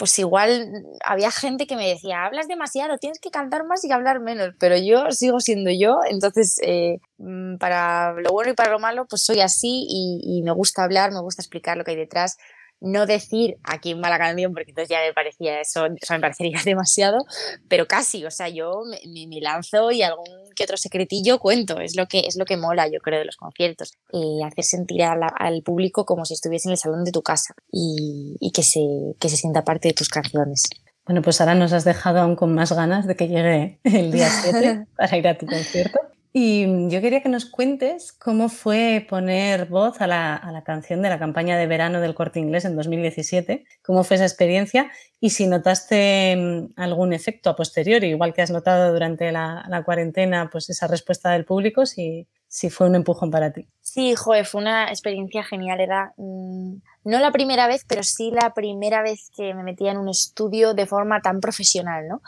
pues 0.00 0.18
igual 0.18 0.82
había 1.04 1.30
gente 1.30 1.66
que 1.66 1.76
me 1.76 1.86
decía, 1.86 2.24
hablas 2.24 2.48
demasiado, 2.48 2.96
tienes 2.96 3.20
que 3.20 3.30
cantar 3.30 3.66
más 3.66 3.84
y 3.84 3.92
hablar 3.92 4.18
menos, 4.20 4.54
pero 4.58 4.74
yo 4.78 5.10
sigo 5.10 5.40
siendo 5.40 5.70
yo, 5.70 6.00
entonces 6.08 6.58
eh, 6.62 7.00
mm, 7.18 7.58
para 7.58 8.14
lo 8.14 8.30
bueno 8.30 8.52
y 8.52 8.54
para 8.54 8.70
lo 8.70 8.78
malo, 8.78 9.06
pues 9.06 9.22
soy 9.22 9.40
así 9.42 9.84
y, 9.86 10.22
y, 10.24 10.42
me 10.42 10.52
gusta 10.52 10.84
hablar, 10.84 11.12
me 11.12 11.20
gusta 11.20 11.42
explicar 11.42 11.76
lo 11.76 11.84
que 11.84 11.90
hay 11.90 11.98
detrás 11.98 12.38
no 12.80 13.06
decir 13.06 13.58
a 13.62 13.78
quién 13.78 14.02
va 14.02 14.08
la 14.10 14.18
canción, 14.18 14.52
porque 14.52 14.70
entonces 14.70 14.88
ya 14.88 15.00
me 15.06 15.12
parecía 15.12 15.60
eso, 15.60 15.86
eso 15.86 16.14
me 16.14 16.20
parecería 16.20 16.58
demasiado, 16.64 17.24
pero 17.68 17.86
casi, 17.86 18.24
o 18.24 18.30
sea, 18.30 18.48
yo 18.48 18.82
me, 18.86 19.26
me, 19.26 19.40
lanzo 19.40 19.90
y 19.90 20.02
algún 20.02 20.26
que 20.54 20.64
otro 20.64 20.76
secretillo 20.76 21.38
cuento, 21.38 21.80
es 21.80 21.96
lo 21.96 22.06
que, 22.06 22.20
es 22.20 22.36
lo 22.36 22.44
que 22.44 22.56
mola, 22.56 22.88
yo 22.88 23.00
creo, 23.00 23.20
de 23.20 23.24
los 23.26 23.36
conciertos, 23.36 23.92
eh, 24.12 24.44
hacer 24.44 24.64
sentir 24.64 24.98
la, 24.98 25.32
al 25.38 25.62
público 25.62 26.04
como 26.04 26.24
si 26.24 26.34
estuviese 26.34 26.68
en 26.68 26.72
el 26.72 26.78
salón 26.78 27.04
de 27.04 27.12
tu 27.12 27.22
casa 27.22 27.54
y, 27.70 28.36
y 28.40 28.52
que, 28.52 28.62
se, 28.62 28.80
que 29.18 29.28
se 29.28 29.36
sienta 29.36 29.64
parte 29.64 29.88
de 29.88 29.94
tus 29.94 30.08
canciones. 30.08 30.68
Bueno, 31.06 31.22
pues 31.22 31.40
ahora 31.40 31.54
nos 31.54 31.72
has 31.72 31.84
dejado 31.84 32.20
aún 32.20 32.36
con 32.36 32.54
más 32.54 32.72
ganas 32.72 33.06
de 33.06 33.16
que 33.16 33.28
llegue 33.28 33.80
el 33.84 34.12
día 34.12 34.28
7 34.28 34.86
para 34.96 35.16
ir 35.16 35.28
a 35.28 35.36
tu 35.36 35.46
concierto. 35.46 35.98
Y 36.32 36.88
yo 36.88 37.00
quería 37.00 37.22
que 37.22 37.28
nos 37.28 37.44
cuentes 37.44 38.12
cómo 38.12 38.48
fue 38.48 39.04
poner 39.08 39.66
voz 39.66 40.00
a 40.00 40.06
la, 40.06 40.36
a 40.36 40.52
la, 40.52 40.62
canción 40.62 41.02
de 41.02 41.08
la 41.08 41.18
campaña 41.18 41.58
de 41.58 41.66
verano 41.66 42.00
del 42.00 42.14
corte 42.14 42.38
inglés 42.38 42.64
en 42.64 42.76
2017, 42.76 43.64
cómo 43.82 44.04
fue 44.04 44.14
esa 44.14 44.26
experiencia 44.26 44.92
y 45.18 45.30
si 45.30 45.48
notaste 45.48 46.36
mm, 46.36 46.80
algún 46.80 47.12
efecto 47.12 47.50
a 47.50 47.56
posteriori, 47.56 48.08
igual 48.08 48.32
que 48.32 48.42
has 48.42 48.50
notado 48.50 48.92
durante 48.92 49.32
la, 49.32 49.66
la 49.68 49.82
cuarentena, 49.82 50.48
pues 50.50 50.70
esa 50.70 50.86
respuesta 50.86 51.32
del 51.32 51.44
público, 51.44 51.84
si, 51.84 52.28
si, 52.46 52.70
fue 52.70 52.86
un 52.86 52.94
empujón 52.94 53.32
para 53.32 53.52
ti. 53.52 53.66
Sí, 53.80 54.14
joder, 54.14 54.46
fue 54.46 54.60
una 54.60 54.88
experiencia 54.88 55.42
genial. 55.42 55.80
Era 55.80 56.14
mmm, 56.16 56.76
no 57.04 57.18
la 57.18 57.32
primera 57.32 57.66
vez, 57.66 57.84
pero 57.88 58.02
sí 58.02 58.30
la 58.30 58.54
primera 58.54 59.02
vez 59.02 59.30
que 59.36 59.52
me 59.52 59.64
metía 59.64 59.90
en 59.90 59.98
un 59.98 60.08
estudio 60.08 60.74
de 60.74 60.86
forma 60.86 61.20
tan 61.20 61.40
profesional, 61.40 62.06
¿no? 62.08 62.22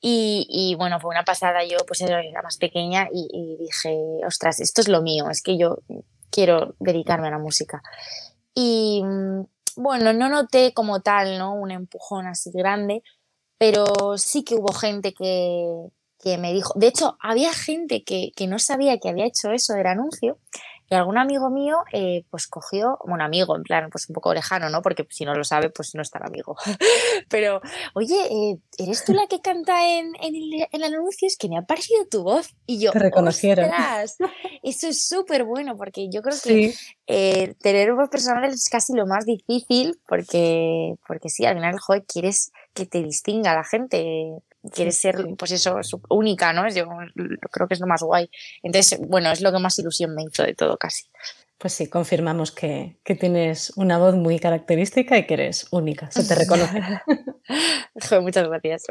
Y, 0.00 0.46
y, 0.48 0.74
bueno, 0.76 1.00
fue 1.00 1.10
una 1.10 1.24
pasada. 1.24 1.64
Yo 1.64 1.78
pues 1.86 2.00
era 2.00 2.22
más 2.42 2.56
pequeña 2.56 3.08
y, 3.12 3.28
y, 3.32 3.56
dije, 3.62 3.96
ostras, 4.26 4.60
esto 4.60 4.80
es 4.80 4.88
lo 4.88 5.02
mío, 5.02 5.28
es 5.30 5.42
que 5.42 5.58
yo 5.58 5.78
quiero 6.30 6.74
dedicarme 6.78 7.28
a 7.28 7.32
la 7.32 7.38
música. 7.38 7.82
Y 8.54 9.02
bueno, 9.76 10.12
no 10.12 10.28
noté 10.28 10.72
como 10.74 11.00
tal, 11.00 11.38
¿no? 11.38 11.54
Un 11.54 11.70
empujón 11.70 12.26
así 12.26 12.50
grande, 12.52 13.02
pero 13.58 14.18
sí 14.18 14.44
que 14.44 14.56
hubo 14.56 14.72
gente 14.72 15.14
que, 15.14 15.66
que 16.18 16.38
me 16.38 16.52
dijo, 16.52 16.72
de 16.76 16.88
hecho, 16.88 17.16
había 17.20 17.52
gente 17.52 18.02
que, 18.04 18.32
que 18.36 18.46
no 18.46 18.58
sabía 18.58 18.98
que 18.98 19.08
había 19.08 19.26
hecho 19.26 19.50
eso 19.50 19.74
del 19.74 19.86
anuncio 19.86 20.38
y 20.90 20.94
algún 20.94 21.18
amigo 21.18 21.50
mío, 21.50 21.78
eh, 21.92 22.24
pues 22.30 22.46
cogió, 22.46 22.98
bueno, 23.04 23.22
amigo, 23.24 23.54
en 23.56 23.62
plan, 23.62 23.90
pues 23.90 24.08
un 24.08 24.14
poco 24.14 24.32
lejano, 24.32 24.70
¿no? 24.70 24.80
Porque 24.80 25.06
si 25.10 25.24
no 25.26 25.34
lo 25.34 25.44
sabe, 25.44 25.68
pues 25.68 25.94
no 25.94 26.00
es 26.00 26.10
tan 26.10 26.26
amigo. 26.26 26.56
Pero, 27.28 27.60
oye, 27.94 28.16
eh, 28.30 28.58
¿eres 28.78 29.04
tú 29.04 29.12
la 29.12 29.26
que 29.26 29.40
canta 29.40 29.86
en, 29.86 30.14
en, 30.22 30.34
el, 30.34 30.52
en, 30.54 30.68
el, 30.72 30.82
anuncio? 30.94 31.26
Es 31.26 31.36
que 31.36 31.48
me 31.48 31.58
ha 31.58 31.62
parecido 31.62 32.06
tu 32.06 32.22
voz. 32.22 32.54
Y 32.66 32.78
yo, 32.80 32.92
Te 32.92 33.00
reconocieron. 33.00 33.66
¡Ostras! 33.66 34.16
Eso 34.62 34.88
es 34.88 35.06
súper 35.06 35.44
bueno, 35.44 35.76
porque 35.76 36.08
yo 36.08 36.22
creo 36.22 36.36
que 36.42 36.72
sí. 36.72 36.74
eh, 37.06 37.54
tener 37.60 37.92
voz 37.92 38.08
personal 38.08 38.44
es 38.44 38.68
casi 38.70 38.94
lo 38.94 39.06
más 39.06 39.26
difícil, 39.26 40.00
porque, 40.08 40.94
porque 41.06 41.28
sí, 41.28 41.44
al 41.44 41.56
final, 41.56 41.78
joder, 41.78 42.04
quieres 42.04 42.50
que 42.72 42.86
te 42.86 43.02
distinga 43.02 43.54
la 43.54 43.64
gente 43.64 44.42
quieres 44.72 44.98
ser, 44.98 45.26
pues 45.36 45.52
eso, 45.52 45.78
única, 46.08 46.52
¿no? 46.52 46.68
Yo 46.68 46.86
creo 47.50 47.68
que 47.68 47.74
es 47.74 47.80
lo 47.80 47.86
más 47.86 48.02
guay. 48.02 48.30
Entonces, 48.62 48.98
bueno, 49.06 49.30
es 49.30 49.40
lo 49.40 49.52
que 49.52 49.58
más 49.58 49.78
ilusión 49.78 50.14
me 50.14 50.22
hizo 50.22 50.42
de 50.42 50.54
todo 50.54 50.76
casi. 50.76 51.04
Pues 51.58 51.72
sí, 51.72 51.88
confirmamos 51.88 52.52
que, 52.52 52.98
que 53.04 53.16
tienes 53.16 53.72
una 53.74 53.98
voz 53.98 54.14
muy 54.14 54.38
característica 54.38 55.18
y 55.18 55.26
que 55.26 55.34
eres 55.34 55.66
única, 55.72 56.08
se 56.10 56.22
te 56.22 56.36
reconoce. 56.36 56.80
Muchas 58.20 58.48
gracias. 58.48 58.84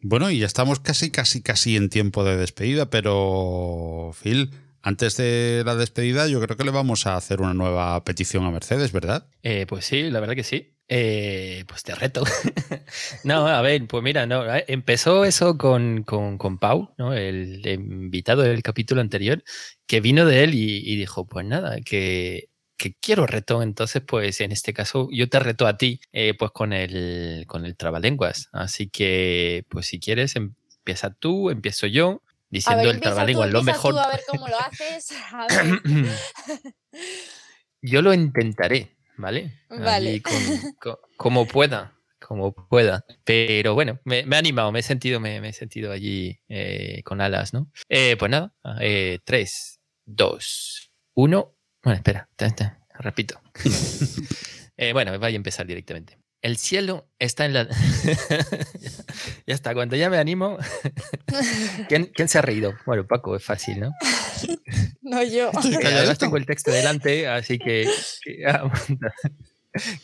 Bueno, 0.00 0.30
y 0.30 0.40
ya 0.40 0.46
estamos 0.46 0.80
casi, 0.80 1.10
casi, 1.10 1.42
casi 1.42 1.76
en 1.76 1.88
tiempo 1.88 2.22
de 2.22 2.36
despedida, 2.36 2.90
pero 2.90 4.12
Phil, 4.22 4.50
antes 4.82 5.16
de 5.16 5.62
la 5.64 5.74
despedida, 5.76 6.26
yo 6.26 6.40
creo 6.40 6.58
que 6.58 6.64
le 6.64 6.70
vamos 6.70 7.06
a 7.06 7.16
hacer 7.16 7.40
una 7.40 7.54
nueva 7.54 8.02
petición 8.04 8.44
a 8.44 8.50
Mercedes, 8.50 8.92
¿verdad? 8.92 9.28
Eh, 9.42 9.64
pues 9.66 9.86
sí, 9.86 10.10
la 10.10 10.20
verdad 10.20 10.34
que 10.34 10.44
sí. 10.44 10.74
Eh, 10.92 11.64
pues 11.68 11.84
te 11.84 11.94
reto. 11.94 12.24
no, 13.24 13.46
a 13.46 13.62
ver, 13.62 13.86
pues 13.86 14.02
mira, 14.02 14.26
no, 14.26 14.42
empezó 14.66 15.24
eso 15.24 15.56
con, 15.56 16.02
con, 16.02 16.36
con 16.36 16.58
Pau, 16.58 16.92
¿no? 16.98 17.14
el, 17.14 17.64
invitado 17.64 18.42
del 18.42 18.60
capítulo 18.64 19.00
anterior, 19.00 19.44
que 19.86 20.00
vino 20.00 20.26
de 20.26 20.42
él 20.42 20.54
y, 20.54 20.78
y 20.78 20.96
dijo, 20.96 21.28
pues 21.28 21.46
nada, 21.46 21.80
que, 21.80 22.48
que, 22.76 22.96
quiero 23.00 23.28
reto, 23.28 23.62
entonces 23.62 24.02
pues 24.04 24.40
en 24.40 24.50
este 24.50 24.74
caso 24.74 25.08
yo 25.12 25.28
te 25.28 25.38
reto 25.38 25.68
a 25.68 25.76
ti, 25.78 26.00
eh, 26.10 26.34
pues 26.36 26.50
con 26.50 26.72
el, 26.72 27.44
con 27.46 27.66
el 27.66 27.76
trabalenguas. 27.76 28.48
Así 28.50 28.88
que, 28.88 29.64
pues 29.68 29.86
si 29.86 30.00
quieres, 30.00 30.34
empieza 30.34 31.14
tú, 31.14 31.50
empiezo 31.50 31.86
yo, 31.86 32.24
diciendo 32.48 32.82
ver, 32.82 32.96
el 32.96 33.00
trabalenguas 33.00 33.52
lo 33.52 33.62
mejor. 33.62 33.94
Tú, 33.94 34.00
a 34.00 34.08
ver 34.08 34.22
cómo 34.26 34.48
lo 34.48 34.58
haces. 34.58 35.12
A 35.30 35.46
ver. 35.46 36.74
yo 37.80 38.02
lo 38.02 38.12
intentaré. 38.12 38.96
¿Vale? 39.20 39.60
Vale. 39.68 40.22
Con, 40.22 40.34
con, 40.80 40.96
como 41.16 41.46
pueda, 41.46 41.96
como 42.18 42.52
pueda. 42.52 43.04
Pero 43.24 43.74
bueno, 43.74 44.00
me, 44.04 44.24
me 44.24 44.36
he 44.36 44.38
animado, 44.38 44.72
me 44.72 44.80
he 44.80 44.82
sentido, 44.82 45.20
me, 45.20 45.40
me 45.40 45.50
he 45.50 45.52
sentido 45.52 45.92
allí 45.92 46.40
eh, 46.48 47.02
con 47.04 47.20
alas, 47.20 47.52
¿no? 47.52 47.70
Eh, 47.88 48.16
pues 48.18 48.30
nada, 48.30 48.54
eh, 48.80 49.18
3, 49.24 49.80
2, 50.06 50.92
1. 51.14 51.56
Bueno, 51.82 51.96
espera, 51.96 52.28
repito. 52.98 53.40
Eh, 54.82 54.94
bueno, 54.94 55.18
voy 55.18 55.34
a 55.34 55.36
empezar 55.36 55.66
directamente. 55.66 56.16
El 56.42 56.56
cielo 56.56 57.06
está 57.18 57.44
en 57.44 57.52
la... 57.52 57.68
ya 59.46 59.54
está, 59.54 59.74
cuando 59.74 59.96
ya 59.96 60.08
me 60.08 60.16
animo... 60.16 60.56
¿Quién, 61.88 62.06
¿Quién, 62.14 62.28
se 62.28 62.38
ha 62.38 62.42
reído? 62.42 62.72
Bueno, 62.86 63.06
Paco, 63.06 63.36
es 63.36 63.44
fácil, 63.44 63.80
¿no? 63.80 63.90
no, 65.02 65.22
yo. 65.22 65.50
Además 65.54 66.18
tengo 66.18 66.38
el 66.38 66.46
texto 66.46 66.70
delante, 66.70 67.28
así 67.28 67.58
que... 67.58 67.86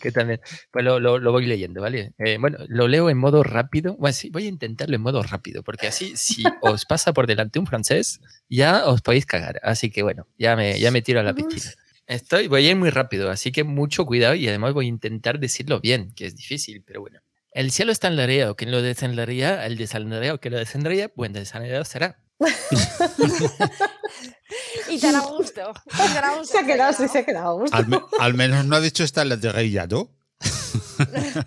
que 0.01 0.12
también. 0.12 0.41
Pues 0.70 0.84
lo, 0.84 1.01
lo, 1.01 1.18
lo 1.18 1.32
voy 1.32 1.47
leyendo, 1.47 1.80
¿vale? 1.80 2.12
Eh, 2.18 2.37
bueno, 2.39 2.59
lo 2.68 2.87
leo 2.87 3.09
en 3.09 3.16
modo 3.16 3.43
rápido. 3.43 3.97
Bueno, 3.97 4.12
sí, 4.12 4.28
voy 4.30 4.45
a 4.45 4.49
intentarlo 4.49 4.95
en 4.95 5.03
modo 5.03 5.22
rápido, 5.22 5.62
porque 5.62 5.87
así, 5.87 6.12
si 6.16 6.45
os 6.61 6.84
pasa 6.84 7.14
por 7.14 7.26
delante 7.26 7.59
un 7.59 7.66
francés, 7.66 8.20
ya 8.51 8.87
os 8.87 9.01
podéis 9.01 9.24
cagar. 9.24 9.59
Así 9.62 9.91
que 9.91 10.03
bueno, 10.03 10.28
ya 10.39 10.55
me, 10.55 10.78
ya 10.78 10.91
me 10.91 11.01
tiro 11.01 11.20
a 11.20 11.22
la 11.22 11.34
piscina. 11.34 11.72
Estoy, 12.07 12.47
voy 12.47 12.67
a 12.67 12.71
ir 12.71 12.77
muy 12.77 12.91
rápido, 12.91 13.31
así 13.31 13.51
que 13.51 13.65
mucho 13.65 14.07
cuidado 14.07 14.35
y 14.37 14.47
además 14.49 14.75
voy 14.75 14.87
a 14.87 14.89
intentar 14.89 15.41
decirlo 15.41 15.81
bien, 15.81 16.13
que 16.15 16.27
es 16.27 16.37
difícil, 16.37 16.83
pero 16.87 17.01
bueno. 17.01 17.21
El 17.51 17.73
cielo 17.73 17.91
está 17.91 18.07
enlareado, 18.09 18.55
quien 18.55 18.71
lo 18.71 18.81
desenlaría, 18.83 19.65
el 19.67 19.77
desenlareado 19.77 20.39
que 20.41 20.51
lo 20.51 20.59
desenlaría, 20.59 21.11
buen 21.17 21.33
desenlareado 21.33 21.85
será. 21.85 22.21
y 24.91 25.01
te 25.01 25.07
hará 25.09 25.21
gusto. 25.21 25.73
te 25.97 26.03
hará 26.19 26.37
gusto, 26.37 26.53
Se 26.53 26.59
ha 26.59 26.67
quedado, 26.67 26.93
sí, 26.93 27.09
se 27.09 27.19
ha 27.21 27.25
quedado 27.25 27.49
a 27.49 27.53
gusto. 27.55 27.75
Al, 27.77 27.87
me- 27.89 28.01
al 28.21 28.35
menos 28.35 28.65
no 28.67 28.77
ha 28.77 28.81
dicho 28.81 29.03
esta 29.03 29.25
la 29.25 29.37
de 29.37 29.71
ya, 29.71 29.87
¿no? 29.87 30.11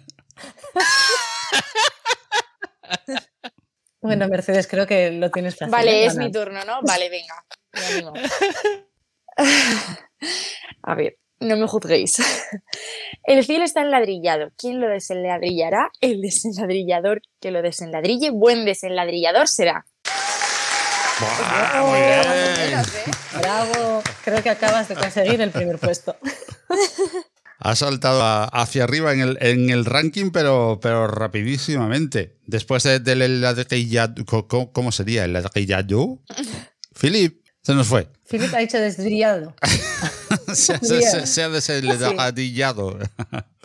Bueno, 4.02 4.30
Mercedes, 4.30 4.66
creo 4.66 4.88
que 4.88 5.12
lo 5.12 5.30
tienes 5.30 5.58
fácil. 5.58 5.74
Vale, 5.74 6.04
¿eh? 6.04 6.06
es 6.06 6.16
mi 6.16 6.32
turno, 6.32 6.64
¿no? 6.64 6.80
Vale, 6.84 7.10
venga. 7.10 7.46
A 10.84 10.96
ver, 10.96 11.18
no 11.40 11.56
me 11.58 11.68
juzguéis. 11.68 12.18
El 13.24 13.46
cielo 13.46 13.64
está 13.64 13.82
enladrillado. 13.82 14.52
¿Quién 14.58 14.80
lo 14.82 14.88
desenladrillará? 14.88 15.92
El 16.02 16.22
desenladrillador 16.22 17.22
que 17.40 17.52
lo 17.52 17.62
desenladrille. 17.62 18.32
Buen 18.32 18.66
desenladrillador 18.66 19.48
será. 19.48 19.86
Buah, 21.20 21.84
muy 21.84 22.00
bien. 22.00 22.82
Bravo. 23.42 24.02
Creo 24.24 24.42
que 24.42 24.50
acabas 24.50 24.88
de 24.88 24.96
conseguir 24.96 25.42
el 25.42 25.52
primer 25.52 25.78
puesto. 25.80 26.16
Ha 27.62 27.76
saltado 27.76 28.24
a- 28.24 28.46
hacia 28.46 28.86
arriba 28.86 29.12
en 29.12 29.20
el, 29.20 29.38
en 29.42 29.70
el 29.70 29.84
ranking, 29.84 30.32
pero, 30.32 30.80
pero 30.82 31.08
rapidísimamente. 31.08 32.38
Después 32.46 32.84
de- 32.84 33.00
del 33.02 33.42
ladrillado, 33.42 34.24
co- 34.26 34.48
co- 34.48 34.72
¿cómo 34.72 34.94
sería? 34.94 35.26
¿El 35.26 35.34
ladrillado? 35.34 36.20
Philip, 36.98 37.39
se 37.62 37.74
nos 37.76 37.88
fue. 37.88 38.08
Philip 38.30 38.54
ha 38.54 38.60
dicho 38.60 38.78
desbrillado. 38.78 39.54
se, 40.54 40.78
se- 40.80 41.02
se- 41.02 41.28
se 41.28 41.44
ha 41.44 41.50
desenladrillado. 41.50 42.98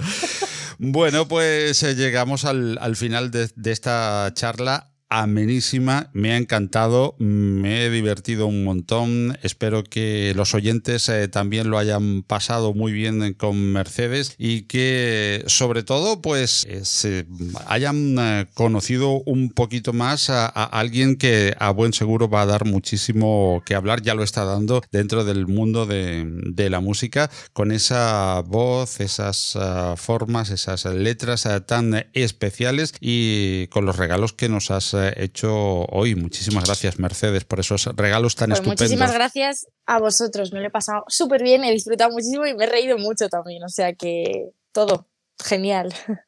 bueno, 0.78 1.28
pues 1.28 1.82
eh, 1.82 1.94
llegamos 1.94 2.44
al, 2.44 2.78
al 2.80 2.96
final 2.96 3.30
de, 3.30 3.50
de 3.54 3.72
esta 3.72 4.30
charla 4.34 4.90
amenísima, 5.08 6.10
me 6.12 6.32
ha 6.32 6.36
encantado, 6.36 7.14
me 7.18 7.84
he 7.84 7.90
divertido 7.90 8.46
un 8.46 8.64
montón, 8.64 9.38
espero 9.42 9.84
que 9.84 10.32
los 10.34 10.54
oyentes 10.54 11.08
eh, 11.08 11.28
también 11.28 11.70
lo 11.70 11.78
hayan 11.78 12.22
pasado 12.22 12.74
muy 12.74 12.92
bien 12.92 13.34
con 13.34 13.72
Mercedes 13.72 14.34
y 14.38 14.62
que 14.62 15.44
sobre 15.46 15.82
todo 15.82 16.20
pues 16.20 16.66
eh, 16.68 16.84
se 16.84 17.26
hayan 17.66 18.16
eh, 18.18 18.46
conocido 18.54 19.22
un 19.24 19.50
poquito 19.50 19.92
más 19.92 20.30
a, 20.30 20.46
alguien 20.46 21.16
que 21.16 21.54
a 21.58 21.70
buen 21.70 21.92
seguro 21.92 22.28
va 22.28 22.42
a 22.42 22.46
dar 22.46 22.64
muchísimo 22.64 23.62
que 23.64 23.74
hablar, 23.74 24.02
ya 24.02 24.14
lo 24.14 24.22
está 24.22 24.44
dando 24.44 24.82
dentro 24.90 25.24
del 25.24 25.46
mundo 25.46 25.86
de, 25.86 26.24
de 26.26 26.70
la 26.70 26.80
música 26.80 27.30
con 27.52 27.72
esa 27.72 28.40
voz, 28.40 29.00
esas 29.00 29.56
ah, 29.56 29.94
formas, 29.96 30.50
esas 30.50 30.84
letras 30.86 31.46
ah, 31.46 31.60
tan 31.60 32.06
especiales 32.12 32.94
y 33.00 33.66
con 33.68 33.86
los 33.86 33.96
regalos 33.96 34.32
que 34.32 34.48
nos 34.48 34.70
has 34.70 34.93
eh, 35.02 35.14
hecho 35.16 35.52
hoy. 35.86 36.14
Muchísimas 36.14 36.64
gracias 36.64 36.98
Mercedes 36.98 37.44
por 37.44 37.60
esos 37.60 37.84
regalos 37.96 38.36
tan 38.36 38.48
Pues 38.50 38.60
estupendos. 38.60 38.80
muchísimas 38.82 39.12
gracias 39.14 39.66
a 39.86 39.98
vosotros. 39.98 40.52
Me 40.52 40.60
lo 40.60 40.66
he 40.66 40.70
pasado 40.70 41.04
súper 41.08 41.42
bien, 41.42 41.64
he 41.64 41.72
disfrutado 41.72 42.10
muchísimo 42.10 42.46
y 42.46 42.54
me 42.54 42.64
he 42.64 42.68
reído 42.68 42.98
mucho 42.98 43.28
también. 43.28 43.62
O 43.64 43.68
sea 43.68 43.92
que 43.94 44.50
todo. 44.72 45.06
Genial. 45.42 45.92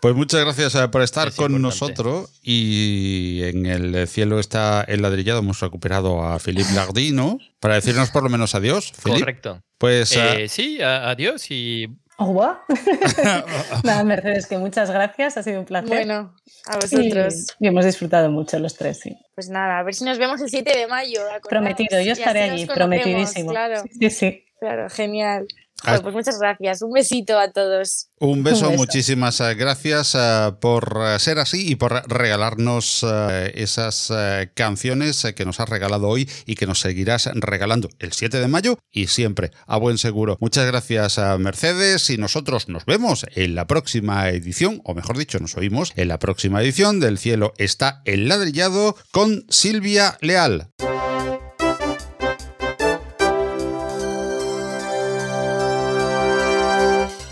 Pues 0.00 0.14
muchas 0.14 0.40
gracias 0.42 0.76
eh, 0.76 0.86
por 0.86 1.02
estar 1.02 1.26
Es 1.26 1.34
con 1.34 1.50
importante. 1.50 1.62
nosotros 1.96 2.30
y 2.40 3.40
en 3.42 3.66
el 3.66 4.06
cielo 4.06 4.38
está 4.38 4.82
el 4.86 5.02
ladrillado. 5.02 5.40
Hemos 5.40 5.58
recuperado 5.58 6.22
a 6.22 6.38
Philippe 6.38 6.72
Lardino 6.72 7.40
para 7.58 7.74
decirnos 7.74 8.10
por 8.10 8.22
lo 8.22 8.28
menos 8.28 8.54
adiós. 8.54 8.92
Philippe. 8.92 9.18
Correcto. 9.22 9.60
Pues 9.76 10.12
eh, 10.14 10.46
sí, 10.48 10.80
adiós 10.80 11.50
y 11.50 11.88
Oh. 12.20 12.56
Nada, 13.84 14.02
Mercedes, 14.02 14.46
que 14.46 14.58
muchas 14.58 14.90
gracias. 14.90 15.36
Ha 15.36 15.42
sido 15.44 15.60
un 15.60 15.66
placer. 15.66 15.88
Bueno, 15.88 16.34
a 16.66 16.74
y, 16.74 16.80
vosotros. 16.80 17.56
y 17.60 17.68
hemos 17.68 17.84
disfrutado 17.84 18.28
mucho 18.30 18.58
los 18.58 18.74
tres, 18.74 18.98
sí. 19.00 19.16
Pues 19.36 19.48
nada, 19.48 19.78
a 19.78 19.82
ver 19.84 19.94
si 19.94 20.04
nos 20.04 20.18
vemos 20.18 20.40
el 20.40 20.48
7 20.48 20.76
de 20.76 20.86
mayo. 20.88 21.20
acordaos. 21.22 21.48
Prometido, 21.48 22.00
yo 22.00 22.12
estaré 22.12 22.42
allí, 22.50 22.66
prometidísimo. 22.66 23.50
Claro, 23.50 23.82
Sí, 24.00 24.10
sí. 24.10 24.44
claro, 24.58 24.90
genial. 24.90 25.46
Ah. 25.84 25.90
Joder, 25.90 26.02
pues 26.02 26.14
muchas 26.14 26.38
gracias. 26.38 26.82
Un 26.82 26.92
besito 26.92 27.38
a 27.38 27.52
todos. 27.52 28.08
un 28.18 28.42
beso, 28.42 28.66
Un 28.66 28.72
beso. 28.72 28.82
muchísimas 28.82 29.40
eh, 29.40 29.54
gracias 29.54 30.16
eh, 30.16 30.52
por 30.60 31.00
eh, 31.04 31.18
ser 31.20 31.38
así 31.38 31.70
y 31.70 31.76
por 31.76 32.02
regalarnos 32.08 33.06
esas 33.54 34.12
canciones 34.54 35.26
que 35.36 35.44
nos 35.44 35.60
has 35.60 35.68
regalado 35.68 36.08
hoy 36.08 36.28
y 36.46 36.54
que 36.54 36.66
nos 36.66 36.80
seguirás 36.80 37.28
regalando 37.34 37.88
el 37.98 38.12
7 38.12 38.40
de 38.40 38.48
mayo 38.48 38.78
y 38.90 39.06
siempre, 39.06 39.50
a 39.66 39.76
buen 39.76 39.98
seguro. 39.98 40.36
Muchas 40.40 40.66
gracias 40.66 41.18
a 41.18 41.38
Mercedes 41.38 42.10
y 42.10 42.18
nosotros 42.18 42.68
nos 42.68 42.84
vemos 42.84 43.26
en 43.34 43.54
la 43.54 43.66
próxima 43.66 44.28
edición, 44.30 44.80
o 44.84 44.94
mejor 44.94 45.16
dicho, 45.16 45.38
nos 45.38 45.56
oímos 45.56 45.92
en 45.96 46.08
la 46.08 46.18
próxima 46.18 46.60
edición 46.62 47.00
del 47.00 47.18
Cielo 47.18 47.54
está 47.58 48.02
el 48.04 48.28
ladrillado 48.28 48.96
con 49.12 49.44
Silvia 49.48 50.18
Leal. 50.20 50.70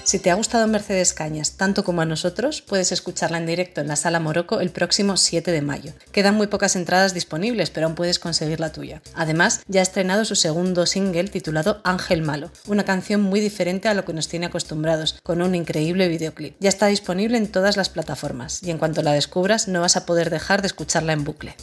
Si 0.07 0.21
te 0.21 0.31
ha 0.31 0.35
gustado 0.35 0.69
Mercedes 0.69 1.13
Cañas 1.13 1.57
tanto 1.57 1.83
como 1.83 2.01
a 2.01 2.05
nosotros, 2.05 2.63
puedes 2.63 2.93
escucharla 2.93 3.39
en 3.39 3.47
directo 3.47 3.81
en 3.81 3.89
la 3.89 3.97
Sala 3.97 4.21
Morocco 4.21 4.61
el 4.61 4.71
próximo 4.71 5.17
7 5.17 5.51
de 5.51 5.63
mayo. 5.63 5.95
Quedan 6.13 6.37
muy 6.37 6.47
pocas 6.47 6.77
entradas 6.77 7.13
disponibles, 7.13 7.71
pero 7.71 7.87
aún 7.87 7.97
puedes 7.97 8.21
conseguir 8.21 8.61
la 8.61 8.71
tuya. 8.71 9.03
Además, 9.17 9.63
ya 9.67 9.81
ha 9.81 9.83
estrenado 9.83 10.25
su 10.25 10.37
segundo 10.37 10.87
single 10.87 11.25
titulado 11.25 11.81
Ángel 11.83 12.23
Malo, 12.23 12.53
una 12.69 12.85
canción 12.85 13.21
muy 13.21 13.41
diferente 13.41 13.89
a 13.89 13.95
lo 13.95 14.05
que 14.05 14.13
nos 14.13 14.29
tiene 14.29 14.47
acostumbrados, 14.47 15.19
con 15.25 15.43
un 15.43 15.57
increíble 15.57 16.07
videoclip. 16.07 16.55
Ya 16.61 16.69
está 16.69 16.87
disponible 16.87 17.37
en 17.37 17.51
todas 17.51 17.77
las 17.77 17.89
plataformas 17.89 18.63
y 18.63 18.71
en 18.71 18.79
cuanto 18.79 19.03
la 19.03 19.13
descubras 19.13 19.67
no 19.67 19.81
vas 19.81 19.97
a 19.97 20.07
poder 20.07 20.31
dejar 20.31 20.63
de 20.63 20.69
escucharla 20.69 21.15
en 21.15 21.25
bucle. 21.25 21.57